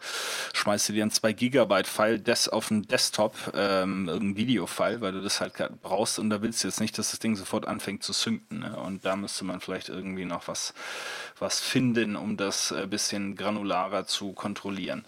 schmeißt 0.55 0.91
du 0.91 0.93
dir 0.93 1.05
ein 1.05 1.11
2 1.11 1.33
Gigabyte 1.33 1.89
File 1.89 2.21
des 2.21 2.49
auf 2.49 2.69
den 2.69 2.83
Desktop, 2.83 3.35
ähm, 3.55 4.09
irgendein 4.09 4.37
Videofile, 4.37 5.01
weil 5.01 5.13
du 5.13 5.21
das 5.21 5.41
halt 5.41 5.55
brauchst 5.83 6.21
und 6.21 6.31
da 6.31 6.41
willst 6.41 6.63
du 6.63 6.69
jetzt 6.69 6.81
nicht, 6.81 6.97
dass 6.99 7.11
das 7.11 7.19
Ding 7.19 7.35
sofort 7.35 7.67
anfängt 7.67 8.05
zu 8.05 8.13
synken. 8.13 8.61
Ne? 8.61 8.77
Und 8.77 9.05
da 9.05 9.17
müsste 9.17 9.45
man 9.45 9.61
vielleicht 9.61 9.89
irgendwie 9.89 10.25
noch 10.25 10.47
was, 10.47 10.73
was 11.39 11.59
finden, 11.59 12.15
um 12.15 12.37
das 12.37 12.71
ein 12.71 12.85
äh, 12.85 12.87
bisschen 12.87 13.35
granularer 13.35 14.07
zu 14.07 14.33
kontrollieren. 14.33 15.05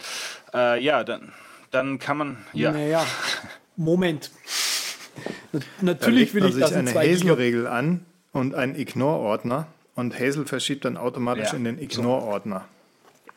Äh, 0.52 0.82
ja, 0.82 1.04
dann 1.04 1.32
dann 1.74 1.98
kann 1.98 2.16
man, 2.16 2.36
ja. 2.52 2.72
Naja, 2.72 3.04
Moment. 3.76 4.30
Natürlich 5.80 6.34
will 6.34 6.44
ich 6.46 6.54
sich 6.54 6.62
das 6.62 6.72
in 6.72 6.88
eine 6.88 6.94
Hazel-Regel 6.94 7.66
an 7.66 8.04
und 8.32 8.54
einen 8.54 8.74
Ignore-Ordner 8.76 9.66
und 9.94 10.18
Hazel 10.18 10.46
verschiebt 10.46 10.84
dann 10.84 10.96
automatisch 10.96 11.50
Ja. 11.50 11.56
in 11.56 11.64
den 11.64 11.78
Ignore-Ordner. 11.78 12.66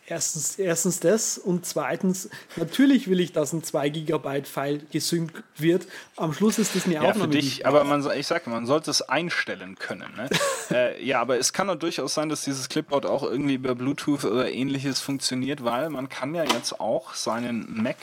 Erstens, 0.09 0.57
erstens 0.57 1.01
das 1.01 1.37
und 1.37 1.65
zweitens, 1.65 2.29
natürlich 2.55 3.09
will 3.09 3.19
ich, 3.19 3.33
dass 3.33 3.51
ein 3.51 3.61
2 3.61 3.89
Gigabyte 3.89 4.47
File 4.47 4.79
gesynkt 4.89 5.43
wird. 5.57 5.85
Am 6.15 6.31
Schluss 6.33 6.57
ist 6.59 6.75
das 6.77 6.85
eine 6.85 6.93
Ja, 6.93 7.01
für 7.01 7.07
Aufnahme. 7.09 7.33
dich, 7.33 7.59
ich 7.59 7.67
aber 7.67 7.83
man, 7.83 8.09
ich 8.17 8.25
sage, 8.25 8.49
man 8.49 8.65
sollte 8.65 8.89
es 8.89 9.01
einstellen 9.01 9.75
können. 9.75 10.07
Ne? 10.15 10.29
äh, 10.71 11.03
ja, 11.05 11.19
aber 11.19 11.37
es 11.37 11.51
kann 11.51 11.67
doch 11.67 11.75
durchaus 11.75 12.13
sein, 12.13 12.29
dass 12.29 12.43
dieses 12.45 12.69
Clipboard 12.69 13.05
auch 13.05 13.21
irgendwie 13.21 13.55
über 13.55 13.75
Bluetooth 13.75 14.23
oder 14.23 14.49
ähnliches 14.49 15.01
funktioniert, 15.01 15.65
weil 15.65 15.89
man 15.89 16.07
kann 16.07 16.33
ja 16.33 16.45
jetzt 16.45 16.79
auch 16.79 17.13
seinen 17.13 17.67
Mac 17.83 17.97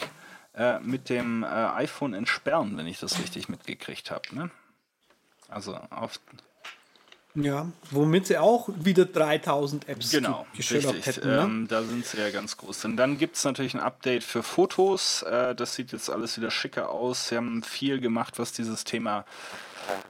äh, 0.56 0.78
mit 0.80 1.08
dem 1.08 1.42
äh, 1.42 1.46
iPhone 1.46 2.14
entsperren, 2.14 2.76
wenn 2.76 2.86
ich 2.86 3.00
das 3.00 3.18
richtig 3.18 3.48
mitgekriegt 3.48 4.10
habe. 4.10 4.34
Ne? 4.34 4.50
Also 5.48 5.76
auf 5.90 6.20
Ja, 7.34 7.66
womit 7.90 8.26
sie 8.28 8.38
auch 8.38 8.68
wieder 8.76 9.04
3000 9.04 9.88
Apps 9.88 10.10
Genau, 10.10 10.46
richtig. 10.56 10.84
hätten. 11.06 11.28
Ne? 11.28 11.40
ähm, 11.42 11.66
da 11.68 11.82
sind 11.82 12.06
sie 12.06 12.18
ja 12.18 12.30
ganz 12.30 12.56
groß. 12.56 12.84
Und 12.84 12.96
dann 12.96 13.18
gibt 13.18 13.36
es 13.36 13.44
natürlich 13.44 13.74
ein 13.74 13.80
Update 13.80 14.22
für 14.22 14.42
Fotos. 14.42 15.22
Äh, 15.22 15.54
das 15.54 15.74
sieht 15.74 15.92
jetzt 15.92 16.08
alles 16.10 16.38
wieder 16.38 16.50
schicker 16.50 16.90
aus. 16.90 17.28
Sie 17.28 17.36
haben 17.36 17.62
viel 17.62 18.00
gemacht, 18.00 18.38
was 18.38 18.52
dieses 18.52 18.84
Thema 18.84 19.24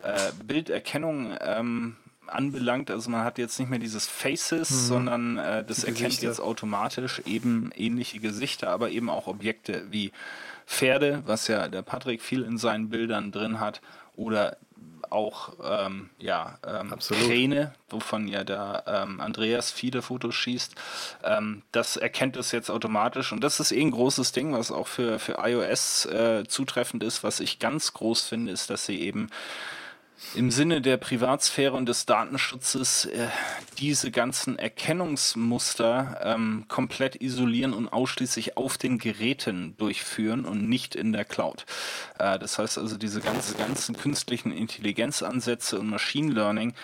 äh, 0.02 0.30
Bilderkennung 0.44 1.36
ähm, 1.40 1.96
anbelangt. 2.26 2.90
Also 2.90 3.10
man 3.10 3.24
hat 3.24 3.38
jetzt 3.38 3.58
nicht 3.58 3.68
mehr 3.70 3.78
dieses 3.78 4.06
Faces, 4.06 4.68
sondern 4.88 5.38
äh, 5.38 5.64
das 5.64 5.84
erkennt 5.84 6.06
Gesichter. 6.06 6.26
jetzt 6.26 6.40
automatisch 6.40 7.22
eben 7.26 7.70
ähnliche 7.76 8.20
Gesichter, 8.20 8.70
aber 8.70 8.90
eben 8.90 9.10
auch 9.10 9.26
Objekte 9.26 9.84
wie 9.90 10.12
Pferde, 10.66 11.22
was 11.26 11.48
ja 11.48 11.68
der 11.68 11.82
Patrick 11.82 12.22
viel 12.22 12.42
in 12.42 12.58
seinen 12.58 12.88
Bildern 12.88 13.32
drin 13.32 13.60
hat, 13.60 13.80
oder 14.16 14.56
auch 15.10 15.52
ähm, 15.62 16.10
ja, 16.18 16.58
ähm, 16.66 16.92
Absolut. 16.92 17.24
Kräne, 17.24 17.74
wovon 17.88 18.26
ja 18.26 18.44
der 18.44 18.84
ähm, 18.86 19.20
Andreas 19.20 19.70
viele 19.70 20.02
Fotos 20.02 20.34
schießt. 20.34 20.74
Ähm, 21.22 21.62
das 21.72 21.96
erkennt 21.96 22.36
es 22.36 22.52
jetzt 22.52 22.70
automatisch 22.70 23.32
und 23.32 23.42
das 23.44 23.60
ist 23.60 23.72
eh 23.72 23.80
ein 23.80 23.90
großes 23.90 24.32
Ding, 24.32 24.52
was 24.52 24.70
auch 24.70 24.86
für, 24.88 25.18
für 25.18 25.36
iOS 25.42 26.06
äh, 26.06 26.44
zutreffend 26.48 27.02
ist. 27.02 27.22
Was 27.22 27.40
ich 27.40 27.58
ganz 27.58 27.92
groß 27.92 28.24
finde, 28.24 28.52
ist, 28.52 28.70
dass 28.70 28.86
sie 28.86 29.00
eben 29.00 29.28
im 30.34 30.50
Sinne 30.50 30.80
der 30.80 30.96
Privatsphäre 30.96 31.74
und 31.74 31.88
des 31.88 32.06
Datenschutzes 32.06 33.06
äh, 33.06 33.28
diese 33.78 34.10
ganzen 34.10 34.58
Erkennungsmuster 34.58 36.20
ähm, 36.22 36.64
komplett 36.68 37.20
isolieren 37.20 37.72
und 37.72 37.88
ausschließlich 37.88 38.56
auf 38.56 38.78
den 38.78 38.98
Geräten 38.98 39.76
durchführen 39.76 40.44
und 40.44 40.68
nicht 40.68 40.94
in 40.94 41.12
der 41.12 41.24
Cloud. 41.24 41.66
Äh, 42.18 42.38
das 42.38 42.58
heißt 42.58 42.78
also, 42.78 42.96
diese 42.96 43.20
ganze, 43.20 43.54
ganzen 43.54 43.96
künstlichen 43.96 44.52
Intelligenzansätze 44.52 45.78
und 45.78 45.88
Machine 45.88 46.32
Learning 46.32 46.74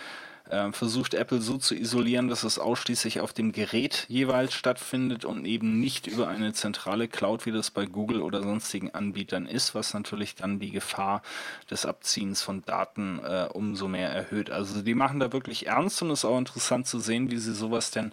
äh, 0.51 0.73
versucht 0.73 1.15
Apple 1.15 1.41
so 1.41 1.59
zu 1.59 1.75
isolieren, 1.75 2.29
dass 2.29 2.43
es 2.43 2.59
ausschließlich 2.59 3.21
auf 3.21 3.33
dem 3.33 3.53
Gerät 3.53 4.07
jeweils 4.09 4.55
stattfindet 4.55 5.25
und 5.25 5.45
eben 5.45 5.81
nicht 5.81 6.07
über 6.07 6.29
eine 6.29 6.53
zentrale 6.53 7.09
Cloud, 7.09 7.47
wie 7.47 7.53
das 7.53 7.71
bei 7.71 7.87
Google 7.87 8.23
oder 8.23 8.43
sonstigen 8.43 8.91
Anbietern 8.91 9.47
ist, 9.47 9.75
was 9.75 9.95
natürlich 9.95 10.35
dann 10.35 10.59
die 10.59 10.71
Gefahr 10.71 11.23
des 11.71 11.87
Abziehens 11.87 12.43
von 12.43 12.63
Daten 12.63 13.21
äh, 13.21 13.49
umso 13.53 13.89
mehr 13.89 14.11
erhöht. 14.11 14.51
Also 14.51 14.83
die 14.83 14.95
machen 14.95 15.21
da 15.21 15.33
wirklich 15.33 15.67
ernst 15.67 16.03
und 16.03 16.11
es 16.11 16.21
ist 16.21 16.25
auch 16.25 16.39
interessant 16.39 16.87
zu 16.87 16.99
sehen, 16.99 17.31
wie 17.31 17.39
sie 17.39 17.55
sowas 17.55 17.91
denn 17.91 18.13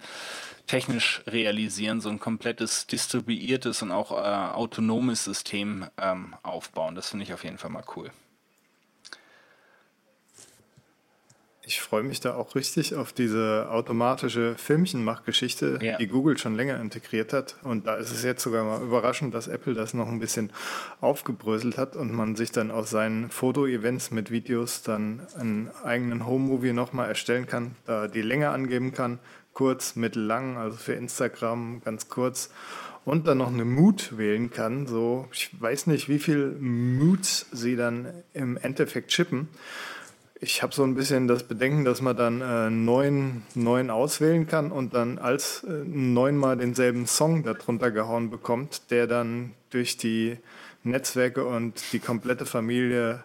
technisch 0.67 1.21
realisieren, 1.27 2.01
so 2.01 2.09
ein 2.09 2.19
komplettes 2.19 2.87
distribuiertes 2.87 3.81
und 3.81 3.91
auch 3.91 4.11
äh, 4.11 4.53
autonomes 4.53 5.23
System 5.23 5.87
ähm, 5.97 6.35
aufbauen. 6.43 6.95
Das 6.95 7.09
finde 7.09 7.23
ich 7.23 7.33
auf 7.33 7.43
jeden 7.43 7.57
Fall 7.57 7.71
mal 7.71 7.85
cool. 7.95 8.11
Ich 11.69 11.81
freue 11.81 12.01
mich 12.01 12.21
da 12.21 12.33
auch 12.35 12.55
richtig 12.55 12.95
auf 12.95 13.11
diese 13.11 13.67
automatische 13.69 14.55
Filmchenmachgeschichte, 14.55 15.79
Ja. 15.81 15.97
die 15.97 16.07
Google 16.07 16.37
schon 16.37 16.55
länger 16.55 16.79
integriert 16.79 17.33
hat. 17.33 17.57
Und 17.61 17.87
da 17.87 17.95
ist 17.95 18.09
es 18.09 18.23
jetzt 18.23 18.41
sogar 18.41 18.63
mal 18.63 18.81
überraschend, 18.81 19.33
dass 19.35 19.49
Apple 19.49 19.73
das 19.73 19.93
noch 19.93 20.07
ein 20.07 20.19
bisschen 20.19 20.51
aufgebröselt 21.01 21.77
hat 21.77 21.97
und 21.97 22.13
man 22.13 22.37
sich 22.37 22.53
dann 22.53 22.71
aus 22.71 22.89
seinen 22.89 23.29
Foto-Events 23.29 24.11
mit 24.11 24.31
Videos 24.31 24.81
dann 24.81 25.27
einen 25.37 25.69
eigenen 25.83 26.25
Home-Movie 26.25 26.71
nochmal 26.71 27.09
erstellen 27.09 27.47
kann, 27.47 27.75
da 27.85 28.07
die 28.07 28.21
Länge 28.21 28.49
angeben 28.49 28.93
kann, 28.93 29.19
kurz, 29.51 29.97
mittellang, 29.97 30.55
also 30.55 30.77
für 30.77 30.93
Instagram 30.93 31.81
ganz 31.83 32.07
kurz. 32.07 32.49
Und 33.03 33.25
dann 33.27 33.37
noch 33.39 33.47
eine 33.51 33.63
Mood 33.65 34.17
wählen 34.17 34.51
kann. 34.51 34.85
So, 34.85 35.27
ich 35.31 35.49
weiß 35.59 35.87
nicht, 35.87 36.07
wie 36.09 36.19
viel 36.19 36.57
Moods 36.59 37.45
sie 37.53 37.75
dann 37.77 38.07
im 38.33 38.55
Endeffekt 38.57 39.11
chippen. 39.11 39.47
Ich 40.39 40.61
habe 40.61 40.73
so 40.73 40.83
ein 40.83 40.93
bisschen 40.93 41.27
das 41.27 41.43
Bedenken, 41.43 41.83
dass 41.83 42.01
man 42.01 42.15
dann 42.15 42.41
äh, 42.41 42.69
neun, 42.69 43.43
neun 43.55 43.89
auswählen 43.89 44.45
kann 44.47 44.71
und 44.71 44.93
dann 44.93 45.17
als 45.17 45.63
äh, 45.63 45.71
neunmal 45.85 46.57
denselben 46.57 47.07
Song 47.07 47.43
darunter 47.43 47.89
gehauen 47.89 48.29
bekommt, 48.29 48.91
der 48.91 49.07
dann 49.07 49.53
durch 49.71 49.97
die 49.97 50.37
Netzwerke 50.83 51.45
und 51.45 51.91
die 51.91 51.99
komplette 51.99 52.45
Familie 52.45 53.23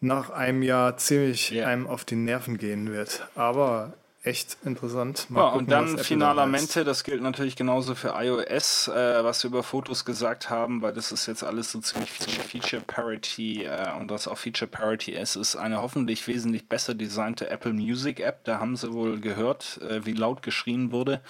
nach 0.00 0.30
einem 0.30 0.62
Jahr 0.62 0.96
ziemlich 0.96 1.50
Ja. 1.50 1.66
einem 1.66 1.86
auf 1.86 2.06
die 2.06 2.16
Nerven 2.16 2.56
gehen 2.56 2.90
wird. 2.90 3.28
Aber 3.34 3.92
echt 4.22 4.58
interessant. 4.64 5.30
Mal 5.30 5.40
Ja, 5.40 5.44
gucken, 5.46 5.58
und 5.60 5.70
dann 5.70 5.88
Apple 5.92 6.04
finaler 6.04 6.46
da 6.46 6.52
heißt. 6.52 6.52
Mente, 6.52 6.84
das 6.84 7.04
gilt 7.04 7.22
natürlich 7.22 7.56
genauso 7.56 7.94
für 7.94 8.14
iOS, 8.16 8.88
äh, 8.88 9.24
was 9.24 9.42
wir 9.42 9.48
über 9.48 9.62
Fotos 9.62 10.04
gesagt 10.04 10.50
haben, 10.50 10.82
weil 10.82 10.92
das 10.92 11.10
ist 11.10 11.26
jetzt 11.26 11.42
alles 11.42 11.72
so 11.72 11.80
ziemlich, 11.80 12.10
Feature 12.10 12.82
Parity 12.86 13.64
äh, 13.64 13.92
und 13.98 14.10
was 14.10 14.28
auch 14.28 14.36
Feature 14.36 14.70
Parity 14.70 15.12
ist, 15.12 15.36
ist 15.36 15.56
eine 15.56 15.80
hoffentlich 15.80 16.26
wesentlich 16.28 16.68
besser 16.68 16.94
designte 16.94 17.48
Apple 17.48 17.72
Music 17.72 18.20
App. 18.20 18.44
Da 18.44 18.60
haben 18.60 18.76
sie 18.76 18.92
wohl 18.92 19.20
gehört, 19.20 19.80
äh, 19.88 20.04
wie 20.04 20.12
laut 20.12 20.42
geschrien 20.42 20.92
wurde 20.92 21.22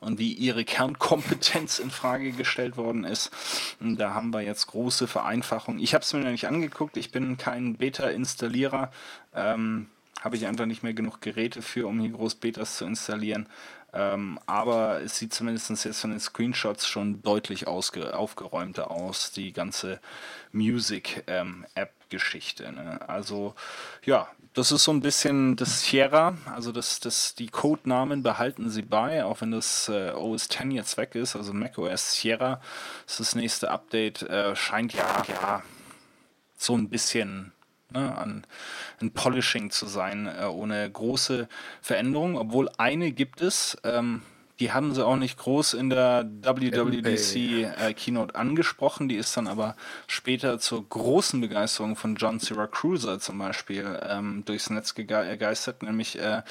und 0.00 0.18
wie 0.18 0.32
ihre 0.32 0.64
Kernkompetenz 0.64 1.78
in 1.78 1.90
Frage 1.90 2.32
gestellt 2.32 2.76
worden 2.76 3.04
ist. 3.04 3.30
Und 3.80 3.98
da 3.98 4.14
haben 4.14 4.32
wir 4.32 4.40
jetzt 4.40 4.66
große 4.66 5.06
Vereinfachungen. 5.06 5.80
Ich 5.80 5.94
habe 5.94 6.02
es 6.02 6.12
mir 6.12 6.20
noch 6.20 6.30
nicht 6.30 6.48
angeguckt, 6.48 6.96
ich 6.96 7.12
bin 7.12 7.36
kein 7.36 7.76
Beta-Installierer. 7.76 8.90
Ähm, 9.34 9.86
habe 10.22 10.36
ich 10.36 10.46
einfach 10.46 10.66
nicht 10.66 10.82
mehr 10.82 10.94
genug 10.94 11.20
Geräte 11.20 11.62
für, 11.62 11.86
um 11.86 12.00
hier 12.00 12.10
groß 12.10 12.34
Betas 12.36 12.76
zu 12.76 12.84
installieren. 12.84 13.48
Ähm, 13.94 14.38
aber 14.46 15.02
es 15.02 15.18
sieht 15.18 15.34
zumindest 15.34 15.84
jetzt 15.84 16.00
von 16.00 16.10
den 16.10 16.20
Screenshots 16.20 16.86
schon 16.86 17.20
deutlich 17.22 17.66
aufgeräumter 17.66 18.90
aus, 18.90 19.32
die 19.32 19.52
ganze 19.52 20.00
Music-App-Geschichte. 20.52 22.72
ne? 22.72 23.06
Also 23.06 23.54
ja, 24.04 24.28
das 24.54 24.72
ist 24.72 24.84
so 24.84 24.92
ein 24.92 25.00
bisschen 25.00 25.56
das 25.56 25.82
Sierra, 25.82 26.38
also 26.46 26.72
das, 26.72 27.00
das, 27.00 27.34
die 27.34 27.48
Codenamen 27.48 28.22
behalten 28.22 28.70
sie 28.70 28.82
bei, 28.82 29.24
auch 29.24 29.42
wenn 29.42 29.50
das 29.50 29.88
äh, 29.88 30.12
OS 30.12 30.46
X 30.46 30.58
jetzt 30.70 30.96
weg 30.96 31.14
ist, 31.14 31.36
also 31.36 31.52
macOS 31.52 32.14
Sierra, 32.14 32.62
ist 33.06 33.20
das 33.20 33.34
nächste 33.34 33.70
Update, 33.70 34.22
äh, 34.22 34.56
scheint 34.56 34.94
ja, 34.94 35.22
ja 35.28 35.62
so 36.56 36.74
ein 36.76 36.88
bisschen 36.88 37.52
ne, 37.92 38.16
an, 38.16 38.46
ein 39.00 39.12
Polishing 39.12 39.70
zu 39.70 39.86
sein, 39.86 40.26
äh, 40.26 40.44
ohne 40.44 40.90
große 40.90 41.48
Veränderungen, 41.80 42.36
obwohl 42.36 42.68
eine 42.78 43.12
gibt 43.12 43.40
es, 43.42 43.76
ähm, 43.84 44.22
die 44.60 44.70
haben 44.70 44.94
sie 44.94 45.04
auch 45.04 45.16
nicht 45.16 45.38
groß 45.38 45.74
in 45.74 45.90
der 45.90 46.24
WWDC 46.42 47.64
äh, 47.80 47.94
Keynote 47.94 48.36
angesprochen, 48.36 49.08
die 49.08 49.16
ist 49.16 49.36
dann 49.36 49.48
aber 49.48 49.74
später 50.06 50.60
zur 50.60 50.88
großen 50.88 51.40
Begeisterung 51.40 51.96
von 51.96 52.14
John 52.14 52.38
Syracuse 52.38 53.18
zum 53.18 53.38
Beispiel 53.38 53.98
ähm, 54.08 54.44
durchs 54.44 54.70
Netz 54.70 54.92
gege- 54.92 55.28
gegeistert, 55.30 55.82
nämlich 55.82 56.16
äh, 56.16 56.42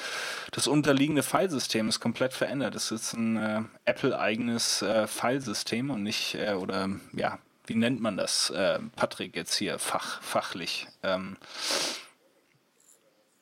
das 0.51 0.67
unterliegende 0.67 1.23
Filesystem 1.23 1.87
ist 1.87 2.01
komplett 2.01 2.33
verändert. 2.33 2.75
Es 2.75 2.91
ist 2.91 3.13
ein 3.13 3.37
äh, 3.37 3.61
Apple-eigenes 3.85 4.81
äh, 4.81 5.07
Filesystem 5.07 5.89
und 5.89 6.03
nicht, 6.03 6.35
äh, 6.35 6.55
oder 6.55 6.89
ja, 7.13 7.37
wie 7.67 7.75
nennt 7.75 8.01
man 8.01 8.17
das, 8.17 8.49
äh, 8.49 8.79
Patrick 8.95 9.35
jetzt 9.35 9.55
hier 9.55 9.79
fach, 9.79 10.21
fachlich? 10.21 10.87
Ähm, 11.03 11.37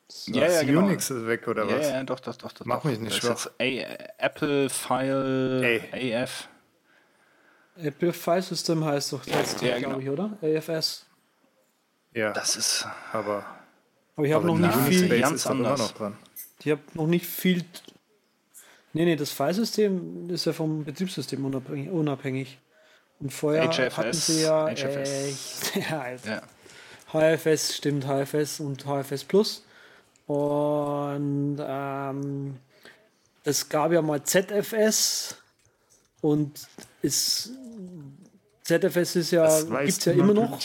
Das 0.08 0.64
Unix 0.64 1.10
ist 1.10 1.28
weg, 1.28 1.48
oder 1.48 1.66
ja, 1.66 1.78
was? 1.78 1.88
ja, 1.90 2.04
doch, 2.04 2.20
doch, 2.20 2.36
doch. 2.36 2.52
doch 2.52 2.66
Mach 2.66 2.78
doch. 2.78 2.86
mich 2.86 3.00
nicht 3.00 3.24
Das 3.24 3.44
schwach. 3.44 3.52
Apple 3.58 4.70
File 4.70 5.64
Ey. 5.92 6.16
AF. 6.16 6.48
Apple 7.78 8.12
File 8.14 8.42
System 8.42 8.84
heißt 8.84 9.14
doch 9.14 9.26
jetzt, 9.26 9.62
Ja, 9.62 9.78
glaube 9.80 10.00
genau. 10.00 10.00
ich, 10.00 10.10
oder? 10.10 10.38
AFS. 10.42 11.06
Ja, 12.14 12.34
Das 12.34 12.56
ist. 12.56 12.86
aber, 13.14 13.46
Aber 14.16 14.26
ich 14.28 14.34
habe 14.34 14.46
noch 14.48 14.58
nicht 14.58 14.76
viel. 14.76 15.20
Ganz 15.20 15.46
anders. 15.48 15.80
noch 15.80 15.92
dran. 15.92 16.18
Ich 16.64 16.72
habe 16.72 16.82
noch 16.94 17.08
nicht 17.08 17.26
viel. 17.26 17.64
Nee, 18.92 19.06
nee, 19.06 19.16
das 19.16 19.32
Filesystem 19.32 20.30
ist 20.30 20.46
ja 20.46 20.52
vom 20.54 20.84
Betriebssystem 20.84 21.46
unabhängig. 21.46 22.58
Und 23.20 23.34
vorher 23.34 23.70
HFS, 23.70 23.98
hatten 23.98 24.14
sie 24.14 24.42
ja 24.44 24.68
HFS. 24.68 25.72
echt, 25.76 25.76
ja, 25.90 26.06
Ja. 26.26 26.42
HFS, 27.12 27.76
stimmt, 27.76 28.06
HFS 28.06 28.60
und 28.60 28.86
HFS 28.86 29.24
Plus. 29.24 29.64
Und 30.28 31.58
ähm, 31.60 32.58
es 33.44 33.68
gab 33.68 33.92
ja 33.92 34.02
mal 34.02 34.24
ZFS 34.24 35.36
und 36.22 36.68
ist 37.02 37.52
ZFS 38.64 39.16
ist 39.16 39.32
ja, 39.32 39.62
gibt 39.64 39.90
es 39.90 40.06
ja 40.06 40.12
immer 40.14 40.34
noch. 40.34 40.60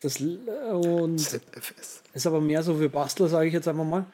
Das, 0.00 0.20
und 0.20 1.18
ZFS. 1.18 2.02
ist 2.12 2.26
aber 2.26 2.40
mehr 2.40 2.62
so 2.62 2.76
für 2.76 2.88
Bastler, 2.88 3.28
sage 3.28 3.48
ich 3.48 3.52
jetzt 3.52 3.68
einfach 3.68 3.84
mal. 3.84 4.06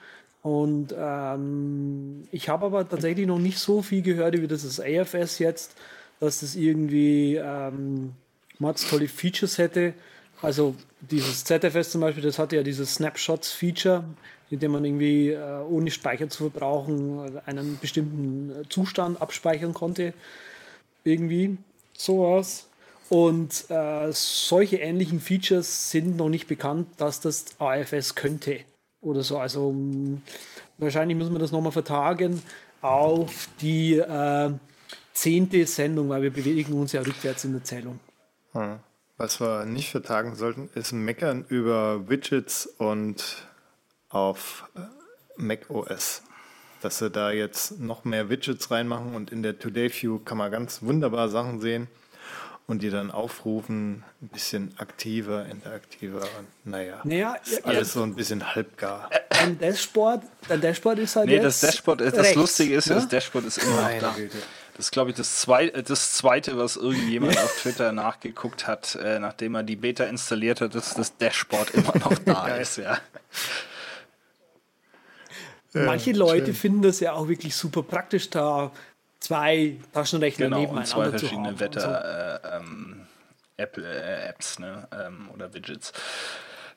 Und 0.42 0.94
ähm, 0.96 2.26
ich 2.32 2.48
habe 2.48 2.66
aber 2.66 2.88
tatsächlich 2.88 3.26
noch 3.26 3.38
nicht 3.38 3.58
so 3.58 3.82
viel 3.82 4.02
gehört 4.02 4.34
über 4.34 4.48
das 4.48 4.80
AFS 4.80 5.38
jetzt, 5.38 5.76
dass 6.20 6.40
das 6.40 6.54
irgendwie 6.54 7.36
ähm, 7.36 8.12
Mats 8.58 8.88
tolle 8.88 9.08
Features 9.08 9.58
hätte. 9.58 9.94
Also 10.42 10.74
dieses 11.00 11.44
ZFS 11.44 11.90
zum 11.90 12.02
Beispiel, 12.02 12.22
das 12.22 12.38
hatte 12.38 12.56
ja 12.56 12.62
dieses 12.62 12.94
Snapshots-Feature, 12.94 14.04
mit 14.50 14.62
dem 14.62 14.72
man 14.72 14.84
irgendwie 14.84 15.30
äh, 15.30 15.62
ohne 15.68 15.90
Speicher 15.90 16.28
zu 16.28 16.50
verbrauchen 16.50 17.40
einen 17.46 17.78
bestimmten 17.80 18.64
Zustand 18.68 19.20
abspeichern 19.20 19.74
konnte. 19.74 20.12
Irgendwie 21.04 21.56
sowas. 21.96 22.66
Und 23.08 23.68
äh, 23.70 24.12
solche 24.12 24.76
ähnlichen 24.76 25.20
Features 25.20 25.90
sind 25.90 26.16
noch 26.16 26.28
nicht 26.28 26.46
bekannt, 26.46 26.86
dass 26.98 27.20
das 27.20 27.46
AFS 27.58 28.14
könnte 28.14 28.60
oder 29.00 29.22
so. 29.22 29.38
Also 29.38 29.72
mh, 29.72 30.18
wahrscheinlich 30.78 31.18
müssen 31.18 31.32
wir 31.32 31.40
das 31.40 31.50
nochmal 31.50 31.72
vertagen 31.72 32.42
auf 32.82 33.48
die 33.60 33.96
äh, 33.96 34.52
zehnte 35.12 35.66
Sendung, 35.66 36.08
weil 36.08 36.22
wir 36.22 36.32
bewegen 36.32 36.72
uns 36.74 36.92
ja 36.92 37.00
rückwärts 37.02 37.44
in 37.44 37.52
der 37.52 37.64
Zählung. 37.64 38.00
Hm. 38.52 38.78
Was 39.16 39.40
wir 39.40 39.66
nicht 39.66 39.90
vertagen 39.90 40.34
sollten, 40.34 40.70
ist 40.74 40.92
Meckern 40.92 41.44
über 41.48 42.08
Widgets 42.08 42.66
und 42.66 43.48
auf 44.08 44.64
äh, 44.74 44.80
Mac 45.36 45.68
OS. 45.68 46.22
Dass 46.80 46.98
sie 46.98 47.10
da 47.10 47.30
jetzt 47.30 47.78
noch 47.78 48.04
mehr 48.04 48.30
Widgets 48.30 48.70
reinmachen 48.70 49.14
und 49.14 49.30
in 49.30 49.42
der 49.42 49.58
Today 49.58 49.92
View 49.92 50.20
kann 50.20 50.38
man 50.38 50.50
ganz 50.50 50.80
wunderbar 50.82 51.28
Sachen 51.28 51.60
sehen 51.60 51.88
und 52.70 52.82
die 52.82 52.88
dann 52.88 53.10
aufrufen, 53.10 54.04
ein 54.22 54.28
bisschen 54.28 54.72
aktiver, 54.78 55.44
interaktiver 55.46 56.20
und 56.20 56.46
naja, 56.64 57.00
naja 57.04 57.34
ist 57.34 57.64
alles 57.66 57.88
ja, 57.88 58.00
so 58.00 58.02
ein 58.04 58.14
bisschen 58.14 58.54
halbgar. 58.54 59.10
Ein 59.28 59.58
Dashboard, 59.58 60.22
der 60.48 60.58
Dashboard 60.58 61.00
ist 61.00 61.16
halt 61.16 61.26
Nee, 61.26 61.40
das 61.40 61.60
Dashboard, 61.60 62.00
ist, 62.00 62.16
das 62.16 62.34
Lustige 62.36 62.76
ist, 62.76 62.88
ne? 62.88 62.94
das 62.94 63.08
Dashboard 63.08 63.44
ist 63.44 63.58
immer 63.58 63.82
noch 63.82 63.98
da. 63.98 64.16
Das 64.80 64.86
ist, 64.86 64.92
glaube 64.92 65.10
ich, 65.10 65.16
das 65.16 65.36
zweite, 65.36 65.82
das 65.82 66.14
zweite, 66.14 66.56
was 66.56 66.76
irgendjemand 66.76 67.36
auf 67.36 67.54
Twitter 67.60 67.92
nachgeguckt 67.92 68.66
hat, 68.66 68.94
äh, 68.94 69.18
nachdem 69.18 69.54
er 69.54 69.62
die 69.62 69.76
Beta 69.76 70.04
installiert 70.04 70.62
hat, 70.62 70.74
dass 70.74 70.94
das 70.94 71.18
Dashboard 71.18 71.72
immer 71.72 71.98
noch 71.98 72.16
da 72.24 72.46
ist, 72.56 72.78
ja. 72.78 72.96
Manche 75.74 76.12
Leute 76.12 76.46
schön. 76.46 76.54
finden 76.54 76.82
das 76.82 76.98
ja 77.00 77.12
auch 77.12 77.28
wirklich 77.28 77.54
super 77.54 77.82
praktisch, 77.82 78.30
da 78.30 78.72
zwei 79.18 79.76
Taschenrechner 79.92 80.46
genau, 80.46 80.60
nebeneinander 80.60 80.88
zwei 80.88 81.10
verschiedene 81.10 81.60
Wetter 81.60 82.40
so. 82.42 82.48
äh, 82.48 82.56
ähm, 82.56 83.06
Apple 83.58 83.84
äh, 83.86 84.30
Apps 84.30 84.58
ne, 84.58 84.88
ähm, 84.92 85.28
oder 85.34 85.52
Widgets. 85.52 85.92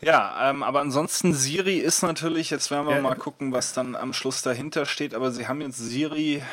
Ja, 0.01 0.49
ähm, 0.49 0.61
aber 0.61 0.81
ansonsten 0.81 1.33
Siri 1.33 1.77
ist 1.77 2.01
natürlich, 2.01 2.49
jetzt 2.49 2.69
werden 2.69 2.85
wir 2.85 2.95
ja, 2.95 3.01
mal 3.01 3.15
gucken, 3.15 3.53
was 3.53 3.71
dann 3.71 3.95
am 3.95 4.11
Schluss 4.11 4.41
dahinter 4.41 4.85
steht, 4.85 5.15
aber 5.15 5.31
sie 5.31 5.47
haben 5.47 5.61
jetzt 5.61 5.77
Siri 5.77 6.43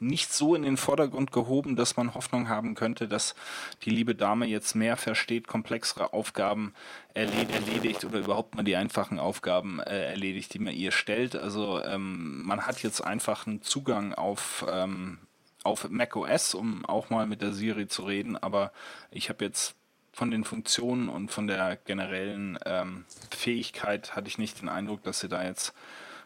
nicht 0.00 0.32
so 0.32 0.54
in 0.54 0.62
den 0.62 0.76
Vordergrund 0.76 1.32
gehoben, 1.32 1.76
dass 1.76 1.96
man 1.96 2.14
Hoffnung 2.14 2.48
haben 2.48 2.74
könnte, 2.74 3.08
dass 3.08 3.34
die 3.82 3.90
liebe 3.90 4.14
Dame 4.14 4.46
jetzt 4.46 4.74
mehr 4.74 4.96
versteht, 4.96 5.46
komplexere 5.46 6.12
Aufgaben 6.12 6.74
erledigt 7.14 8.04
oder 8.04 8.18
überhaupt 8.18 8.54
mal 8.54 8.62
die 8.62 8.76
einfachen 8.76 9.18
Aufgaben 9.18 9.80
äh, 9.80 10.10
erledigt, 10.10 10.52
die 10.54 10.58
man 10.58 10.74
ihr 10.74 10.92
stellt. 10.92 11.36
Also 11.36 11.82
ähm, 11.82 12.42
man 12.42 12.66
hat 12.66 12.82
jetzt 12.82 13.00
einfach 13.00 13.46
einen 13.46 13.62
Zugang 13.62 14.14
auf 14.14 14.64
ähm, 14.70 15.18
auf 15.66 15.88
macOS, 15.88 16.54
um 16.54 16.84
auch 16.86 17.10
mal 17.10 17.26
mit 17.26 17.42
der 17.42 17.52
Siri 17.52 17.88
zu 17.88 18.02
reden, 18.02 18.36
aber 18.36 18.72
ich 19.10 19.28
habe 19.28 19.44
jetzt 19.44 19.74
von 20.12 20.30
den 20.30 20.44
Funktionen 20.44 21.08
und 21.08 21.30
von 21.30 21.46
der 21.46 21.76
generellen 21.76 22.58
ähm, 22.64 23.04
Fähigkeit 23.36 24.16
hatte 24.16 24.28
ich 24.28 24.38
nicht 24.38 24.62
den 24.62 24.70
Eindruck, 24.70 25.02
dass 25.02 25.20
sie 25.20 25.28
da 25.28 25.44
jetzt 25.44 25.74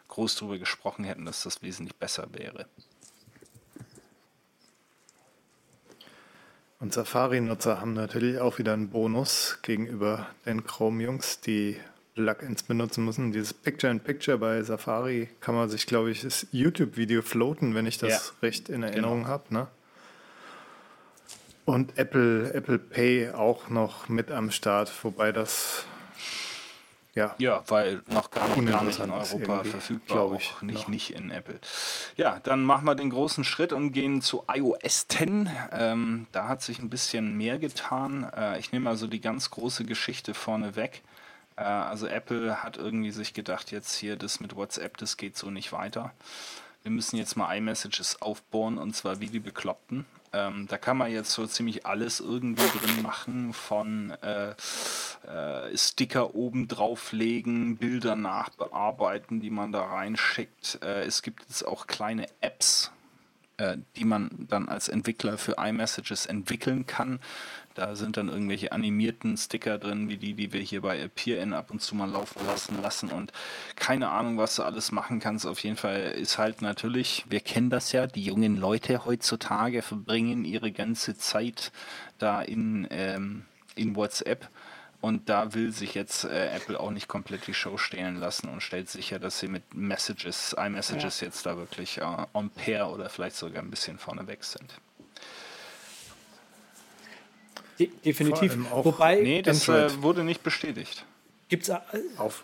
groß 0.07 0.35
drüber 0.35 0.59
gesprochen 0.59 1.03
hätten, 1.03 1.25
dass 1.25 1.43
das 1.43 1.61
wesentlich 1.61 1.95
besser 1.97 2.27
wäre. 2.31 2.67
Und 6.81 6.93
Safari-Nutzer 6.93 7.79
haben 7.79 7.93
natürlich 7.93 8.39
auch 8.39 8.57
wieder 8.57 8.73
einen 8.73 8.89
Bonus 8.89 9.59
gegenüber 9.61 10.25
den 10.47 10.63
Chrome-Jungs, 10.63 11.39
die 11.39 11.77
Plugins 12.15 12.63
benutzen 12.63 13.05
müssen. 13.05 13.31
Dieses 13.31 13.53
Picture-in-Picture 13.53 14.39
bei 14.39 14.63
Safari 14.63 15.29
kann 15.41 15.53
man 15.53 15.69
sich, 15.69 15.85
glaube 15.85 16.09
ich, 16.09 16.21
das 16.21 16.47
YouTube-Video 16.51 17.21
floaten, 17.21 17.75
wenn 17.75 17.85
ich 17.85 17.99
das 17.99 18.09
ja, 18.09 18.47
recht 18.47 18.67
in 18.67 18.81
Erinnerung 18.81 19.19
genau. 19.19 19.29
habe. 19.29 19.53
Ne? 19.53 19.67
Und 21.65 21.99
Apple, 21.99 22.51
Apple 22.51 22.79
Pay 22.79 23.29
auch 23.29 23.69
noch 23.69 24.09
mit 24.09 24.31
am 24.31 24.49
Start, 24.49 24.91
wobei 25.03 25.31
das 25.31 25.85
ja. 27.13 27.35
ja, 27.39 27.63
weil 27.67 28.01
noch 28.07 28.31
gar 28.31 28.55
nicht, 28.55 28.71
gar 28.71 28.83
nicht 28.83 28.99
in 28.99 29.11
Europa 29.11 29.63
verfügbar, 29.65 30.17
glaube 30.17 30.37
ich. 30.37 30.61
Nicht, 30.61 30.87
nicht 30.87 31.11
in 31.11 31.29
Apple. 31.29 31.59
Ja, 32.15 32.39
dann 32.43 32.63
machen 32.63 32.85
wir 32.85 32.95
den 32.95 33.09
großen 33.09 33.43
Schritt 33.43 33.73
und 33.73 33.91
gehen 33.91 34.21
zu 34.21 34.43
iOS 34.47 35.07
10. 35.09 35.49
Ähm, 35.73 36.27
da 36.31 36.47
hat 36.47 36.61
sich 36.61 36.79
ein 36.79 36.89
bisschen 36.89 37.35
mehr 37.35 37.59
getan. 37.59 38.31
Äh, 38.35 38.59
ich 38.59 38.71
nehme 38.71 38.89
also 38.89 39.07
die 39.07 39.19
ganz 39.19 39.49
große 39.49 39.83
Geschichte 39.83 40.33
vorne 40.33 40.77
weg. 40.77 41.01
Äh, 41.57 41.63
also 41.63 42.07
Apple 42.07 42.63
hat 42.63 42.77
irgendwie 42.77 43.11
sich 43.11 43.33
gedacht, 43.33 43.71
jetzt 43.71 43.93
hier 43.95 44.15
das 44.15 44.39
mit 44.39 44.55
WhatsApp, 44.55 44.97
das 44.97 45.17
geht 45.17 45.35
so 45.35 45.49
nicht 45.49 45.73
weiter. 45.73 46.13
Wir 46.83 46.91
müssen 46.91 47.17
jetzt 47.17 47.35
mal 47.35 47.53
iMessages 47.55 48.21
aufbauen 48.21 48.77
und 48.77 48.95
zwar 48.95 49.19
wie 49.19 49.27
die 49.27 49.39
Bekloppten. 49.39 50.05
Ähm, 50.33 50.67
da 50.67 50.77
kann 50.77 50.97
man 50.97 51.11
jetzt 51.11 51.31
so 51.31 51.45
ziemlich 51.45 51.85
alles 51.85 52.21
irgendwie 52.21 52.67
drin 52.79 53.01
machen, 53.01 53.53
von 53.53 54.11
äh, 54.21 54.51
äh, 55.27 55.77
Sticker 55.77 56.35
oben 56.35 56.67
drauflegen, 56.67 57.77
Bilder 57.77 58.15
nachbearbeiten, 58.15 59.41
die 59.41 59.49
man 59.49 59.71
da 59.71 59.83
reinschickt. 59.83 60.79
Äh, 60.81 61.03
es 61.03 61.21
gibt 61.21 61.43
jetzt 61.43 61.67
auch 61.67 61.85
kleine 61.85 62.27
Apps, 62.39 62.91
äh, 63.57 63.77
die 63.97 64.05
man 64.05 64.47
dann 64.49 64.69
als 64.69 64.87
Entwickler 64.87 65.37
für 65.37 65.57
iMessages 65.57 66.25
entwickeln 66.27 66.85
kann. 66.87 67.19
Da 67.75 67.95
sind 67.95 68.17
dann 68.17 68.29
irgendwelche 68.29 68.71
animierten 68.71 69.37
Sticker 69.37 69.77
drin, 69.77 70.09
wie 70.09 70.17
die, 70.17 70.33
die 70.33 70.51
wir 70.51 70.61
hier 70.61 70.81
bei 70.81 71.01
Appear-In 71.01 71.53
ab 71.53 71.71
und 71.71 71.81
zu 71.81 71.95
mal 71.95 72.09
laufen 72.09 72.45
lassen 72.45 72.81
lassen 72.81 73.09
und 73.09 73.31
keine 73.75 74.09
Ahnung, 74.09 74.37
was 74.37 74.55
du 74.55 74.63
alles 74.63 74.91
machen 74.91 75.19
kannst. 75.19 75.45
Auf 75.45 75.59
jeden 75.59 75.77
Fall 75.77 75.99
ist 75.99 76.37
halt 76.37 76.61
natürlich, 76.61 77.25
wir 77.29 77.39
kennen 77.39 77.69
das 77.69 77.91
ja, 77.91 78.07
die 78.07 78.23
jungen 78.23 78.57
Leute 78.57 79.05
heutzutage 79.05 79.81
verbringen 79.81 80.45
ihre 80.45 80.71
ganze 80.71 81.17
Zeit 81.17 81.71
da 82.17 82.41
in, 82.41 82.87
ähm, 82.91 83.45
in 83.75 83.95
WhatsApp. 83.95 84.49
Und 85.01 85.29
da 85.29 85.55
will 85.55 85.71
sich 85.71 85.95
jetzt 85.95 86.25
äh, 86.25 86.55
Apple 86.55 86.79
auch 86.79 86.91
nicht 86.91 87.07
komplett 87.07 87.47
die 87.47 87.55
Show 87.55 87.77
stehlen 87.77 88.17
lassen 88.17 88.49
und 88.49 88.61
stellt 88.61 88.87
sicher, 88.87 89.17
dass 89.17 89.39
sie 89.39 89.47
mit 89.47 89.73
Messages, 89.73 90.55
iMessages 90.55 91.21
ja. 91.21 91.25
jetzt 91.25 91.43
da 91.47 91.57
wirklich 91.57 91.97
äh, 91.97 92.25
on 92.33 92.51
pair 92.51 92.87
oder 92.89 93.09
vielleicht 93.09 93.35
sogar 93.35 93.63
ein 93.63 93.71
bisschen 93.71 93.97
vorne 93.97 94.27
weg 94.27 94.43
sind. 94.43 94.79
De 97.87 97.91
definitiv. 98.05 98.57
Wobei. 98.71 99.21
Nee, 99.21 99.41
das 99.41 99.67
äh, 99.67 100.01
wurde 100.01 100.23
nicht 100.23 100.43
bestätigt. 100.43 101.05
Gibt 101.49 101.63
es. 101.63 101.69
Äh, 101.69 101.79
Auf. 102.17 102.43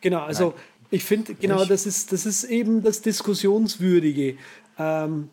Genau, 0.00 0.20
also 0.20 0.50
Nein. 0.50 0.60
ich 0.90 1.04
finde, 1.04 1.34
genau, 1.34 1.64
das 1.64 1.86
ist, 1.86 2.12
das 2.12 2.26
ist 2.26 2.44
eben 2.44 2.82
das 2.82 3.00
Diskussionswürdige. 3.00 4.36
Ähm, 4.78 5.30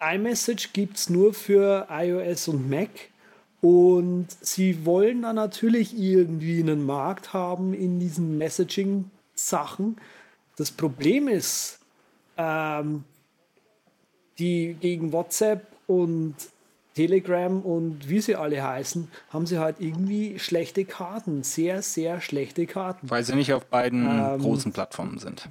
iMessage 0.00 0.72
gibt 0.72 0.96
es 0.96 1.08
nur 1.08 1.32
für 1.32 1.86
iOS 1.90 2.48
und 2.48 2.68
Mac. 2.68 2.90
Und 3.60 4.26
sie 4.40 4.84
wollen 4.84 5.22
dann 5.22 5.36
natürlich 5.36 5.96
irgendwie 5.96 6.58
einen 6.60 6.84
Markt 6.84 7.32
haben 7.32 7.74
in 7.74 8.00
diesen 8.00 8.36
Messaging-Sachen. 8.36 10.00
Das 10.56 10.72
Problem 10.72 11.28
ist, 11.28 11.78
ähm, 12.36 13.04
die 14.38 14.76
gegen 14.80 15.12
WhatsApp 15.12 15.68
und 15.86 16.34
Telegram 16.94 17.62
und 17.62 18.08
wie 18.08 18.20
sie 18.20 18.36
alle 18.36 18.62
heißen, 18.62 19.08
haben 19.30 19.46
sie 19.46 19.58
halt 19.58 19.76
irgendwie 19.78 20.38
schlechte 20.38 20.84
Karten. 20.84 21.42
Sehr, 21.42 21.82
sehr 21.82 22.20
schlechte 22.20 22.66
Karten. 22.66 23.08
Weil 23.10 23.24
sie 23.24 23.34
nicht 23.34 23.52
auf 23.52 23.64
beiden 23.66 24.06
ähm, 24.06 24.40
großen 24.40 24.72
Plattformen 24.72 25.18
sind. 25.18 25.48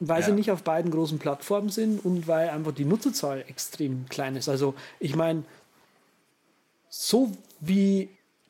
Weil 0.00 0.20
ja. 0.20 0.26
sie 0.26 0.32
nicht 0.32 0.50
auf 0.50 0.62
beiden 0.62 0.90
großen 0.90 1.18
Plattformen 1.18 1.68
sind 1.68 2.04
und 2.04 2.26
weil 2.26 2.48
einfach 2.50 2.72
die 2.72 2.84
Nutzerzahl 2.84 3.44
extrem 3.48 4.06
klein 4.08 4.36
ist. 4.36 4.48
Also 4.48 4.74
ich 4.98 5.14
meine, 5.14 5.44
so 6.88 7.32
wie 7.60 8.08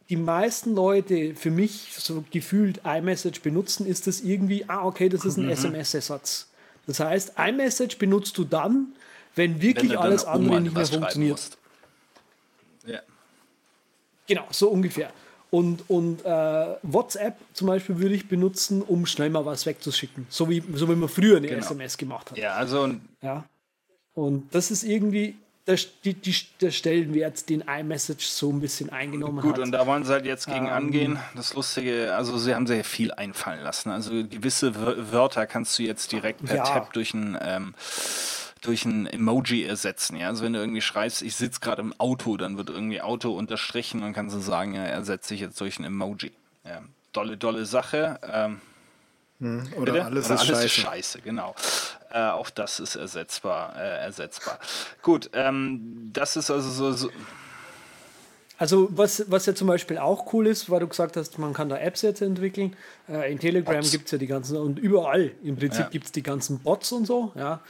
die 0.08 0.16
meisten 0.16 0.74
Leute 0.74 1.34
für 1.34 1.50
mich 1.50 1.88
so 1.96 2.24
gefühlt 2.30 2.82
iMessage 2.84 3.40
benutzen, 3.40 3.86
ist 3.86 4.06
das 4.06 4.20
irgendwie, 4.20 4.68
ah, 4.68 4.84
okay, 4.84 5.08
das 5.08 5.24
ist 5.24 5.38
ein 5.38 5.46
mhm. 5.46 5.52
SMS-Ersatz. 5.52 6.48
Das 6.86 7.00
heißt, 7.00 7.32
iMessage 7.38 7.98
benutzt 7.98 8.36
du 8.38 8.44
dann, 8.44 8.88
wenn 9.34 9.60
wirklich 9.62 9.90
wenn 9.92 9.98
alles 9.98 10.24
andere 10.24 10.60
nicht 10.60 10.74
mehr 10.74 10.86
funktioniert. 10.86 11.40
Ja. 12.86 13.00
Genau, 14.26 14.46
so 14.50 14.68
ungefähr. 14.68 15.10
Und, 15.50 15.88
und 15.90 16.24
äh, 16.24 16.76
WhatsApp 16.82 17.36
zum 17.52 17.66
Beispiel 17.66 17.98
würde 17.98 18.14
ich 18.14 18.26
benutzen, 18.26 18.80
um 18.80 19.04
schnell 19.04 19.28
mal 19.28 19.44
was 19.44 19.66
wegzuschicken. 19.66 20.26
So 20.30 20.48
wie, 20.48 20.62
so 20.74 20.88
wie 20.88 20.94
man 20.94 21.08
früher 21.10 21.36
eine 21.36 21.46
genau. 21.48 21.60
SMS 21.60 21.98
gemacht 21.98 22.30
hat. 22.30 22.38
Ja, 22.38 22.54
also. 22.54 22.94
Ja. 23.20 23.44
Und 24.14 24.54
das 24.54 24.70
ist 24.70 24.82
irgendwie, 24.82 25.36
der, 25.66 25.78
die, 26.04 26.14
die, 26.14 26.34
der 26.60 26.70
Stellenwert, 26.70 27.48
den 27.50 27.60
iMessage 27.62 28.24
so 28.26 28.50
ein 28.50 28.60
bisschen 28.60 28.88
eingenommen 28.90 29.42
Gut, 29.42 29.54
hat. 29.54 29.60
und 29.60 29.72
da 29.72 29.86
wollen 29.86 30.04
sie 30.04 30.12
halt 30.12 30.24
jetzt 30.24 30.46
gegen 30.46 30.66
Ähm. 30.66 30.72
angehen. 30.72 31.18
Das 31.36 31.52
Lustige, 31.54 32.14
also 32.14 32.38
sie 32.38 32.54
haben 32.54 32.66
sehr 32.66 32.82
viel 32.84 33.12
einfallen 33.12 33.62
lassen. 33.62 33.90
Also 33.90 34.10
gewisse 34.26 34.74
Wör- 34.74 35.12
Wörter 35.12 35.46
kannst 35.46 35.78
du 35.78 35.82
jetzt 35.82 36.12
direkt 36.12 36.44
per 36.46 36.56
Ja. 36.56 36.64
Tab 36.64 36.92
durch 36.94 37.12
ein 37.12 37.36
ähm, 37.42 37.74
durch 38.62 38.84
ein 38.84 39.06
Emoji 39.06 39.64
ersetzen. 39.64 40.16
Ja? 40.16 40.28
Also 40.28 40.44
wenn 40.44 40.52
du 40.54 40.60
irgendwie 40.60 40.80
schreibst, 40.80 41.20
ich 41.22 41.36
sitze 41.36 41.60
gerade 41.60 41.82
im 41.82 41.92
Auto, 42.00 42.36
dann 42.36 42.56
wird 42.56 42.70
irgendwie 42.70 43.00
Auto 43.02 43.36
unterstrichen 43.36 44.02
und 44.02 44.12
kannst 44.14 44.34
du 44.34 44.40
sagen, 44.40 44.74
ja, 44.74 44.84
ersetze 44.84 45.34
ich 45.34 45.40
jetzt 45.40 45.60
durch 45.60 45.78
ein 45.78 45.84
Emoji. 45.84 46.32
Ja, 46.64 46.80
dolle, 47.12 47.36
dolle 47.36 47.66
Sache. 47.66 48.18
Ähm, 48.32 48.60
Oder 49.76 49.92
Bitte? 49.92 50.04
alles 50.04 50.26
Oder 50.26 50.34
ist 50.36 50.40
alles 50.40 50.46
scheiße. 50.46 50.64
ist 50.66 50.72
scheiße, 50.74 51.20
genau. 51.22 51.54
Äh, 52.12 52.28
auch 52.28 52.50
das 52.50 52.78
ist 52.78 52.94
ersetzbar. 52.94 53.74
Äh, 53.76 54.04
ersetzbar. 54.04 54.58
Gut, 55.02 55.30
ähm, 55.34 56.10
das 56.12 56.36
ist 56.36 56.50
also 56.50 56.70
so, 56.70 56.92
so 56.92 57.10
Also 58.58 58.88
was, 58.92 59.24
was 59.28 59.46
ja 59.46 59.54
zum 59.56 59.66
Beispiel 59.66 59.98
auch 59.98 60.32
cool 60.32 60.46
ist, 60.46 60.70
weil 60.70 60.78
du 60.78 60.86
gesagt 60.86 61.16
hast, 61.16 61.38
man 61.38 61.52
kann 61.52 61.68
da 61.68 61.78
Apps 61.78 62.02
jetzt 62.02 62.22
entwickeln. 62.22 62.76
Äh, 63.08 63.32
in 63.32 63.40
Telegram 63.40 63.80
gibt 63.80 64.04
es 64.04 64.12
ja 64.12 64.18
die 64.18 64.28
ganzen, 64.28 64.56
und 64.58 64.78
überall 64.78 65.32
im 65.42 65.56
Prinzip 65.56 65.86
Ja. 65.86 65.88
gibt 65.90 66.04
es 66.06 66.12
die 66.12 66.22
ganzen 66.22 66.60
Bots 66.60 66.92
und 66.92 67.06
so, 67.06 67.32
ja. 67.34 67.60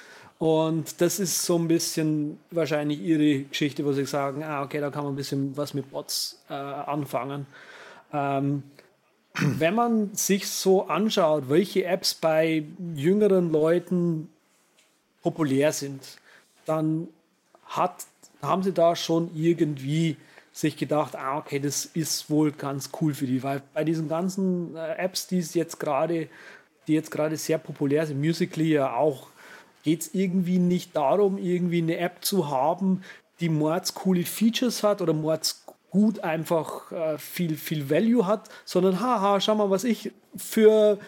Und 0.42 1.00
das 1.00 1.20
ist 1.20 1.44
so 1.44 1.56
ein 1.56 1.68
bisschen 1.68 2.40
wahrscheinlich 2.50 3.00
ihre 3.00 3.44
Geschichte, 3.44 3.84
wo 3.84 3.92
sie 3.92 4.06
sagen, 4.06 4.42
ah, 4.42 4.64
okay, 4.64 4.80
da 4.80 4.90
kann 4.90 5.04
man 5.04 5.12
ein 5.12 5.16
bisschen 5.16 5.56
was 5.56 5.72
mit 5.72 5.88
Bots 5.92 6.42
äh, 6.50 6.54
anfangen. 6.54 7.46
Ähm, 8.12 8.64
wenn 9.34 9.76
man 9.76 10.12
sich 10.14 10.48
so 10.48 10.88
anschaut, 10.88 11.48
welche 11.48 11.84
Apps 11.84 12.14
bei 12.14 12.64
jüngeren 12.96 13.52
Leuten 13.52 14.30
populär 15.22 15.70
sind, 15.70 16.18
dann 16.66 17.06
hat, 17.66 18.04
haben 18.42 18.64
sie 18.64 18.72
da 18.72 18.96
schon 18.96 19.30
irgendwie 19.36 20.16
sich 20.52 20.76
gedacht, 20.76 21.14
ah, 21.14 21.38
okay, 21.38 21.60
das 21.60 21.84
ist 21.84 22.28
wohl 22.30 22.50
ganz 22.50 22.90
cool 23.00 23.14
für 23.14 23.26
die, 23.26 23.44
weil 23.44 23.62
bei 23.74 23.84
diesen 23.84 24.08
ganzen 24.08 24.74
äh, 24.74 24.96
Apps, 24.96 25.28
die 25.28 25.38
es 25.38 25.54
jetzt 25.54 25.78
gerade, 25.78 26.26
die 26.88 26.94
jetzt 26.94 27.12
gerade 27.12 27.36
sehr 27.36 27.58
populär 27.58 28.08
sind, 28.08 28.20
Musically 28.20 28.72
ja 28.72 28.92
auch, 28.92 29.28
geht 29.82 30.02
es 30.02 30.14
irgendwie 30.14 30.58
nicht 30.58 30.96
darum, 30.96 31.38
irgendwie 31.38 31.82
eine 31.82 31.98
App 31.98 32.24
zu 32.24 32.50
haben, 32.50 33.02
die 33.40 33.48
mords 33.48 33.94
coole 33.94 34.24
Features 34.24 34.82
hat 34.82 35.02
oder 35.02 35.12
mords 35.12 35.64
gut 35.90 36.20
einfach 36.20 36.90
äh, 36.90 37.18
viel, 37.18 37.56
viel 37.56 37.90
Value 37.90 38.26
hat, 38.26 38.48
sondern 38.64 39.00
haha, 39.00 39.40
schau 39.40 39.54
mal, 39.54 39.70
was 39.70 39.84
ich 39.84 40.10
für, 40.34 40.98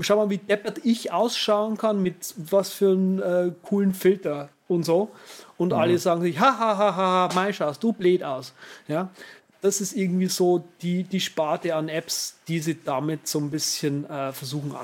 schau 0.00 0.16
mal, 0.16 0.30
wie 0.30 0.38
deppert 0.38 0.80
ich 0.84 1.12
ausschauen 1.12 1.76
kann 1.76 2.02
mit 2.02 2.34
was 2.36 2.72
für 2.72 2.92
einem 2.92 3.22
äh, 3.22 3.52
coolen 3.62 3.92
Filter 3.92 4.48
und 4.68 4.84
so. 4.84 5.10
Und 5.58 5.74
alle 5.74 5.98
sagen 5.98 6.22
sich, 6.22 6.40
haha, 6.40 6.78
haha, 6.78 7.28
Mai 7.34 7.52
schaust 7.52 7.82
du 7.82 7.92
blöd 7.92 8.24
aus. 8.24 8.54
Ja, 8.88 9.10
das 9.60 9.80
ist 9.80 9.92
irgendwie 9.92 10.28
so 10.28 10.64
die, 10.80 11.04
die 11.04 11.20
Sparte 11.20 11.76
an 11.76 11.88
Apps, 11.88 12.36
die 12.48 12.58
sie 12.58 12.82
damit 12.82 13.28
so 13.28 13.38
ein 13.38 13.50
bisschen 13.50 14.08
äh, 14.08 14.32
versuchen 14.32 14.74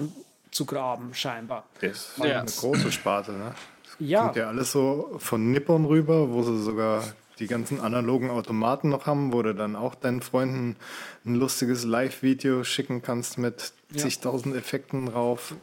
anzugraben, 0.49 1.14
scheinbar. 1.14 1.64
Das 1.80 1.90
ist 1.90 2.18
Ja. 2.18 2.40
eine 2.40 2.51
große 2.51 2.90
Sparte, 2.92 3.32
ne? 3.32 3.55
Ja, 4.01 4.24
Kommt 4.24 4.36
ja 4.36 4.49
alles 4.49 4.72
so 4.72 5.16
von 5.18 5.51
Nippon 5.51 5.84
rüber, 5.84 6.30
wo 6.30 6.42
sie 6.42 6.62
sogar 6.62 7.03
die 7.40 7.46
ganzen 7.46 7.80
analogen 7.80 8.30
Automaten 8.30 8.88
noch 8.88 9.07
haben, 9.07 9.32
wo 9.32 9.42
du 9.42 9.55
dann 9.55 9.76
auch 9.76 9.94
deinen 9.94 10.22
Freunden 10.22 10.76
ein 11.24 11.34
lustiges 11.34 11.84
Live-Video 11.84 12.64
schicken 12.64 13.03
kannst 13.03 13.38
mit 13.38 13.72
Ja. 13.92 13.99
zigtausend 13.99 14.55
Effekten 14.57 15.07
drauf. 15.07 15.55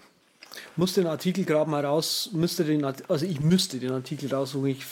muss 0.78 0.94
den 0.94 1.06
Artikel 1.08 1.44
gerade 1.46 1.70
mal 1.70 1.86
raus, 1.86 2.30
müsste 2.32 2.64
den, 2.64 2.86
also 2.86 3.26
ich 3.26 3.42
müsste 3.42 3.78
den 3.78 3.92
Artikel 3.92 4.34
raussuchen, 4.34 4.68
ich 4.68 4.86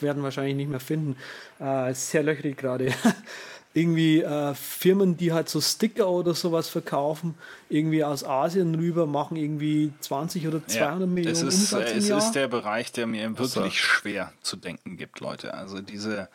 werden 0.00 0.22
wahrscheinlich 0.22 0.56
nicht 0.56 0.70
mehr 0.70 0.80
finden. 0.80 1.16
Äh, 1.60 1.92
ist 1.92 2.10
sehr 2.10 2.22
löchrig 2.22 2.56
gerade. 2.56 2.86
irgendwie 3.74 4.20
äh, 4.20 4.54
Firmen, 4.54 5.16
die 5.16 5.32
halt 5.32 5.48
so 5.48 5.60
Sticker 5.60 6.08
oder 6.08 6.34
sowas 6.34 6.68
verkaufen, 6.68 7.34
irgendwie 7.68 8.04
aus 8.04 8.24
Asien 8.24 8.74
rüber, 8.74 9.06
machen 9.06 9.36
irgendwie 9.36 9.92
20 10.00 10.46
oder 10.46 10.66
200 10.66 11.08
Millionen 11.08 11.34
es 11.34 11.42
ist, 11.42 11.72
Umsatz 11.72 11.90
äh, 11.90 11.92
im 11.92 11.98
es 11.98 12.08
Jahr. 12.08 12.18
ist 12.18 12.32
der 12.32 12.48
Bereich, 12.48 12.92
der 12.92 13.06
mir 13.06 13.38
wirklich 13.38 13.52
so. 13.52 13.70
schwer 13.70 14.32
zu 14.42 14.56
denken 14.56 14.96
gibt, 14.96 15.20
Leute. 15.20 15.54
Also 15.54 15.80
diese 15.80 16.28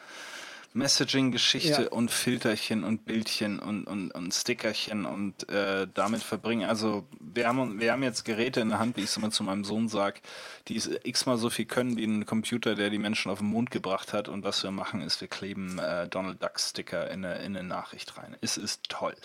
Messaging-Geschichte 0.73 1.83
Ja. 1.83 1.87
und 1.89 2.11
Filterchen 2.11 2.83
und 2.83 3.05
Bildchen 3.05 3.59
und, 3.59 3.85
und, 3.85 4.11
und 4.11 4.33
Stickerchen 4.33 5.05
und 5.05 5.49
äh, 5.49 5.87
damit 5.93 6.21
verbringen. 6.23 6.69
Also 6.69 7.07
wir 7.19 7.47
haben, 7.47 7.79
wir 7.79 7.91
haben 7.91 8.03
jetzt 8.03 8.25
Geräte 8.25 8.59
in 8.61 8.69
der 8.69 8.79
Hand, 8.79 8.97
wie 8.97 9.01
ich 9.01 9.07
es 9.09 9.17
immer 9.17 9.31
zu 9.31 9.43
meinem 9.43 9.63
Sohn 9.63 9.89
sage, 9.89 10.21
die 10.67 10.75
es 10.77 10.89
x-mal 11.03 11.37
so 11.37 11.49
viel 11.49 11.65
können 11.65 11.97
wie 11.97 12.05
ein 12.05 12.25
Computer, 12.25 12.75
der 12.75 12.89
die 12.89 12.99
Menschen 12.99 13.31
auf 13.31 13.39
den 13.39 13.47
Mond 13.47 13.71
gebracht 13.71 14.13
hat. 14.13 14.27
Und 14.29 14.43
was 14.43 14.63
wir 14.63 14.71
machen, 14.71 15.01
ist, 15.01 15.19
wir 15.21 15.27
kleben 15.27 15.79
äh, 15.79 16.07
Donald 16.07 16.41
Duck-Sticker 16.43 17.09
in 17.09 17.25
eine, 17.25 17.35
in 17.39 17.57
eine 17.57 17.67
Nachricht 17.67 18.17
rein. 18.17 18.35
Es 18.41 18.57
ist 18.57 18.89
toll. 18.89 19.15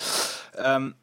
Ähm, 0.57 0.95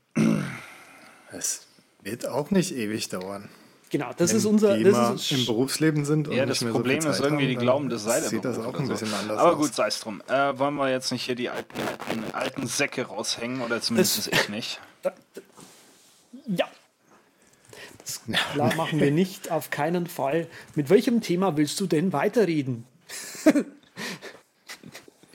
Es 1.32 1.68
wird 2.02 2.26
auch 2.28 2.50
nicht 2.50 2.72
ewig 2.72 3.10
dauern. 3.10 3.50
Genau, 3.90 4.12
das 4.16 4.34
ist 4.34 4.46
unser. 4.46 4.78
die 4.78 4.84
Das 4.84 5.16
ist, 5.16 5.32
im 5.32 5.46
Berufsleben 5.46 6.06
sind 6.06 6.28
und 6.28 6.36
Ja, 6.36 6.46
das 6.46 6.62
mehr 6.62 6.72
Problem 6.72 7.02
so 7.02 7.08
viel 7.08 7.12
ist 7.12 7.20
irgendwie, 7.20 7.44
haben, 7.44 7.50
die 7.50 7.56
glauben, 7.56 7.90
das 7.90 8.04
sei 8.04 8.20
der 8.20 8.30
Sieht 8.30 8.46
das 8.46 8.58
auch 8.60 8.78
ein 8.78 8.86
so. 8.86 8.94
bisschen 8.94 9.14
anders 9.14 9.38
Aber 9.38 9.56
gut, 9.58 9.74
sei 9.74 9.88
es 9.88 10.00
drum. 10.00 10.22
Äh, 10.28 10.58
wollen 10.58 10.76
wir 10.76 10.90
jetzt 10.90 11.12
nicht 11.12 11.24
hier 11.24 11.36
die 11.36 11.50
alten, 11.50 11.80
alten, 11.80 12.24
alten 12.34 12.68
Säcke 12.68 13.04
raushängen 13.06 13.62
oder 13.62 13.82
zumindest 13.82 14.28
ich 14.28 14.50
nicht. 14.50 14.80
da, 15.02 15.14
da, 15.34 15.42
ja. 16.48 16.68
Das 18.00 18.22
klar 18.54 18.76
machen 18.76 19.00
wir 19.00 19.12
nicht, 19.12 19.52
auf 19.52 19.70
keinen 19.70 20.08
Fall. 20.08 20.48
Mit 20.76 20.90
welchem 20.90 21.22
Thema 21.22 21.58
willst 21.58 21.80
du 21.80 21.88
denn 21.88 22.14
weiterreden? 22.14 22.86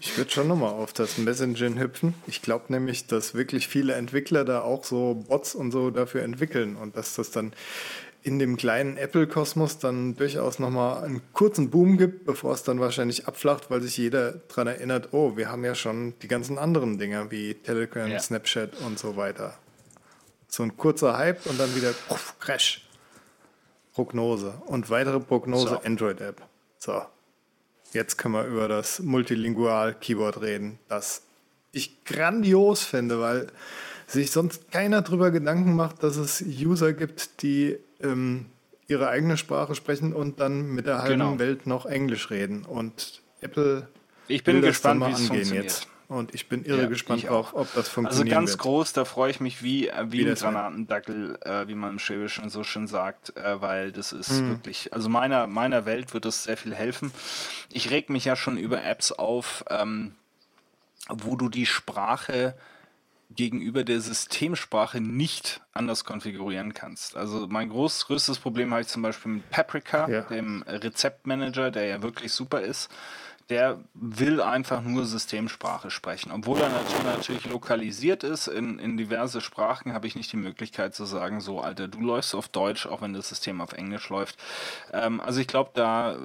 Ich 0.06 0.18
würde 0.18 0.30
schon 0.30 0.48
nochmal 0.48 0.74
auf 0.74 0.92
das 0.92 1.16
Messenger 1.16 1.80
hüpfen. 1.80 2.12
Ich 2.26 2.42
glaube 2.42 2.66
nämlich, 2.68 3.06
dass 3.06 3.32
wirklich 3.34 3.68
viele 3.68 3.94
Entwickler 3.94 4.44
da 4.44 4.60
auch 4.60 4.84
so 4.84 5.24
Bots 5.26 5.54
und 5.54 5.72
so 5.72 5.90
dafür 5.90 6.22
entwickeln 6.22 6.76
und 6.76 6.96
dass 6.96 7.14
das 7.14 7.30
dann 7.30 7.54
in 8.24 8.38
dem 8.38 8.56
kleinen 8.56 8.96
Apple-Kosmos 8.96 9.78
dann 9.78 10.16
durchaus 10.16 10.58
nochmal 10.58 11.04
einen 11.04 11.20
kurzen 11.34 11.68
Boom 11.70 11.98
gibt, 11.98 12.24
bevor 12.24 12.54
es 12.54 12.62
dann 12.62 12.80
wahrscheinlich 12.80 13.28
abflacht, 13.28 13.70
weil 13.70 13.82
sich 13.82 13.96
jeder 13.98 14.32
daran 14.48 14.66
erinnert, 14.66 15.10
oh, 15.12 15.36
wir 15.36 15.50
haben 15.50 15.62
ja 15.64 15.74
schon 15.74 16.14
die 16.22 16.28
ganzen 16.28 16.58
anderen 16.58 16.98
Dinger 16.98 17.30
wie 17.30 17.54
Telegram, 17.54 18.10
Ja. 18.10 18.18
Snapchat 18.18 18.80
und 18.80 18.98
so 18.98 19.16
weiter. 19.16 19.56
So 20.48 20.62
ein 20.62 20.76
kurzer 20.76 21.18
Hype 21.18 21.44
und 21.46 21.60
dann 21.60 21.74
wieder 21.76 21.92
puff, 22.08 22.34
Crash. 22.40 22.88
Prognose 23.92 24.54
und 24.66 24.88
weitere 24.90 25.20
Prognose 25.20 25.68
So. 25.68 25.80
Android-App. 25.82 26.42
So, 26.78 27.02
Jetzt 27.92 28.16
können 28.18 28.34
wir 28.34 28.44
über 28.46 28.66
das 28.66 28.98
Multilingual-Keyboard 29.00 30.40
reden, 30.40 30.80
das 30.88 31.22
ich 31.70 32.04
grandios 32.04 32.82
finde, 32.82 33.20
weil 33.20 33.46
sich 34.08 34.32
sonst 34.32 34.70
keiner 34.72 35.02
darüber 35.02 35.30
Gedanken 35.30 35.74
macht, 35.76 36.02
dass 36.02 36.16
es 36.16 36.42
User 36.42 36.92
gibt, 36.92 37.42
die 37.42 37.78
ähm, 38.04 38.46
ihre 38.86 39.08
eigene 39.08 39.36
Sprache 39.36 39.74
sprechen 39.74 40.12
und 40.12 40.40
dann 40.40 40.62
mit 40.74 40.86
der 40.86 40.98
halben 40.98 41.18
Genau. 41.18 41.38
Welt 41.38 41.66
noch 41.66 41.86
Englisch 41.86 42.30
reden. 42.30 42.64
Und 42.64 43.22
Apple 43.40 43.88
Ich 44.28 44.44
bin 44.44 44.60
gespannt, 44.62 45.02
dann 45.02 45.08
wie 45.08 45.12
mal 45.12 45.16
es 45.16 45.16
angehen 45.16 45.28
funktioniert. 45.28 45.64
jetzt. 45.64 45.88
Und 46.06 46.34
ich 46.34 46.50
bin 46.50 46.64
irre 46.66 46.82
Ja, 46.82 46.86
gespannt 46.88 47.28
auch. 47.30 47.54
ob 47.54 47.66
das 47.68 47.76
Also 47.76 47.90
funktionieren 47.92 48.28
ganz 48.36 48.50
wird. 48.50 48.60
groß, 48.60 48.92
da 48.92 49.04
freue 49.06 49.30
ich 49.30 49.40
mich 49.40 49.62
wie, 49.62 49.88
äh, 49.88 50.04
wie, 50.12 50.18
Wie 50.18 50.28
ein. 50.28 50.34
Granatendackel, 50.34 51.38
äh, 51.42 51.66
wie 51.66 51.74
man 51.74 51.92
im 51.92 51.98
Schwäbischen 51.98 52.50
so 52.50 52.62
schön 52.62 52.86
sagt, 52.86 53.34
äh, 53.38 53.60
weil 53.62 53.90
das 53.90 54.12
ist 54.12 54.42
Mhm. 54.42 54.50
wirklich, 54.50 54.92
also 54.92 55.08
meiner, 55.08 55.46
meiner 55.46 55.86
Welt 55.86 56.12
wird 56.12 56.26
das 56.26 56.44
sehr 56.44 56.58
viel 56.58 56.74
helfen. 56.74 57.10
Ich 57.72 57.90
reg 57.90 58.10
mich 58.10 58.26
ja 58.26 58.36
schon 58.36 58.58
über 58.58 58.84
Apps 58.84 59.12
auf, 59.12 59.64
ähm, 59.70 60.14
wo 61.08 61.36
du 61.36 61.48
die 61.48 61.66
Sprache 61.66 62.54
gegenüber 63.36 63.84
der 63.84 64.00
Systemsprache 64.00 65.00
nicht 65.00 65.60
anders 65.72 66.04
konfigurieren 66.04 66.74
kannst. 66.74 67.16
Also 67.16 67.46
mein 67.48 67.68
groß, 67.70 68.06
größtes 68.06 68.38
Problem 68.38 68.70
habe 68.72 68.82
ich 68.82 68.88
zum 68.88 69.02
Beispiel 69.02 69.32
mit 69.32 69.50
Paprika, 69.50 70.08
Ja. 70.08 70.20
dem 70.22 70.62
Rezeptmanager, 70.66 71.70
der 71.70 71.86
ja 71.86 72.02
wirklich 72.02 72.32
super 72.32 72.60
ist. 72.60 72.90
Der 73.50 73.78
will 73.92 74.40
einfach 74.40 74.80
nur 74.80 75.04
Systemsprache 75.04 75.90
sprechen. 75.90 76.32
Obwohl 76.32 76.60
er 76.60 76.70
nat- 76.70 77.04
natürlich 77.04 77.44
lokalisiert 77.44 78.24
ist 78.24 78.46
in, 78.48 78.78
in 78.78 78.96
diverse 78.96 79.42
Sprachen, 79.42 79.92
habe 79.92 80.06
ich 80.06 80.16
nicht 80.16 80.32
die 80.32 80.38
Möglichkeit 80.38 80.94
zu 80.94 81.04
sagen, 81.04 81.42
so 81.42 81.60
Alter, 81.60 81.86
du 81.88 82.00
läufst 82.00 82.34
auf 82.34 82.48
Deutsch, 82.48 82.86
auch 82.86 83.02
wenn 83.02 83.12
das 83.12 83.28
System 83.28 83.60
auf 83.60 83.74
Englisch 83.74 84.08
läuft. 84.08 84.38
Ähm, 84.94 85.20
also 85.20 85.40
ich 85.40 85.46
glaube, 85.46 85.72
da 85.74 86.16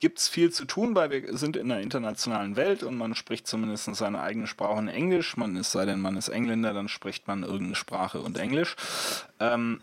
gibt 0.00 0.18
es 0.18 0.28
viel 0.28 0.50
zu 0.50 0.64
tun, 0.64 0.94
weil 0.94 1.10
wir 1.10 1.36
sind 1.36 1.56
in 1.56 1.70
einer 1.70 1.80
internationalen 1.80 2.56
Welt 2.56 2.82
und 2.82 2.96
man 2.96 3.14
spricht 3.14 3.46
zumindest 3.46 3.94
seine 3.94 4.20
eigene 4.20 4.46
Sprache 4.46 4.80
in 4.80 4.88
Englisch. 4.88 5.36
Man 5.36 5.56
ist, 5.56 5.72
sei 5.72 5.84
denn 5.84 6.00
man 6.00 6.16
ist 6.16 6.28
Engländer, 6.28 6.72
dann 6.72 6.88
spricht 6.88 7.28
man 7.28 7.42
irgendeine 7.42 7.74
Sprache 7.74 8.20
und 8.20 8.38
Englisch. 8.38 8.76
Ähm, 9.38 9.80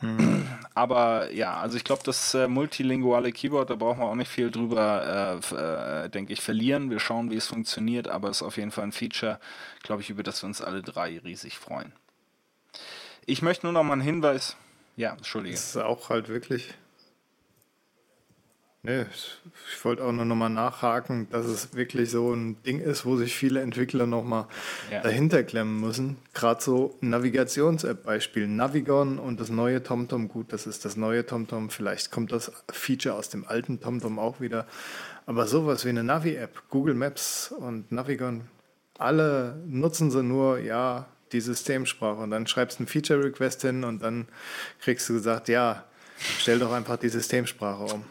Aber 0.74 1.32
ja, 1.34 1.58
also 1.58 1.76
ich 1.76 1.84
glaube, 1.84 2.04
das 2.06 2.36
äh, 2.36 2.48
multilinguale 2.48 3.32
Keyboard, 3.32 3.72
da 3.72 3.76
brauchen 3.76 4.00
wir 4.00 4.06
auch 4.06 4.16
nicht 4.16 4.30
viel 4.30 4.52
drüber, 4.52 5.42
äh, 5.52 6.06
äh, 6.06 6.10
denke 6.10 6.34
ich, 6.34 6.42
verlieren. 6.42 6.92
Wir 6.92 7.00
schauen, 7.00 7.32
wie 7.32 7.36
es 7.36 7.48
funktioniert, 7.48 8.08
aber 8.08 8.30
es 8.30 8.38
ist 8.38 8.44
auf 8.44 8.58
jeden 8.58 8.70
Fall 8.70 8.84
ein 8.84 8.92
Feature, 8.92 9.40
glaube 9.82 10.04
ich, 10.04 10.10
über 10.10 10.22
das 10.24 10.44
wir 10.44 10.48
uns 10.48 10.62
alle 10.62 10.84
drei 10.84 11.20
riesig 11.20 11.58
freuen. 11.58 11.94
Ich 13.26 13.42
möchte 13.42 13.66
nur 13.66 13.74
noch 13.74 13.84
mal 13.84 13.94
einen 13.94 14.02
Hinweis. 14.02 14.56
Ja, 14.96 15.14
Entschuldige. 15.14 15.56
Das 15.56 15.76
ist 15.76 15.78
auch 15.78 16.10
halt 16.10 16.30
wirklich. 16.30 16.74
Nee, 18.90 19.06
ich 19.70 19.84
wollte 19.84 20.02
auch 20.06 20.14
nur 20.14 20.24
nochmal 20.24 20.50
nachhaken, 20.50 21.28
dass 21.30 21.46
es 21.46 21.74
wirklich 21.76 22.10
so 22.10 22.32
ein 22.34 22.56
Ding 22.64 22.80
ist, 22.80 23.06
wo 23.06 23.18
sich 23.18 23.36
viele 23.36 23.60
Entwickler 23.60 24.08
nochmal 24.08 24.46
Ja. 24.90 25.02
dahinter 25.02 25.44
klemmen 25.44 25.82
müssen. 25.82 26.16
Gerade 26.34 26.64
so 26.64 26.96
Navigations-App-Beispiel, 27.02 28.48
Navigon 28.48 29.20
und 29.20 29.42
das 29.42 29.50
neue 29.50 29.84
TomTom. 29.84 30.30
Gut, 30.30 30.54
das 30.54 30.68
ist 30.68 30.86
das 30.86 30.96
neue 30.96 31.26
TomTom. 31.26 31.70
Vielleicht 31.70 32.12
kommt 32.12 32.32
das 32.32 32.50
Feature 32.72 33.16
aus 33.16 33.28
dem 33.28 33.46
alten 33.46 33.82
TomTom 33.82 34.20
auch 34.20 34.40
wieder. 34.40 34.66
Aber 35.26 35.48
sowas 35.48 35.84
wie 35.84 35.90
eine 35.90 36.06
Navi-App, 36.06 36.70
Google 36.70 36.94
Maps 36.96 37.52
und 37.52 37.92
Navigon, 37.92 38.48
alle 38.98 39.62
nutzen 39.68 40.12
sie 40.12 40.24
nur, 40.24 40.60
ja, 40.60 41.08
die 41.34 41.42
Systemsprache. 41.42 42.22
Und 42.22 42.32
dann 42.32 42.48
schreibst 42.48 42.80
du 42.80 42.84
einen 42.84 42.88
Feature-Request 42.88 43.64
hin 43.64 43.84
und 43.84 44.02
dann 44.02 44.30
kriegst 44.80 45.10
du 45.10 45.14
gesagt, 45.16 45.50
ja, 45.50 45.84
stell 46.40 46.60
doch 46.60 46.72
einfach 46.72 46.96
die 46.96 47.10
Systemsprache 47.10 47.84
um. 47.94 48.06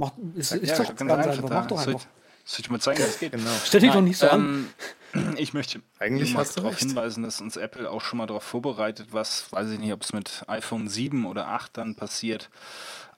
Mach, 0.00 0.12
ist, 0.34 0.52
ist 0.52 0.70
Ja, 0.70 0.76
doch 0.78 0.86
ganz 0.88 0.98
ganz 0.98 1.10
einfach. 1.12 1.30
einfach. 1.44 1.50
Mach 1.50 1.66
doch 1.66 1.78
Soll 1.80 1.94
einfach. 1.94 2.06
ich- 2.06 2.50
Soll 2.50 2.60
ich 2.60 2.70
mal 2.70 2.80
zeigen, 2.80 2.98
wie 2.98 3.02
es 3.02 3.18
geht? 3.18 3.32
Genau. 3.32 3.50
Stell 3.64 3.80
dich 3.80 3.92
doch 3.92 4.00
nicht 4.00 4.16
so 4.18 4.28
an. 4.28 4.68
Ähm, 5.14 5.34
ich 5.36 5.52
möchte 5.52 5.82
Eigentlich 5.98 6.32
mal 6.34 6.44
darauf 6.44 6.72
recht. 6.72 6.80
hinweisen, 6.80 7.22
dass 7.22 7.40
uns 7.40 7.56
Apple 7.56 7.88
auch 7.90 8.00
schon 8.00 8.16
mal 8.18 8.26
darauf 8.26 8.42
vorbereitet, 8.42 9.08
was, 9.12 9.52
weiß 9.52 9.70
ich 9.70 9.78
nicht, 9.78 9.92
ob 9.92 10.02
es 10.02 10.12
mit 10.12 10.42
iPhone 10.48 10.88
7 10.88 11.26
oder 11.26 11.48
8 11.48 11.76
dann 11.76 11.94
passiert. 11.96 12.48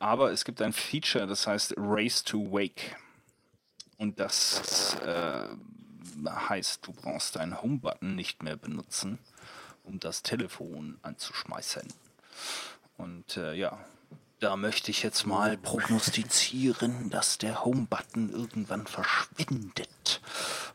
Aber 0.01 0.33
es 0.33 0.45
gibt 0.45 0.61
ein 0.61 0.73
Feature, 0.73 1.27
das 1.27 1.47
heißt 1.47 1.75
Race 1.79 2.25
to 2.25 2.51
Wake. 2.53 2.97
Und 3.97 4.19
das 4.19 4.97
äh, 5.07 5.47
heißt, 6.29 6.85
du 6.87 6.93
brauchst 6.93 7.37
deinen 7.37 7.63
Home-Button 7.63 8.15
nicht 8.17 8.43
mehr 8.43 8.57
benutzen, 8.57 9.19
um 9.85 10.01
das 10.01 10.23
Telefon 10.23 10.99
anzuschmeißen. 11.03 11.87
Und 12.99 13.37
äh, 13.37 13.55
ja, 13.55 13.79
da 14.43 14.57
möchte 14.57 14.91
ich 14.91 15.05
jetzt 15.05 15.25
mal 15.25 15.57
prognostizieren, 15.57 17.11
dass 17.11 17.39
der 17.39 17.65
Home-Button 17.65 18.31
irgendwann 18.31 18.89
verschwindet 18.89 20.21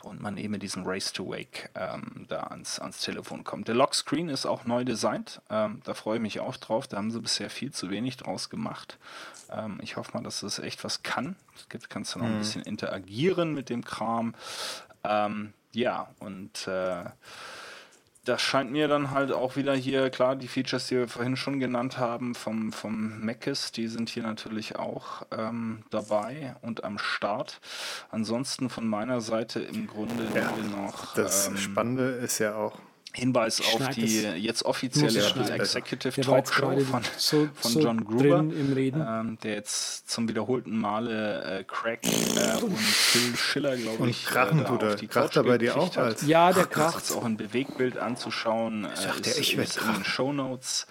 und 0.04 0.22
man 0.22 0.38
eben 0.38 0.52
mit 0.52 0.64
diesem 0.64 0.86
Race 0.86 1.12
to 1.12 1.28
Wake 1.28 1.70
ähm, 1.76 2.26
da 2.30 2.44
ans, 2.44 2.80
ans 2.80 3.02
Telefon 3.02 3.44
kommt. 3.44 3.68
Der 3.68 3.76
Lockscreen 3.76 4.30
ist 4.30 4.46
auch 4.46 4.64
neu 4.64 4.86
designt. 4.86 5.42
Ähm, 5.50 5.82
da 5.84 5.94
freue 5.94 6.16
ich 6.16 6.22
mich 6.22 6.40
auch 6.40 6.56
drauf. 6.56 6.88
Da 6.88 6.96
haben 6.96 7.12
sie 7.12 7.20
bisher 7.20 7.50
viel 7.50 7.74
zu 7.74 7.90
wenig 7.90 8.16
draus 8.16 8.50
gemacht. 8.50 8.98
Ähm, 9.50 9.80
ich 9.82 9.98
hoffe 9.98 10.14
mal, 10.14 10.24
dass 10.24 10.40
das 10.40 10.60
echt 10.60 10.86
was 10.86 11.04
kann. 11.04 11.36
Es 11.58 11.68
gibt, 11.68 11.90
kannst 11.90 12.16
du 12.16 12.20
noch 12.20 12.26
ein 12.26 12.38
bisschen 12.38 12.62
interagieren 12.62 13.54
mit 13.54 13.68
dem 13.68 13.84
Kram. 13.84 14.34
Ähm, 15.04 15.52
ja, 15.74 16.08
und 16.20 16.68
äh, 16.68 17.04
das 18.28 18.42
scheint 18.42 18.72
mir 18.72 18.88
dann 18.88 19.12
halt 19.12 19.32
auch 19.32 19.56
wieder 19.56 19.74
hier, 19.74 20.10
klar, 20.10 20.36
die 20.36 20.48
Features, 20.48 20.88
die 20.88 20.98
wir 20.98 21.08
vorhin 21.08 21.38
schon 21.38 21.60
genannt 21.60 21.98
haben 21.98 22.36
vom, 22.36 22.74
vom 22.74 23.26
Macus, 23.26 23.72
die 23.72 23.88
sind 23.88 24.10
hier 24.10 24.24
natürlich 24.24 24.76
auch 24.76 25.24
ähm, 25.32 25.84
dabei 25.90 26.56
und 26.62 26.84
am 26.84 26.98
Start. 26.98 27.62
Ansonsten 28.10 28.70
von 28.70 28.86
meiner 28.86 29.22
Seite 29.22 29.62
im 29.62 29.88
Grunde 29.88 30.24
nur 30.24 30.82
noch 30.82 31.14
Das 31.16 31.48
ähm, 31.48 31.58
Spannende 31.58 32.10
ist 32.10 32.40
ja 32.40 32.56
auch, 32.56 32.78
Hinweis 33.18 33.60
auf 33.62 33.66
schneid 33.78 33.96
die 33.96 34.22
jetzt 34.22 34.64
offizielle. 34.64 35.20
Executive 35.56 36.22
Talkshow 36.22 36.80
von, 36.82 37.02
so, 37.18 37.50
von 37.56 37.72
so 37.72 37.80
John 37.82 38.06
Gruber, 38.06 38.24
drin 38.38 38.52
im 38.52 38.74
Reden. 38.74 39.02
ähm, 39.08 39.38
der 39.44 39.56
jetzt 39.56 40.10
zum 40.10 40.30
wiederholten 40.30 40.78
Male 40.78 41.60
äh, 41.60 41.64
Craig 41.64 42.00
äh, 42.06 42.64
und 42.64 42.78
Phil 42.78 43.36
Schiller, 43.36 43.76
glaube 43.76 44.10
ich, 44.10 44.26
krachen 44.26 44.60
äh, 44.60 44.64
da 44.64 44.78
er. 44.78 44.90
auf 44.94 44.96
die 45.00 45.08
Kracht 45.08 45.26
Couch 45.34 45.36
er 45.38 45.44
bei 45.44 45.58
dir 45.58 45.76
auch 45.78 45.90
hat. 45.96 45.98
als- 45.98 46.28
ja, 46.28 46.54
der 46.54 46.66
kracht. 46.66 47.04
ist 47.04 47.12
auch 47.16 47.26
ein 47.26 47.38
Bewegtbild 47.38 47.98
anzuschauen. 47.98 48.86
Äh, 48.86 48.90
dachte, 48.90 49.30
ist, 49.32 49.40
ich 49.40 49.58
werd 49.58 49.68
ist 49.70 49.78
in 49.82 49.94
den. 49.94 50.04
Shownotes. 50.06 50.86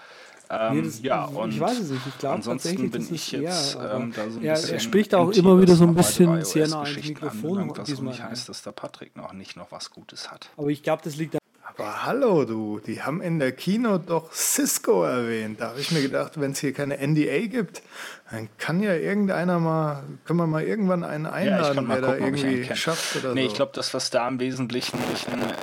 Ähm, 0.48 0.76
Nee, 0.76 0.82
das- 0.82 1.02
ja, 1.02 1.28
ich 1.28 1.36
und 1.36 1.60
weiß 1.60 1.78
es 1.80 1.90
nicht. 1.90 2.06
Ich 2.06 2.18
glaube 2.18 2.36
ansonsten 2.36 2.68
tatsächlich, 2.68 2.90
bin 2.92 3.02
das 3.02 3.10
ich 3.10 3.32
jetzt 3.32 3.74
eher, 3.74 3.80
aber 3.82 3.94
ähm, 3.94 4.12
da 4.14 4.30
so 4.30 4.38
ein 4.38 4.44
er- 4.44 4.52
er 4.54 4.60
bisschen 4.60 4.80
spricht 4.80 5.14
auch 5.14 5.30
immer 5.32 5.60
wieder 5.60 5.74
so 5.74 5.84
ein 5.84 5.94
bisschen 5.94 6.44
sehr 6.44 6.68
nah 6.68 6.78
iOS-Geschichten 6.82 7.08
Mikrofon 7.14 7.50
anbelangt, 7.58 7.78
Was 7.78 7.84
diesmal. 7.86 8.12
nicht 8.12 8.22
heißt, 8.22 8.48
dass 8.48 8.62
der 8.62 8.70
Patrick 8.72 9.16
noch 9.16 9.32
nicht 9.32 9.56
noch 9.56 9.72
was 9.72 9.90
Gutes 9.90 10.30
hat. 10.30 10.48
Aber 10.56 10.68
ich 10.68 10.82
glaube, 10.84 11.02
das 11.04 11.16
liegt 11.16 11.36
aber 11.78 12.06
hallo 12.06 12.44
du, 12.44 12.80
die 12.80 13.02
haben 13.02 13.20
in 13.20 13.38
der 13.38 13.52
Kino 13.52 13.98
doch 13.98 14.32
Cisco 14.32 15.04
erwähnt. 15.04 15.60
Da 15.60 15.68
habe 15.68 15.80
ich 15.80 15.90
mir 15.90 16.00
gedacht, 16.00 16.40
wenn 16.40 16.52
es 16.52 16.60
hier 16.60 16.72
keine 16.72 16.96
NDA 17.06 17.46
gibt, 17.48 17.82
dann 18.30 18.48
kann 18.58 18.80
ja 18.80 18.94
irgendeiner 18.94 19.60
mal, 19.60 20.02
können 20.24 20.40
wir 20.40 20.46
mal 20.48 20.64
irgendwann 20.64 21.04
einen 21.04 21.26
einladen, 21.26 21.76
kann 21.76 21.86
mal 21.86 22.00
der 22.00 22.10
gucken, 22.10 22.22
da 22.22 22.28
ob 22.28 22.34
ich 22.34 22.44
einen 22.44 22.52
irgendwie 22.54 22.74
schafft 22.76 23.14
oder 23.16 23.34
Nee, 23.34 23.42
so. 23.42 23.46
ich 23.48 23.54
glaube, 23.54 23.70
das, 23.74 23.94
was 23.94 24.10
da 24.10 24.26
im 24.26 24.40
Wesentlichen, 24.40 24.98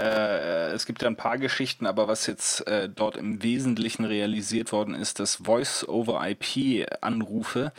äh, 0.01 0.69
es 0.69 0.85
gibt 0.85 1.01
ja 1.01 1.09
ein 1.09 1.17
paar 1.17 1.37
Geschichten, 1.37 1.85
aber 1.85 2.07
was 2.07 2.25
jetzt 2.25 2.65
äh, 2.67 2.87
dort 2.87 3.17
im 3.17 3.43
Wesentlichen 3.43 4.05
realisiert 4.05 4.71
worden 4.71 4.95
ist, 4.95 5.19
dass 5.19 5.35
Voice-over-IP-Anrufe 5.35 7.73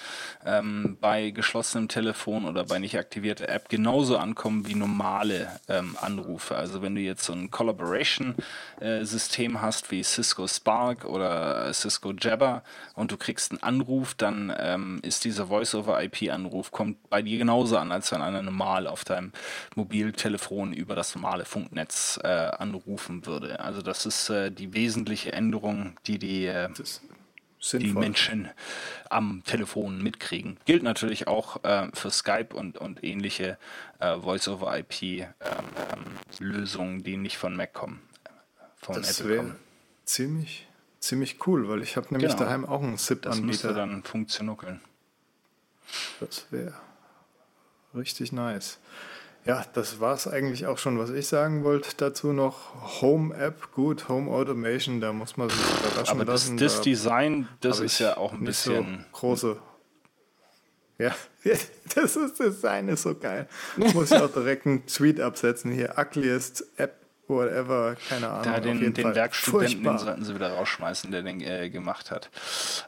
ähm, 0.45 0.99
bei 1.01 1.31
geschlossenem 1.31 1.89
Telefon 1.89 2.45
oder 2.45 2.65
bei 2.65 2.79
nicht 2.79 2.99
aktivierter 2.99 3.49
App 3.49 3.71
genauso 3.71 4.19
ankommen 4.19 4.67
wie 4.67 4.75
normale 4.75 5.49
ähm, 5.67 5.97
Anrufe. 6.01 6.57
Also 6.57 6.83
wenn 6.83 6.95
du 6.95 7.01
jetzt 7.01 7.25
so 7.25 7.33
ein 7.33 7.51
Collaboration-System 7.51 9.63
hast 9.63 9.91
wie 9.91 10.03
Cisco 10.03 10.47
Spark 10.47 11.07
oder 11.07 11.73
Cisco 11.73 12.13
Jabber 12.13 12.63
und 12.95 13.11
du 13.13 13.17
kriegst 13.17 13.51
einen 13.51 13.63
Anruf, 13.63 14.13
dann 14.15 14.53
ähm, 14.75 15.01
ist 15.03 15.25
dieser 15.25 15.47
Voice-over-IP-Anruf 15.47 16.71
kommt 16.71 17.09
bei 17.09 17.23
dir 17.23 17.39
genauso 17.39 17.79
an, 17.79 17.93
als 17.93 18.13
wenn 18.13 18.21
einer 18.23 18.43
normal 18.43 18.87
auf 18.87 19.05
deinem 19.05 19.33
Mobiltelefon 19.75 20.73
über 20.73 20.95
das 20.95 21.15
normale 21.15 21.45
Funknetz 21.45 22.19
äh, 22.23 22.29
anrufen 22.29 23.27
würde. 23.27 23.61
Also 23.61 23.83
das 23.83 24.07
ist 24.07 24.31
äh, 24.31 24.51
die 24.51 24.73
wesentliche 24.75 25.33
Änderung, 25.33 25.97
die 26.07 26.19
die, 26.19 26.47
äh, 26.47 26.69
die. 27.73 27.93
Menschen 27.93 28.49
am 29.11 29.43
Telefon 29.45 30.03
mitkriegen. 30.03 30.59
Gilt 30.65 30.83
natürlich 30.83 31.29
auch 31.29 31.63
äh, 31.65 31.89
für 31.95 32.11
Skype 32.11 32.55
und, 32.55 32.79
und 32.79 33.05
ähnliche 33.05 33.59
äh, 34.01 34.17
Voice-over-IP-Lösungen, 34.19 37.03
die 37.03 37.17
nicht 37.17 37.37
von 37.39 37.57
Mac 37.57 37.73
kommen, 37.73 38.03
von 38.77 38.97
Das 38.97 39.21
Apple 39.21 39.31
wäre 39.31 39.43
kommen. 39.45 39.57
ziemlich, 40.05 40.67
ziemlich 41.07 41.47
cool, 41.47 41.69
weil 41.69 41.83
ich 41.83 41.97
habe 41.97 42.09
nämlich 42.11 42.33
Genau. 42.33 42.45
daheim 42.45 42.65
auch 42.65 42.83
einen 42.83 42.93
Das 42.93 43.09
müsste 43.11 43.15
SIP-Anbieter. 43.31 43.73
dann 43.73 44.03
funktionieren. 44.03 44.81
Das 46.21 46.47
wäre 46.51 46.75
richtig 47.95 48.33
nice. 48.33 48.79
Ja, 49.45 49.63
das 49.75 50.01
war 50.01 50.15
es 50.15 50.27
eigentlich 50.27 50.67
auch 50.67 50.79
schon, 50.79 50.99
was 50.99 51.11
ich 51.11 51.27
sagen 51.27 51.65
wollte. 51.65 51.91
Dazu 51.99 52.33
noch 52.33 53.03
Home 53.03 53.35
App, 53.37 53.73
gut, 53.73 54.09
Home 54.09 54.31
Automation, 54.31 55.03
da 55.03 55.13
muss 55.13 55.37
man 55.37 55.51
sich 55.51 55.59
überraschen 55.61 56.09
Aber 56.17 56.25
das, 56.25 56.45
lassen. 56.45 56.57
das 56.57 56.77
da 56.77 56.83
Design, 56.83 57.49
das 57.61 57.81
ist 57.81 57.99
ja 57.99 58.17
auch 58.17 58.33
ein 58.33 58.43
bisschen. 58.45 59.05
So 59.13 59.19
große. 59.19 59.57
Ja, 60.97 61.15
das 61.95 62.17
ist 62.17 62.39
Design 62.41 62.89
ist 62.89 63.03
so 63.03 63.15
geil. 63.15 63.47
Muss 63.77 64.11
ich 64.13 64.17
auch 64.19 64.33
direkt 64.33 64.65
einen 64.65 64.87
Tweet 64.87 65.21
absetzen 65.21 65.71
hier. 65.73 65.95
Ugliest 65.99 66.65
App, 66.79 67.04
whatever, 67.29 67.97
keine 68.09 68.29
Ahnung. 68.29 68.43
Da 68.45 68.61
den, 68.61 68.93
den 68.93 68.95
Fall. 68.95 69.15
Werkstudenten, 69.15 69.85
den 69.85 69.99
sollten 69.99 70.25
sie 70.25 70.35
wieder 70.35 70.53
rausschmeißen, 70.53 71.11
der 71.11 71.23
den 71.23 71.41
äh, 71.41 71.71
gemacht 71.71 72.11
hat. 72.11 72.31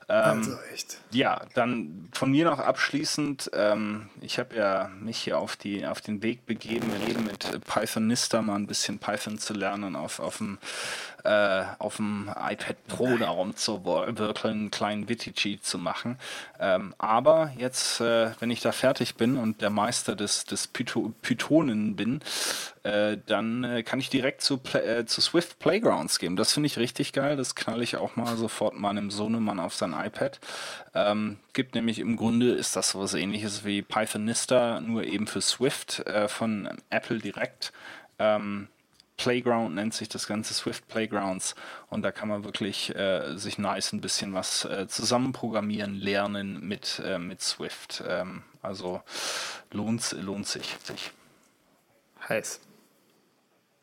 Ähm, 0.08 0.38
Also 0.38 0.58
echt. 0.72 0.98
Ja, 1.10 1.42
dann 1.54 2.08
von 2.12 2.30
mir 2.30 2.44
noch 2.44 2.58
abschließend. 2.58 3.50
Ähm, 3.54 4.10
ich 4.20 4.38
habe 4.38 4.54
ja 4.56 4.90
mich 5.00 5.18
hier 5.18 5.38
auf, 5.38 5.56
die, 5.56 5.86
auf 5.86 6.00
den 6.00 6.22
Weg 6.22 6.46
begeben, 6.46 6.90
mit, 7.06 7.20
mit 7.24 7.64
Pythonista 7.64 8.42
mal 8.42 8.56
ein 8.56 8.66
bisschen 8.66 8.98
Python 8.98 9.38
zu 9.38 9.54
lernen 9.54 9.96
auf, 9.96 10.20
auf 10.20 10.38
dem 10.38 10.58
äh, 11.26 11.64
auf 11.78 11.96
dem 11.96 12.28
iPad 12.28 12.76
Pro 12.86 13.16
darum 13.16 13.56
zu 13.56 13.84
wirklich 13.84 14.44
einen 14.44 14.70
kleinen 14.70 15.08
Witty-Cheat 15.08 15.64
zu 15.64 15.78
machen. 15.78 16.18
Ähm, 16.60 16.94
aber 16.98 17.52
jetzt, 17.56 18.00
äh, 18.00 18.30
wenn 18.38 18.50
ich 18.50 18.60
da 18.60 18.72
fertig 18.72 19.16
bin 19.16 19.36
und 19.36 19.60
der 19.60 19.70
Meister 19.70 20.14
des, 20.14 20.44
des 20.44 20.68
Pytho 20.68 21.12
Pythonen 21.22 21.96
bin, 21.96 22.20
äh, 22.84 23.18
dann 23.26 23.64
äh, 23.64 23.82
kann 23.82 23.98
ich 23.98 24.08
direkt 24.08 24.42
zu, 24.42 24.60
äh, 24.74 25.04
zu 25.04 25.20
Swift 25.20 25.58
Playgrounds 25.58 26.20
gehen. 26.20 26.36
Das 26.36 26.52
finde 26.52 26.68
ich 26.68 26.78
richtig 26.78 27.12
geil. 27.12 27.36
Das 27.36 27.56
knall 27.56 27.82
ich 27.82 27.96
auch 27.96 28.14
mal 28.14 28.36
sofort 28.36 28.78
meinem 28.78 29.10
Sohnemann 29.10 29.58
auf 29.58 29.74
sein 29.74 29.92
iPad. 29.92 30.38
Ähm, 30.94 31.38
gibt 31.52 31.74
nämlich 31.74 31.98
im 31.98 32.16
Grunde 32.16 32.52
ist 32.52 32.76
das 32.76 32.90
sowas 32.90 33.14
ähnliches 33.14 33.64
wie 33.64 33.82
Pythonista, 33.82 34.80
nur 34.80 35.02
eben 35.04 35.26
für 35.26 35.40
Swift 35.40 36.06
äh, 36.06 36.28
von 36.28 36.68
Apple 36.90 37.18
direkt. 37.18 37.72
Ähm, 38.18 38.68
Playground 39.16 39.74
nennt 39.74 39.94
sich 39.94 40.08
das 40.08 40.26
ganze 40.26 40.54
Swift 40.54 40.88
Playgrounds 40.88 41.54
und 41.88 42.02
da 42.02 42.12
kann 42.12 42.28
man 42.28 42.44
wirklich 42.44 42.94
äh, 42.94 43.36
sich 43.36 43.58
nice 43.58 43.92
ein 43.92 44.00
bisschen 44.00 44.34
was 44.34 44.64
äh, 44.64 44.86
zusammenprogrammieren, 44.88 45.94
lernen 45.94 46.66
mit, 46.66 47.00
äh, 47.04 47.18
mit 47.18 47.40
Swift. 47.40 48.02
Ähm, 48.06 48.42
also 48.62 49.02
lohnt, 49.70 50.12
lohnt 50.20 50.46
sich. 50.46 50.76
Heiß. 52.28 52.60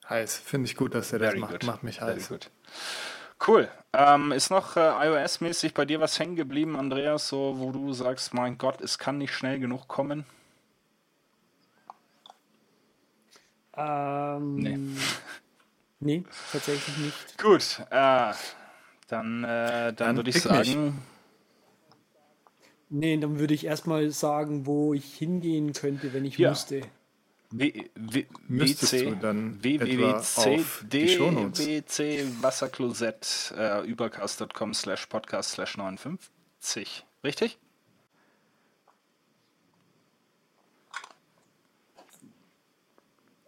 Heiß. 0.09 0.37
Finde 0.37 0.69
ich 0.69 0.75
gut, 0.75 0.93
dass 0.93 1.13
er 1.13 1.19
das 1.19 1.29
Very 1.29 1.39
macht. 1.39 1.51
good. 1.51 1.63
Macht 1.63 1.83
mich 1.83 2.01
heiß. 2.01 2.29
Cool. 3.45 3.69
Ähm, 3.93 4.31
ist 4.31 4.49
noch 4.49 4.77
äh, 4.77 4.79
iOS-mäßig 4.79 5.73
bei 5.73 5.85
dir 5.85 5.99
was 5.99 6.19
hängen 6.19 6.35
geblieben, 6.35 6.75
Andreas, 6.75 7.27
so 7.27 7.55
wo 7.57 7.71
du 7.71 7.93
sagst, 7.93 8.33
mein 8.33 8.57
Gott, 8.57 8.81
es 8.81 8.97
kann 8.97 9.17
nicht 9.17 9.33
schnell 9.33 9.59
genug 9.59 9.87
kommen? 9.87 10.25
Ähm, 13.75 14.55
Nee. 14.55 14.77
nee. 15.99 16.23
tatsächlich 16.51 16.97
nicht. 16.97 17.37
Gut, 17.41 17.79
äh, 17.89 18.33
dann, 19.07 19.43
äh, 19.43 19.47
dann 19.47 19.95
Dann 19.95 20.15
würde 20.17 20.29
ich 20.29 20.35
mich. 20.35 20.43
sagen, 20.43 21.01
Nee, 22.89 23.17
dann 23.17 23.39
würde 23.39 23.55
ich 23.55 23.65
erstmal 23.65 24.11
sagen, 24.11 24.67
wo 24.67 24.93
ich 24.93 25.15
hingehen 25.15 25.73
könnte, 25.73 26.13
wenn 26.13 26.25
ich 26.25 26.37
Ja. 26.37 26.49
müsste. 26.49 26.81
W, 27.49 27.85
w, 27.95 28.25
Müsstest 28.47 28.93
WC, 28.93 29.05
du 29.11 29.15
dann 29.15 29.63
www.c, 29.63 29.91
etwa 29.93 30.55
auf 30.61 30.85
die 30.87 31.07
Shownotes? 31.09 31.65
DWC 31.65 32.25
Wasserklosett 32.41 33.53
äh, 33.57 33.81
übercast.com 33.87 34.73
slash 34.73 35.05
podcast 35.07 35.51
slash 35.51 35.77
59. 35.77 37.03
Richtig? 37.23 37.57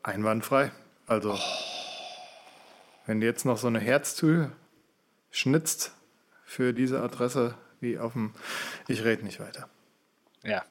Einwandfrei. 0.05 0.71
Also, 1.07 1.37
wenn 3.05 3.21
du 3.21 3.25
jetzt 3.25 3.45
noch 3.45 3.57
so 3.57 3.67
eine 3.67 3.79
Herztür 3.79 4.51
schnitzt 5.31 5.93
für 6.45 6.73
diese 6.73 7.01
Adresse, 7.01 7.55
wie 7.79 7.97
auf 7.97 8.13
dem. 8.13 8.33
Ich 8.87 9.03
rede 9.03 9.23
nicht 9.23 9.39
weiter. 9.39 9.67
Ja. 10.43 10.63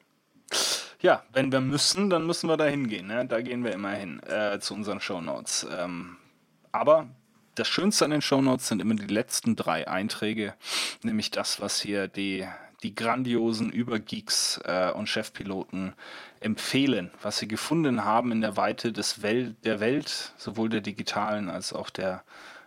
Ja, 1.01 1.23
wenn 1.33 1.51
wir 1.51 1.61
müssen, 1.61 2.09
dann 2.09 2.25
müssen 2.25 2.49
wir 2.49 2.57
da 2.57 2.65
hingehen. 2.65 3.07
Ne? 3.07 3.25
Da 3.27 3.41
gehen 3.41 3.63
wir 3.63 3.73
immer 3.73 3.91
hin 3.91 4.21
äh, 4.23 4.59
zu 4.59 4.73
unseren 4.73 5.01
Shownotes. 5.01 5.67
Ähm, 5.69 6.17
aber 6.71 7.09
das 7.55 7.67
Schönste 7.67 8.05
an 8.05 8.11
den 8.11 8.21
Shownotes 8.21 8.69
sind 8.69 8.81
immer 8.81 8.95
die 8.95 9.05
letzten 9.05 9.55
drei 9.55 9.87
Einträge, 9.87 10.55
nämlich 11.03 11.29
das, 11.29 11.61
was 11.61 11.79
hier 11.79 12.07
die, 12.07 12.47
die 12.85 12.93
grandiosen 12.93 13.71
Übergeeks 13.71 14.59
äh, 14.63 14.91
und 14.91 15.09
Chefpiloten 15.09 15.93
empfehlen, 16.39 17.09
was 17.19 17.39
sie 17.39 17.47
gefunden 17.47 18.05
haben 18.05 18.31
in 18.31 18.41
der 18.41 18.57
Weite 18.57 18.91
des 18.93 19.23
Wel 19.23 19.55
der 19.63 19.79
Welt, 19.79 20.33
sowohl 20.37 20.69
der 20.69 20.81
digitalen 20.81 21.49
als 21.49 21.73
auch 21.73 21.89
der 21.89 22.23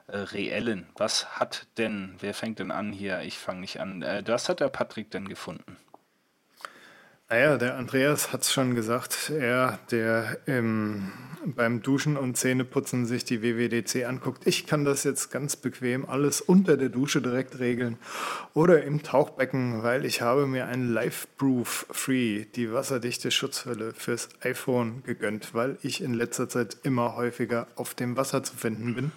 äh, 0.09 0.17
reellen. 0.17 0.89
Was 0.97 1.39
hat 1.39 1.67
denn, 1.77 2.17
wer 2.19 2.35
fängt 2.35 2.59
denn 2.59 2.73
an 2.73 2.93
hier? 2.93 3.21
Ich 3.21 3.39
fange 3.39 3.61
nicht 3.61 3.79
an. 3.79 4.03
Äh, 4.03 4.25
was 4.27 4.49
hat 4.49 4.59
der 4.59 4.71
Patrick 4.71 5.13
denn 5.13 5.29
gefunden? 5.29 5.77
Naja, 7.31 7.59
der 7.59 7.77
Andreas 7.77 8.33
hat 8.33 8.41
es 8.41 8.53
schon 8.53 8.75
gesagt. 8.75 9.29
Er, 9.29 9.79
der 9.91 10.39
ähm, 10.47 11.13
beim 11.45 11.83
Duschen 11.83 12.17
und 12.17 12.39
Zähneputzen 12.39 13.05
sich 13.05 13.23
die 13.23 13.43
WWDC 13.43 14.07
anguckt. 14.07 14.47
Ich 14.47 14.67
kann 14.67 14.87
das 14.87 15.05
jetzt 15.05 15.31
ganz 15.31 15.55
bequem 15.55 16.09
alles 16.09 16.41
unter 16.41 16.79
der 16.79 16.89
Dusche 16.89 17.21
direkt 17.21 17.59
regeln 17.59 17.99
oder 18.55 18.83
im 18.83 19.03
Tauchbecken, 19.03 19.83
weil 19.83 20.07
ich 20.07 20.23
habe 20.23 20.47
mir 20.47 20.69
ein 20.69 20.89
Life-Proof 20.89 21.89
Free, 21.91 22.47
die 22.57 22.73
wasserdichte 22.73 23.31
Schutzhülle 23.31 23.93
fürs 23.93 24.31
iPhone 24.41 25.03
gegönnt, 25.03 25.53
weil 25.53 25.77
ich 25.83 26.03
in 26.03 26.15
letzter 26.15 26.49
Zeit 26.49 26.79
immer 26.83 27.15
häufiger 27.15 27.67
auf 27.77 27.93
dem 27.93 28.17
Wasser 28.17 28.43
zu 28.43 28.57
finden 28.57 28.95
bin. 28.95 29.13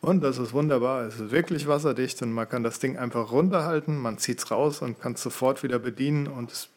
Und 0.00 0.22
das 0.22 0.38
ist 0.38 0.52
wunderbar. 0.52 1.06
Es 1.06 1.18
ist 1.18 1.30
wirklich 1.30 1.66
wasserdicht 1.66 2.22
und 2.22 2.32
man 2.32 2.48
kann 2.48 2.62
das 2.62 2.78
Ding 2.78 2.96
einfach 2.96 3.32
runterhalten, 3.32 3.98
man 3.98 4.18
zieht 4.18 4.38
es 4.38 4.50
raus 4.50 4.82
und 4.82 5.00
kann 5.00 5.14
es 5.14 5.22
sofort 5.22 5.62
wieder 5.62 5.78
bedienen 5.78 6.26
und 6.26 6.52
es 6.52 6.68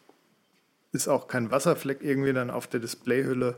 ist 0.92 1.08
auch 1.08 1.28
kein 1.28 1.52
Wasserfleck 1.52 2.00
irgendwie 2.02 2.34
dann 2.34 2.50
auf 2.50 2.68
der 2.68 2.80
Displayhülle. 2.80 3.56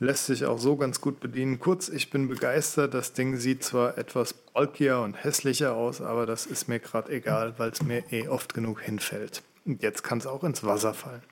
Lässt 0.00 0.26
sich 0.26 0.44
auch 0.44 0.58
so 0.58 0.76
ganz 0.76 1.00
gut 1.00 1.18
bedienen. 1.18 1.58
Kurz, 1.58 1.88
ich 1.88 2.10
bin 2.10 2.28
begeistert. 2.28 2.94
Das 2.94 3.14
Ding 3.14 3.36
sieht 3.36 3.64
zwar 3.64 3.98
etwas 3.98 4.32
bulkier 4.32 5.00
und 5.00 5.14
hässlicher 5.14 5.74
aus, 5.74 6.00
aber 6.00 6.24
das 6.24 6.46
ist 6.46 6.68
mir 6.68 6.78
gerade 6.78 7.10
egal, 7.10 7.54
weil 7.58 7.70
es 7.70 7.82
mir 7.82 8.04
eh 8.12 8.28
oft 8.28 8.54
genug 8.54 8.80
hinfällt. 8.80 9.42
Und 9.64 9.82
jetzt 9.82 10.04
kann 10.04 10.18
es 10.18 10.26
auch 10.26 10.44
ins 10.44 10.62
Wasser 10.62 10.94
fallen. 10.94 11.22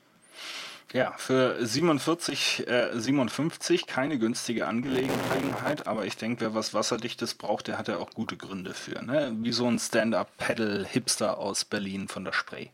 Ja, 0.96 1.12
für 1.18 1.58
47, 1.60 2.66
äh, 2.66 2.98
57 2.98 3.86
keine 3.86 4.18
günstige 4.18 4.66
Angelegenheit, 4.66 5.86
aber 5.86 6.06
ich 6.06 6.16
denke, 6.16 6.40
wer 6.40 6.54
was 6.54 6.72
Wasserdichtes 6.72 7.34
braucht, 7.34 7.68
der 7.68 7.76
hat 7.76 7.88
ja 7.88 7.98
auch 7.98 8.12
gute 8.12 8.38
Gründe 8.38 8.72
für. 8.72 9.04
Ne? 9.04 9.30
Wie 9.40 9.52
so 9.52 9.66
ein 9.66 9.78
Stand-Up-Pedal-Hipster 9.78 11.36
aus 11.36 11.66
Berlin 11.66 12.08
von 12.08 12.24
der 12.24 12.32
Spray. 12.32 12.70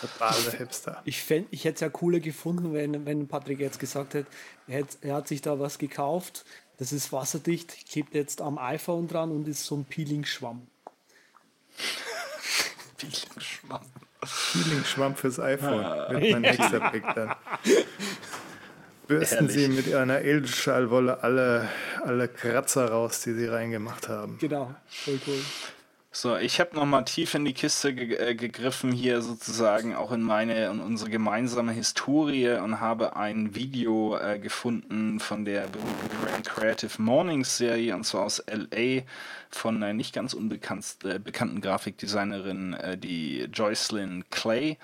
Totale 0.00 0.50
Hipster. 0.58 1.00
Ich, 1.04 1.22
fänd, 1.22 1.46
ich 1.52 1.64
hätte 1.64 1.76
es 1.76 1.80
ja 1.82 1.90
cooler 1.90 2.18
gefunden, 2.18 2.72
wenn, 2.72 3.06
wenn 3.06 3.28
Patrick 3.28 3.60
jetzt 3.60 3.78
gesagt 3.78 4.14
hätte, 4.14 4.28
er, 4.66 4.78
hätt, 4.78 4.98
er 5.02 5.14
hat 5.14 5.28
sich 5.28 5.40
da 5.40 5.60
was 5.60 5.78
gekauft, 5.78 6.44
das 6.78 6.92
ist 6.92 7.12
wasserdicht, 7.12 7.88
klebt 7.88 8.16
jetzt 8.16 8.42
am 8.42 8.58
iPhone 8.58 9.06
dran 9.06 9.30
und 9.30 9.46
ist 9.46 9.64
so 9.64 9.76
ein 9.76 9.84
Peeling-Schwamm. 9.84 10.66
Peeling-Schwamm. 12.96 13.86
Peeling-Schwamm 14.20 15.16
fürs 15.16 15.40
iPhone 15.40 15.86
mit 16.12 16.32
meinem 16.32 16.44
Hexapick 16.44 17.04
dann. 17.14 17.34
Bürsten 19.08 19.48
Herrlich. 19.48 19.56
Sie 19.56 19.68
mit 19.68 19.94
einer 19.94 20.20
Edelstahlwolle 20.22 21.22
alle, 21.24 21.68
alle 22.04 22.28
Kratzer 22.28 22.90
raus, 22.90 23.22
die 23.22 23.32
Sie 23.32 23.46
reingemacht 23.46 24.08
haben. 24.08 24.38
Genau, 24.38 24.72
voll 24.88 25.18
cool. 25.26 25.40
So, 26.12 26.36
ich 26.36 26.58
habe 26.58 26.74
nochmal 26.74 27.04
tief 27.04 27.34
in 27.36 27.44
die 27.44 27.54
Kiste 27.54 27.94
ge 27.94 28.16
äh, 28.16 28.34
gegriffen, 28.34 28.90
hier 28.90 29.22
sozusagen 29.22 29.94
auch 29.94 30.10
in 30.10 30.22
meine 30.22 30.68
und 30.72 30.80
unsere 30.80 31.08
gemeinsame 31.08 31.70
Historie 31.70 32.48
und 32.58 32.80
habe 32.80 33.14
ein 33.14 33.54
Video 33.54 34.16
äh, 34.18 34.40
gefunden 34.40 35.20
von 35.20 35.44
der 35.44 35.68
berühmten 35.68 36.42
Creative 36.42 37.00
Mornings 37.00 37.58
Serie 37.58 37.94
und 37.94 38.02
zwar 38.04 38.24
aus 38.24 38.42
LA 38.50 39.02
von 39.50 39.76
einer 39.76 39.92
nicht 39.92 40.12
ganz 40.12 40.34
unbekannt, 40.34 40.96
äh, 41.04 41.20
bekannten 41.20 41.60
Grafikdesignerin, 41.60 42.74
äh, 42.74 42.98
die 42.98 43.42
Joycelyn 43.42 44.24
Clay. 44.30 44.78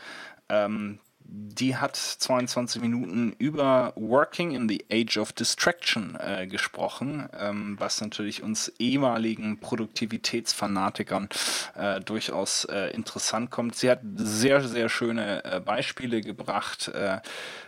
Ähm, 0.49 1.01
die 1.29 1.77
hat 1.77 1.97
22 1.97 2.81
Minuten 2.81 3.35
über 3.39 3.93
Working 3.97 4.53
in 4.53 4.69
the 4.69 4.85
Age 4.91 5.19
of 5.19 5.33
Distraction 5.33 6.17
äh, 6.21 6.47
gesprochen, 6.47 7.29
ähm, 7.39 7.77
was 7.79 8.01
natürlich 8.01 8.43
uns 8.43 8.73
ehemaligen 8.79 9.59
Produktivitätsfanatikern 9.59 11.29
äh, 11.75 12.01
durchaus 12.01 12.65
äh, 12.67 12.91
interessant 12.91 13.51
kommt. 13.51 13.75
Sie 13.75 13.91
hat 13.91 14.01
sehr, 14.17 14.63
sehr 14.63 14.89
schöne 14.89 15.45
äh, 15.45 15.61
Beispiele 15.61 16.21
gebracht, 16.21 16.89
äh, 16.89 17.19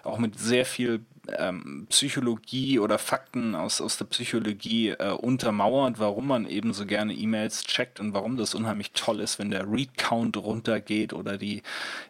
auch 0.05 0.19
mit 0.19 0.39
sehr 0.39 0.65
viel 0.65 1.05
ähm, 1.39 1.87
Psychologie 1.91 2.79
oder 2.79 2.99
Fakten 2.99 3.55
aus, 3.55 3.81
aus 3.81 3.97
der 3.97 4.07
Psychologie 4.07 4.91
äh, 4.91 5.11
untermauert, 5.11 5.99
warum 5.99 6.29
man 6.29 6.47
eben 6.47 6.73
so 6.73 6.87
gerne 6.87 7.13
E-Mails 7.15 7.65
checkt 7.65 8.01
und 8.01 8.15
warum 8.15 8.37
das 8.37 8.55
unheimlich 8.55 8.93
toll 8.93 9.21
ist, 9.21 9.39
wenn 9.39 9.51
der 9.51 9.71
Read-Count 9.71 10.37
runtergeht 10.37 11.13
oder 11.13 11.37
die 11.37 11.63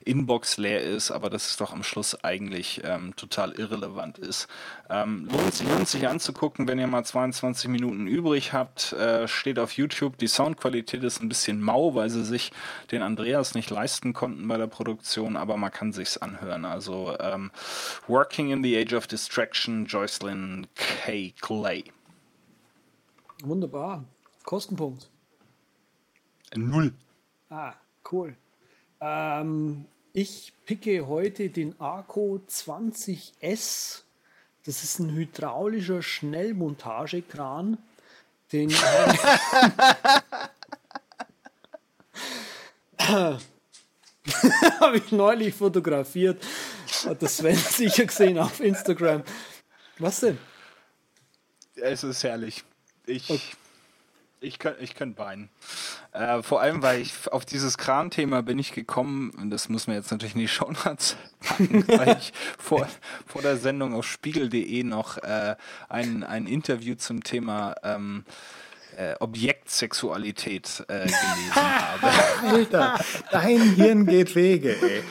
Inbox 0.05 0.57
leer 0.59 0.83
ist, 0.83 1.11
aber 1.11 1.31
das 1.31 1.51
ist 1.51 1.61
doch 1.61 1.73
am 1.73 1.83
Schluss 1.83 2.23
eigentlich 2.25 2.83
ähm, 2.85 3.15
total 3.17 3.53
irrelevant 3.53 4.19
ist. 4.19 4.49
Ähm, 4.91 5.29
lohnt, 5.31 5.55
sich, 5.55 5.69
lohnt 5.69 5.89
sich 5.89 6.09
anzugucken, 6.09 6.69
wenn 6.69 6.79
ihr 6.79 6.87
mal 6.87 7.05
22 7.05 7.69
Minuten 7.69 8.07
übrig 8.07 8.53
habt, 8.53 8.93
äh, 8.93 9.29
steht 9.29 9.59
auf 9.59 9.73
YouTube. 9.73 10.17
Die 10.19 10.29
Soundqualität 10.29 11.03
ist 11.03 11.21
ein 11.23 11.29
bisschen 11.29 11.61
mau, 11.61 11.95
weil 11.95 12.09
sie 12.09 12.25
sich 12.25 12.53
den 12.91 13.03
Andreas 13.03 13.55
nicht 13.55 13.71
leisten 13.71 14.13
konnten 14.13 14.47
bei 14.49 14.57
der 14.57 14.67
Produktion, 14.67 15.37
aber 15.37 15.57
man 15.57 15.71
kann 15.71 15.93
sich's 15.93 16.17
anhören. 16.17 16.65
Also 16.65 17.17
ähm, 17.21 17.51
Working 18.07 18.51
in 18.51 18.63
the 18.63 18.77
Age 18.79 18.95
of 18.95 19.08
Distraction, 19.11 19.87
Joycelyn 19.87 20.67
K. 20.75 21.35
Clay. 21.41 21.85
Wunderbar. 23.43 24.05
Kostenpunkt. 24.45 25.09
Null. 26.55 26.93
Ah, 27.51 27.75
cool. 28.11 28.37
Ähm, 29.01 29.87
ich 30.13 30.53
picke 30.65 31.07
heute 31.07 31.51
den 31.51 31.79
Arco 31.81 32.41
20S. 32.49 34.03
Das 34.65 34.83
ist 34.85 34.99
ein 34.99 35.15
hydraulischer 35.15 36.03
Schnellmontagekran. 36.03 37.79
Den 38.53 38.71
habe 44.81 44.97
ich 44.97 45.13
neulich 45.13 45.55
fotografiert. 45.55 46.43
Hat 47.07 47.23
das 47.23 47.39
Sven 47.39 47.57
sicher 47.57 48.07
gesehen 48.07 48.39
auf 48.39 48.61
Instagram. 48.61 49.23
Was 49.99 50.21
denn? 50.21 50.39
Es 51.77 52.03
ist 52.05 52.25
herrlich. 52.25 52.65
Ich, 53.07 53.57
ich 54.41 54.59
kann, 54.59 54.75
ich 54.81 54.95
kann 54.95 55.17
weinen. 55.19 55.49
Äh, 56.13 56.43
vor 56.43 56.61
allem, 56.61 56.83
weil 56.83 57.01
ich 57.01 57.13
auf 57.31 57.45
dieses 57.45 57.79
Kran-Thema 57.79 58.43
bin 58.43 58.59
ich 58.59 58.73
gekommen, 58.73 59.31
und 59.31 59.51
das 59.51 59.69
muss 59.69 59.87
man 59.87 59.97
jetzt 59.97 60.11
natürlich 60.11 60.53
Shownotes 60.53 61.17
packen, 61.41 61.87
weil 61.89 62.17
ich 62.19 62.33
vor, 62.59 62.89
vor 63.27 63.43
der 63.43 63.57
Sendung 63.57 63.95
auf 63.95 64.07
spiegel.de 64.07 64.83
noch 64.85 65.19
äh, 65.19 65.57
ein, 65.89 66.25
ein 66.25 66.47
Interview 66.47 66.95
zum 66.95 67.23
Thema 67.23 67.75
ähm, 67.83 68.25
äh, 68.99 69.15
Objektsexualität 69.21 70.85
äh, 70.89 71.01
gelesen 71.01 71.55
habe. 71.55 72.07
Alter, 72.49 72.99
dein 73.31 73.75
Hirn 73.75 74.07
geht 74.07 74.35
Wege, 74.35 74.71
ey. 74.71 75.03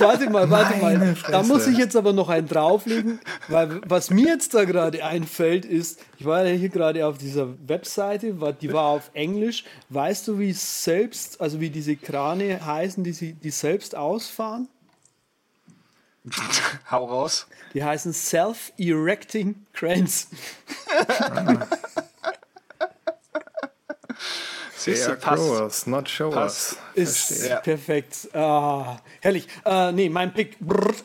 Warte 0.00 0.28
mal, 0.28 0.50
warte 0.50 0.76
Meine 0.78 0.98
mal. 0.98 1.14
Da 1.14 1.14
Fresse. 1.14 1.48
muss 1.52 1.66
ich 1.68 1.78
jetzt 1.78 1.94
aber 1.94 2.12
noch 2.12 2.28
einen 2.28 2.48
drauflegen, 2.48 3.20
weil 3.46 3.80
was 3.86 4.10
mir 4.10 4.26
jetzt 4.26 4.54
da 4.54 4.64
gerade 4.64 5.04
einfällt, 5.04 5.64
ist, 5.64 6.00
ich 6.18 6.26
war 6.26 6.44
ja 6.44 6.54
hier 6.54 6.68
gerade 6.68 7.06
auf 7.06 7.18
dieser 7.18 7.48
Webseite, 7.66 8.34
die 8.60 8.72
war 8.72 8.86
auf 8.86 9.10
Englisch. 9.14 9.64
Weißt 9.88 10.26
du, 10.26 10.38
wie 10.40 10.52
selbst, 10.52 11.40
also 11.40 11.60
wie 11.60 11.70
diese 11.70 11.96
Krane 11.96 12.64
heißen, 12.64 13.04
die, 13.04 13.12
sie, 13.12 13.34
die 13.34 13.50
selbst 13.50 13.94
ausfahren? 13.96 14.68
Hau 16.90 17.04
raus. 17.04 17.46
Die 17.72 17.84
heißen 17.84 18.12
Self-Erecting 18.12 19.54
Cranes. 19.72 20.28
They 24.84 25.02
are 25.02 25.16
growers, 25.16 25.86
not 25.86 26.08
showers. 26.08 26.76
Ist 26.94 27.48
ja. 27.48 27.60
perfekt. 27.60 28.28
Ah, 28.32 28.98
herrlich. 29.20 29.48
Äh, 29.64 29.92
nee, 29.92 30.08
mein 30.08 30.32
Pick 30.32 30.56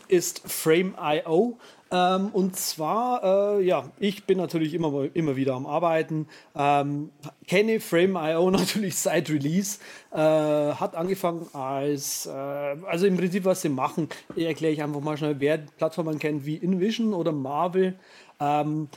ist 0.08 0.42
Frame.io. 0.46 1.58
Ähm, 1.94 2.30
und 2.30 2.56
zwar, 2.56 3.58
äh, 3.60 3.64
ja, 3.64 3.92
ich 4.00 4.26
bin 4.26 4.40
natürlich 4.40 4.74
immer, 4.74 5.08
immer 5.14 5.36
wieder 5.36 5.54
am 5.54 5.68
Arbeiten. 5.68 6.28
Ähm, 6.56 7.12
kenne 7.48 7.80
Frame.io 7.80 8.50
natürlich 8.52 8.98
seit 8.98 9.30
Release. 9.30 9.78
Äh, 10.12 10.18
hat 10.18 10.96
angefangen 10.96 11.48
als, 11.54 12.26
äh, 12.26 12.32
also 12.32 13.06
im 13.06 13.16
Prinzip, 13.16 13.46
was 13.46 13.62
sie 13.62 13.70
machen, 13.70 14.10
erkläre 14.36 14.74
ich 14.74 14.82
einfach 14.82 15.02
mal 15.02 15.18
schnell, 15.18 15.40
wer 15.40 15.60
Plattformen 15.60 16.18
kennt 16.18 16.48
wie 16.48 16.56
InVision 16.56 17.14
oder 17.14 17.32
Marvel. 17.32 17.94
Ähm, 18.40 18.90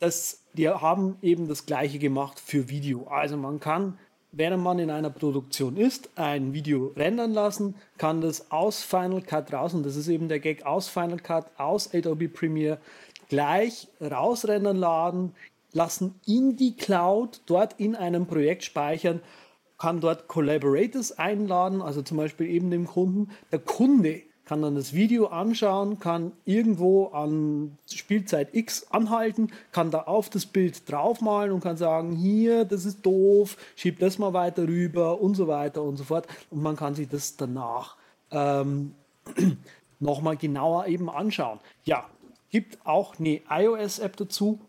das, 0.00 0.40
die 0.54 0.68
haben 0.68 1.16
eben 1.22 1.46
das 1.46 1.64
gleiche 1.64 2.00
gemacht 2.00 2.40
für 2.40 2.68
Video. 2.68 3.06
Also 3.06 3.36
man 3.36 3.60
kann 3.60 3.98
während 4.32 4.62
man 4.62 4.78
in 4.78 4.90
einer 4.90 5.10
Produktion 5.10 5.76
ist, 5.76 6.10
ein 6.16 6.52
Video 6.52 6.92
rendern 6.96 7.32
lassen, 7.32 7.74
kann 7.98 8.20
das 8.20 8.50
aus 8.50 8.82
Final 8.82 9.22
Cut 9.22 9.52
raus, 9.52 9.74
und 9.74 9.84
das 9.84 9.96
ist 9.96 10.08
eben 10.08 10.28
der 10.28 10.40
Gag, 10.40 10.64
aus 10.64 10.88
Final 10.88 11.18
Cut, 11.18 11.46
aus 11.58 11.92
Adobe 11.94 12.28
Premiere 12.28 12.78
gleich 13.28 13.88
rausrendern 14.00 14.76
laden, 14.76 15.34
lassen 15.72 16.14
in 16.26 16.56
die 16.56 16.76
Cloud, 16.76 17.42
dort 17.46 17.78
in 17.78 17.94
einem 17.94 18.26
Projekt 18.26 18.64
speichern, 18.64 19.20
kann 19.78 20.00
dort 20.00 20.28
Collaborators 20.28 21.18
einladen, 21.18 21.82
also 21.82 22.02
zum 22.02 22.16
Beispiel 22.16 22.48
eben 22.48 22.70
dem 22.70 22.86
Kunden. 22.86 23.30
Der 23.50 23.58
Kunde 23.58 24.22
kann 24.52 24.60
dann 24.60 24.74
das 24.74 24.92
Video 24.92 25.28
anschauen, 25.28 25.98
kann 25.98 26.32
irgendwo 26.44 27.06
an 27.06 27.78
Spielzeit 27.90 28.54
X 28.54 28.86
anhalten, 28.90 29.50
kann 29.72 29.90
da 29.90 30.02
auf 30.02 30.28
das 30.28 30.44
Bild 30.44 30.90
draufmalen 30.92 31.52
und 31.52 31.62
kann 31.62 31.78
sagen, 31.78 32.14
hier, 32.14 32.66
das 32.66 32.84
ist 32.84 33.00
doof, 33.00 33.56
schieb 33.76 33.98
das 33.98 34.18
mal 34.18 34.34
weiter 34.34 34.68
rüber 34.68 35.22
und 35.22 35.36
so 35.36 35.48
weiter 35.48 35.80
und 35.80 35.96
so 35.96 36.04
fort. 36.04 36.26
Und 36.50 36.62
man 36.62 36.76
kann 36.76 36.94
sich 36.94 37.08
das 37.08 37.38
danach 37.38 37.96
ähm, 38.30 38.92
nochmal 40.00 40.36
genauer 40.36 40.86
eben 40.86 41.08
anschauen. 41.08 41.58
Ja, 41.86 42.04
gibt 42.50 42.76
auch 42.84 43.18
eine 43.18 43.40
iOS-App 43.48 44.18
dazu, 44.18 44.60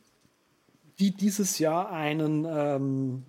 die 0.98 1.12
dieses 1.12 1.60
Jahr 1.60 1.92
einen 1.92 2.48
ähm, 2.50 3.26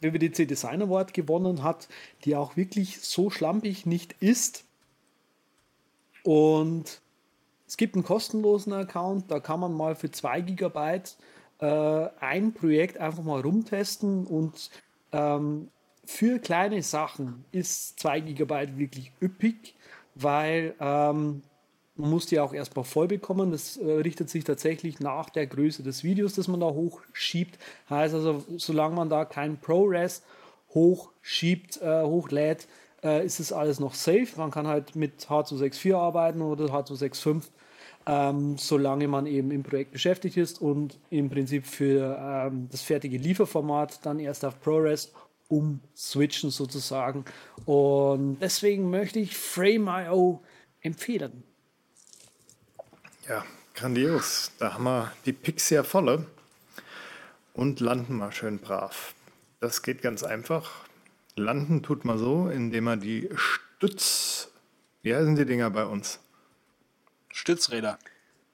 WWDC 0.00 0.48
Design 0.48 0.80
Award 0.80 1.12
gewonnen 1.12 1.62
hat, 1.62 1.88
die 2.24 2.36
auch 2.36 2.56
wirklich 2.56 3.02
so 3.02 3.28
schlampig 3.28 3.84
nicht 3.84 4.14
ist 4.20 4.63
und 6.24 7.00
es 7.66 7.76
gibt 7.76 7.94
einen 7.94 8.04
kostenlosen 8.04 8.72
Account, 8.72 9.30
da 9.30 9.40
kann 9.40 9.60
man 9.60 9.72
mal 9.72 9.94
für 9.94 10.10
2 10.10 10.40
GB 10.40 11.00
äh, 11.60 12.08
ein 12.20 12.52
Projekt 12.52 12.98
einfach 12.98 13.22
mal 13.22 13.40
rumtesten 13.40 14.26
und 14.26 14.70
ähm, 15.12 15.68
für 16.04 16.38
kleine 16.38 16.82
Sachen 16.82 17.44
ist 17.52 17.98
2 18.00 18.20
GB 18.20 18.76
wirklich 18.76 19.12
üppig, 19.22 19.74
weil 20.14 20.74
ähm, 20.80 21.42
man 21.96 22.10
muss 22.10 22.26
die 22.26 22.40
auch 22.40 22.52
erstmal 22.52 22.84
voll 22.84 23.06
bekommen. 23.06 23.52
Das 23.52 23.76
äh, 23.76 23.84
richtet 23.84 24.28
sich 24.28 24.44
tatsächlich 24.44 25.00
nach 25.00 25.30
der 25.30 25.46
Größe 25.46 25.82
des 25.82 26.04
Videos, 26.04 26.34
das 26.34 26.48
man 26.48 26.60
da 26.60 26.66
hochschiebt. 26.66 27.58
Heißt 27.88 28.14
also, 28.14 28.44
solange 28.56 28.96
man 28.96 29.08
da 29.08 29.24
kein 29.24 29.56
ProRes 29.58 30.22
hochschiebt, 30.74 31.80
äh, 31.80 32.02
hochlädt, 32.02 32.66
äh, 33.04 33.24
ist 33.24 33.38
es 33.38 33.52
alles 33.52 33.78
noch 33.78 33.94
safe. 33.94 34.28
Man 34.36 34.50
kann 34.50 34.66
halt 34.66 34.96
mit 34.96 35.26
H264 35.26 35.94
arbeiten 35.94 36.40
oder 36.40 36.66
H265, 36.66 37.42
ähm, 38.06 38.56
solange 38.58 39.06
man 39.06 39.26
eben 39.26 39.50
im 39.50 39.62
Projekt 39.62 39.92
beschäftigt 39.92 40.36
ist 40.36 40.60
und 40.60 40.98
im 41.10 41.30
Prinzip 41.30 41.66
für 41.66 42.18
ähm, 42.18 42.68
das 42.70 42.82
fertige 42.82 43.18
Lieferformat 43.18 44.04
dann 44.04 44.18
erst 44.18 44.44
auf 44.44 44.60
ProRes 44.60 45.12
umswitchen 45.48 46.50
sozusagen. 46.50 47.24
Und 47.66 48.38
deswegen 48.40 48.90
möchte 48.90 49.18
ich 49.18 49.36
Frame.io 49.36 50.42
empfehlen. 50.80 51.44
Ja, 53.28 53.44
grandios. 53.74 54.52
Da 54.58 54.74
haben 54.74 54.84
wir 54.84 55.12
die 55.26 55.36
ja 55.70 55.82
volle 55.82 56.26
und 57.54 57.80
landen 57.80 58.16
mal 58.16 58.32
schön 58.32 58.58
brav. 58.58 59.14
Das 59.60 59.82
geht 59.82 60.02
ganz 60.02 60.22
einfach. 60.22 60.83
Landen 61.36 61.82
tut 61.82 62.04
man 62.04 62.18
so, 62.18 62.48
indem 62.48 62.84
man 62.84 63.00
die 63.00 63.28
Stütz. 63.34 64.48
Wie 65.02 65.14
heißen 65.14 65.36
die 65.36 65.44
Dinger 65.44 65.70
bei 65.70 65.84
uns? 65.84 66.20
Stützräder. 67.28 67.98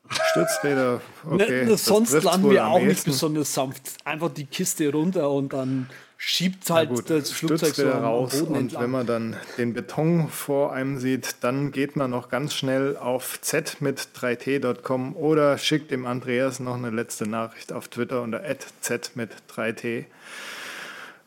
Stützräder, 0.08 1.00
okay. 1.30 1.66
Ne, 1.66 1.76
sonst 1.76 2.22
landen 2.22 2.50
wir 2.50 2.66
auch 2.66 2.80
nicht 2.80 3.04
besonders 3.04 3.54
sanft. 3.54 3.82
Einfach 4.04 4.30
die 4.30 4.46
Kiste 4.46 4.90
runter 4.90 5.30
und 5.30 5.52
dann 5.52 5.88
schiebt 6.16 6.68
halt 6.68 6.90
gut, 6.90 7.08
das 7.08 7.30
Flugzeug 7.30 7.74
so 7.74 7.88
raus. 7.88 8.42
und 8.42 8.54
entlang. 8.54 8.82
wenn 8.82 8.90
man 8.90 9.06
dann 9.06 9.36
den 9.56 9.72
Beton 9.72 10.28
vor 10.28 10.72
einem 10.72 10.98
sieht, 10.98 11.36
dann 11.42 11.72
geht 11.72 11.96
man 11.96 12.10
noch 12.10 12.28
ganz 12.28 12.54
schnell 12.54 12.96
auf 12.96 13.40
z 13.40 13.80
mit 13.80 14.08
3t.com 14.16 15.16
oder 15.16 15.56
schickt 15.56 15.90
dem 15.90 16.06
Andreas 16.06 16.60
noch 16.60 16.74
eine 16.74 16.90
letzte 16.90 17.26
Nachricht 17.26 17.72
auf 17.72 17.88
Twitter 17.88 18.22
unter 18.22 18.42
z 18.80 19.12
mit 19.14 19.30
3t. 19.54 20.06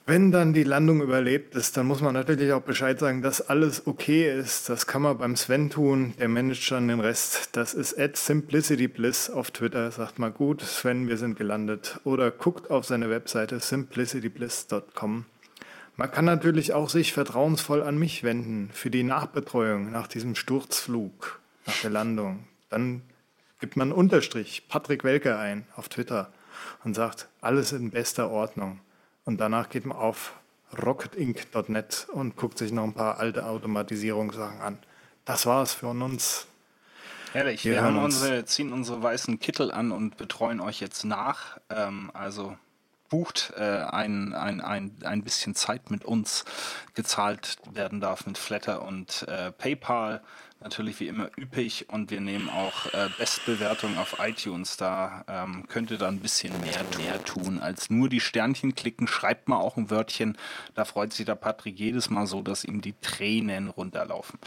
Wenn 0.06 0.34
dann 0.34 0.52
die 0.52 0.64
Landung 0.64 1.02
überlebt 1.02 1.56
ist, 1.56 1.78
dann 1.78 1.86
muss 1.86 2.02
man 2.02 2.14
natürlich 2.14 2.52
auch 2.52 2.62
Bescheid 2.62 3.00
sagen, 3.00 3.22
dass 3.22 3.40
alles 3.40 3.88
okay 3.88 4.30
ist. 4.30 4.68
Das 4.68 4.86
kann 4.86 5.02
man 5.02 5.18
beim 5.18 5.38
Sven 5.38 5.70
tun, 5.70 6.14
der 6.20 6.28
managt 6.28 6.62
schon 6.62 6.90
den 6.90 7.00
Rest. 7.00 7.56
Das 7.56 7.74
ist 7.74 7.98
at 7.98 8.18
simplicitybliss 8.18 9.30
auf 9.30 9.52
Twitter. 9.52 9.90
Sagt 9.92 10.20
mal 10.20 10.30
gut, 10.30 10.62
Sven, 10.62 11.08
wir 11.08 11.16
sind 11.16 11.38
gelandet. 11.38 12.02
Oder 12.04 12.32
guckt 12.32 12.70
auf 12.70 12.84
seine 12.84 13.10
Webseite 13.10 13.62
simplicitybliss.com. 13.62 15.24
Man 15.96 16.12
kann 16.12 16.26
natürlich 16.26 16.74
auch 16.74 16.90
sich 16.90 17.14
vertrauensvoll 17.14 17.82
an 17.82 17.98
mich 17.98 18.24
wenden 18.24 18.72
für 18.74 18.90
die 18.90 19.04
Nachbetreuung 19.04 19.90
nach 19.90 20.08
diesem 20.08 20.36
Sturzflug, 20.36 21.40
nach 21.66 21.80
der 21.80 21.92
Landung. 21.92 22.46
Dann 22.70 23.04
gibt 23.62 23.78
man 23.78 23.94
Unterstrich 23.94 24.68
Patrick 24.68 25.06
Welke 25.06 25.38
ein 25.38 25.66
auf 25.78 25.88
Twitter 25.88 26.34
und 26.84 26.94
sagt, 26.94 27.30
alles 27.40 27.72
in 27.72 27.92
bester 27.92 28.30
Ordnung. 28.30 28.82
Und 29.26 29.40
danach 29.40 29.70
geht 29.70 29.86
man 29.86 29.98
auf 29.98 30.34
rocketinc.net 30.82 32.08
und 32.12 32.36
guckt 32.36 32.58
sich 32.58 32.72
noch 32.72 32.84
ein 32.84 32.94
paar 32.94 33.20
alte 33.20 33.46
Automatisierungssachen 33.46 34.62
an. 34.62 34.78
Das 35.26 35.46
war's 35.46 35.74
für 35.74 35.88
uns. 35.88 36.48
Herrlich, 37.32 37.64
wir, 37.66 37.74
wir 37.74 37.84
haben 37.84 37.98
unsere, 37.98 38.46
ziehen 38.46 38.74
unsere 38.74 39.02
weißen 39.02 39.40
Kittel 39.40 39.72
an 39.72 39.92
und 39.92 40.18
betreuen 40.18 40.60
euch 40.60 40.80
jetzt 40.80 41.04
nach. 41.04 41.58
Ähm, 41.70 42.12
also 42.14 42.58
bucht 43.10 43.54
äh, 43.56 43.62
ein, 43.62 44.34
ein, 44.34 44.60
ein, 44.60 44.96
ein 45.04 45.24
bisschen 45.24 45.56
Zeit 45.56 45.92
mit 45.92 46.04
uns, 46.04 46.46
gezahlt 46.96 47.58
werden 47.72 48.02
darf 48.02 48.26
mit 48.26 48.38
Flatter 48.38 48.82
und 48.82 49.26
äh, 49.28 49.52
PayPal 49.52 50.24
natürlich 50.64 51.00
wie 51.00 51.08
immer 51.08 51.30
üppig 51.38 51.90
und 51.90 52.10
wir 52.10 52.22
nehmen 52.22 52.50
auch 52.50 52.94
äh, 52.94 53.10
Bestbewertungen 53.18 53.98
auf 53.98 54.18
iTunes. 54.20 54.78
Da 54.78 55.24
ähm, 55.28 55.66
könnt 55.68 55.92
ihr 55.92 55.98
dann 55.98 56.16
ein 56.16 56.20
bisschen 56.20 56.54
mehr, 56.62 56.84
mehr 56.98 57.24
tun 57.24 57.60
als 57.60 57.90
nur 57.90 58.10
die 58.10 58.20
Sternchen 58.20 58.76
klicken. 58.76 59.08
Schreibt 59.08 59.48
mal 59.48 59.58
auch 59.58 59.78
ein 59.78 59.90
Wörtchen. 59.90 60.38
Da 60.74 60.86
freut 60.86 61.14
sich 61.14 61.26
der 61.26 61.36
Patrick 61.36 61.80
jedes 61.80 62.10
Mal 62.10 62.26
so, 62.26 62.42
dass 62.42 62.64
ihm 62.64 62.82
die 62.82 62.96
Tränen 63.02 63.70
runterlaufen. 63.70 64.40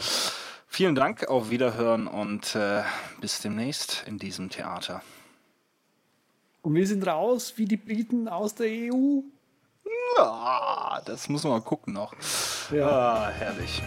Vielen 0.67 0.95
Dank, 0.95 1.27
auf 1.29 1.49
Wiederhören 1.49 2.07
und 2.07 2.55
äh, 2.55 2.83
bis 3.21 3.39
demnächst 3.39 4.03
in 4.05 4.17
diesem 4.19 4.49
Theater. 4.49 5.01
Und 6.61 6.75
wir 6.75 6.85
sind 6.85 7.07
raus 7.07 7.53
wie 7.55 7.65
die 7.65 7.77
Briten 7.77 8.27
aus 8.27 8.53
der 8.53 8.67
EU. 8.67 9.21
Ja, 10.17 11.01
das 11.05 11.29
muss 11.29 11.43
man 11.43 11.53
mal 11.53 11.61
gucken 11.61 11.93
noch. 11.93 12.13
Ja, 12.71 12.89
ah, 12.89 13.29
herrlich. 13.29 13.81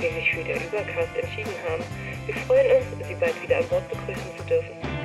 Dass 0.00 0.14
sich 0.14 0.30
für 0.30 0.44
den 0.44 0.56
Übercast 0.56 1.16
entschieden 1.20 1.54
haben. 1.68 1.82
Wir 2.26 2.34
freuen 2.34 2.76
uns, 2.76 3.08
Sie 3.08 3.14
bald 3.14 3.42
wieder 3.42 3.58
an 3.58 3.68
Bord 3.68 3.88
begrüßen 3.88 4.36
zu 4.36 4.44
dürfen. 4.44 4.95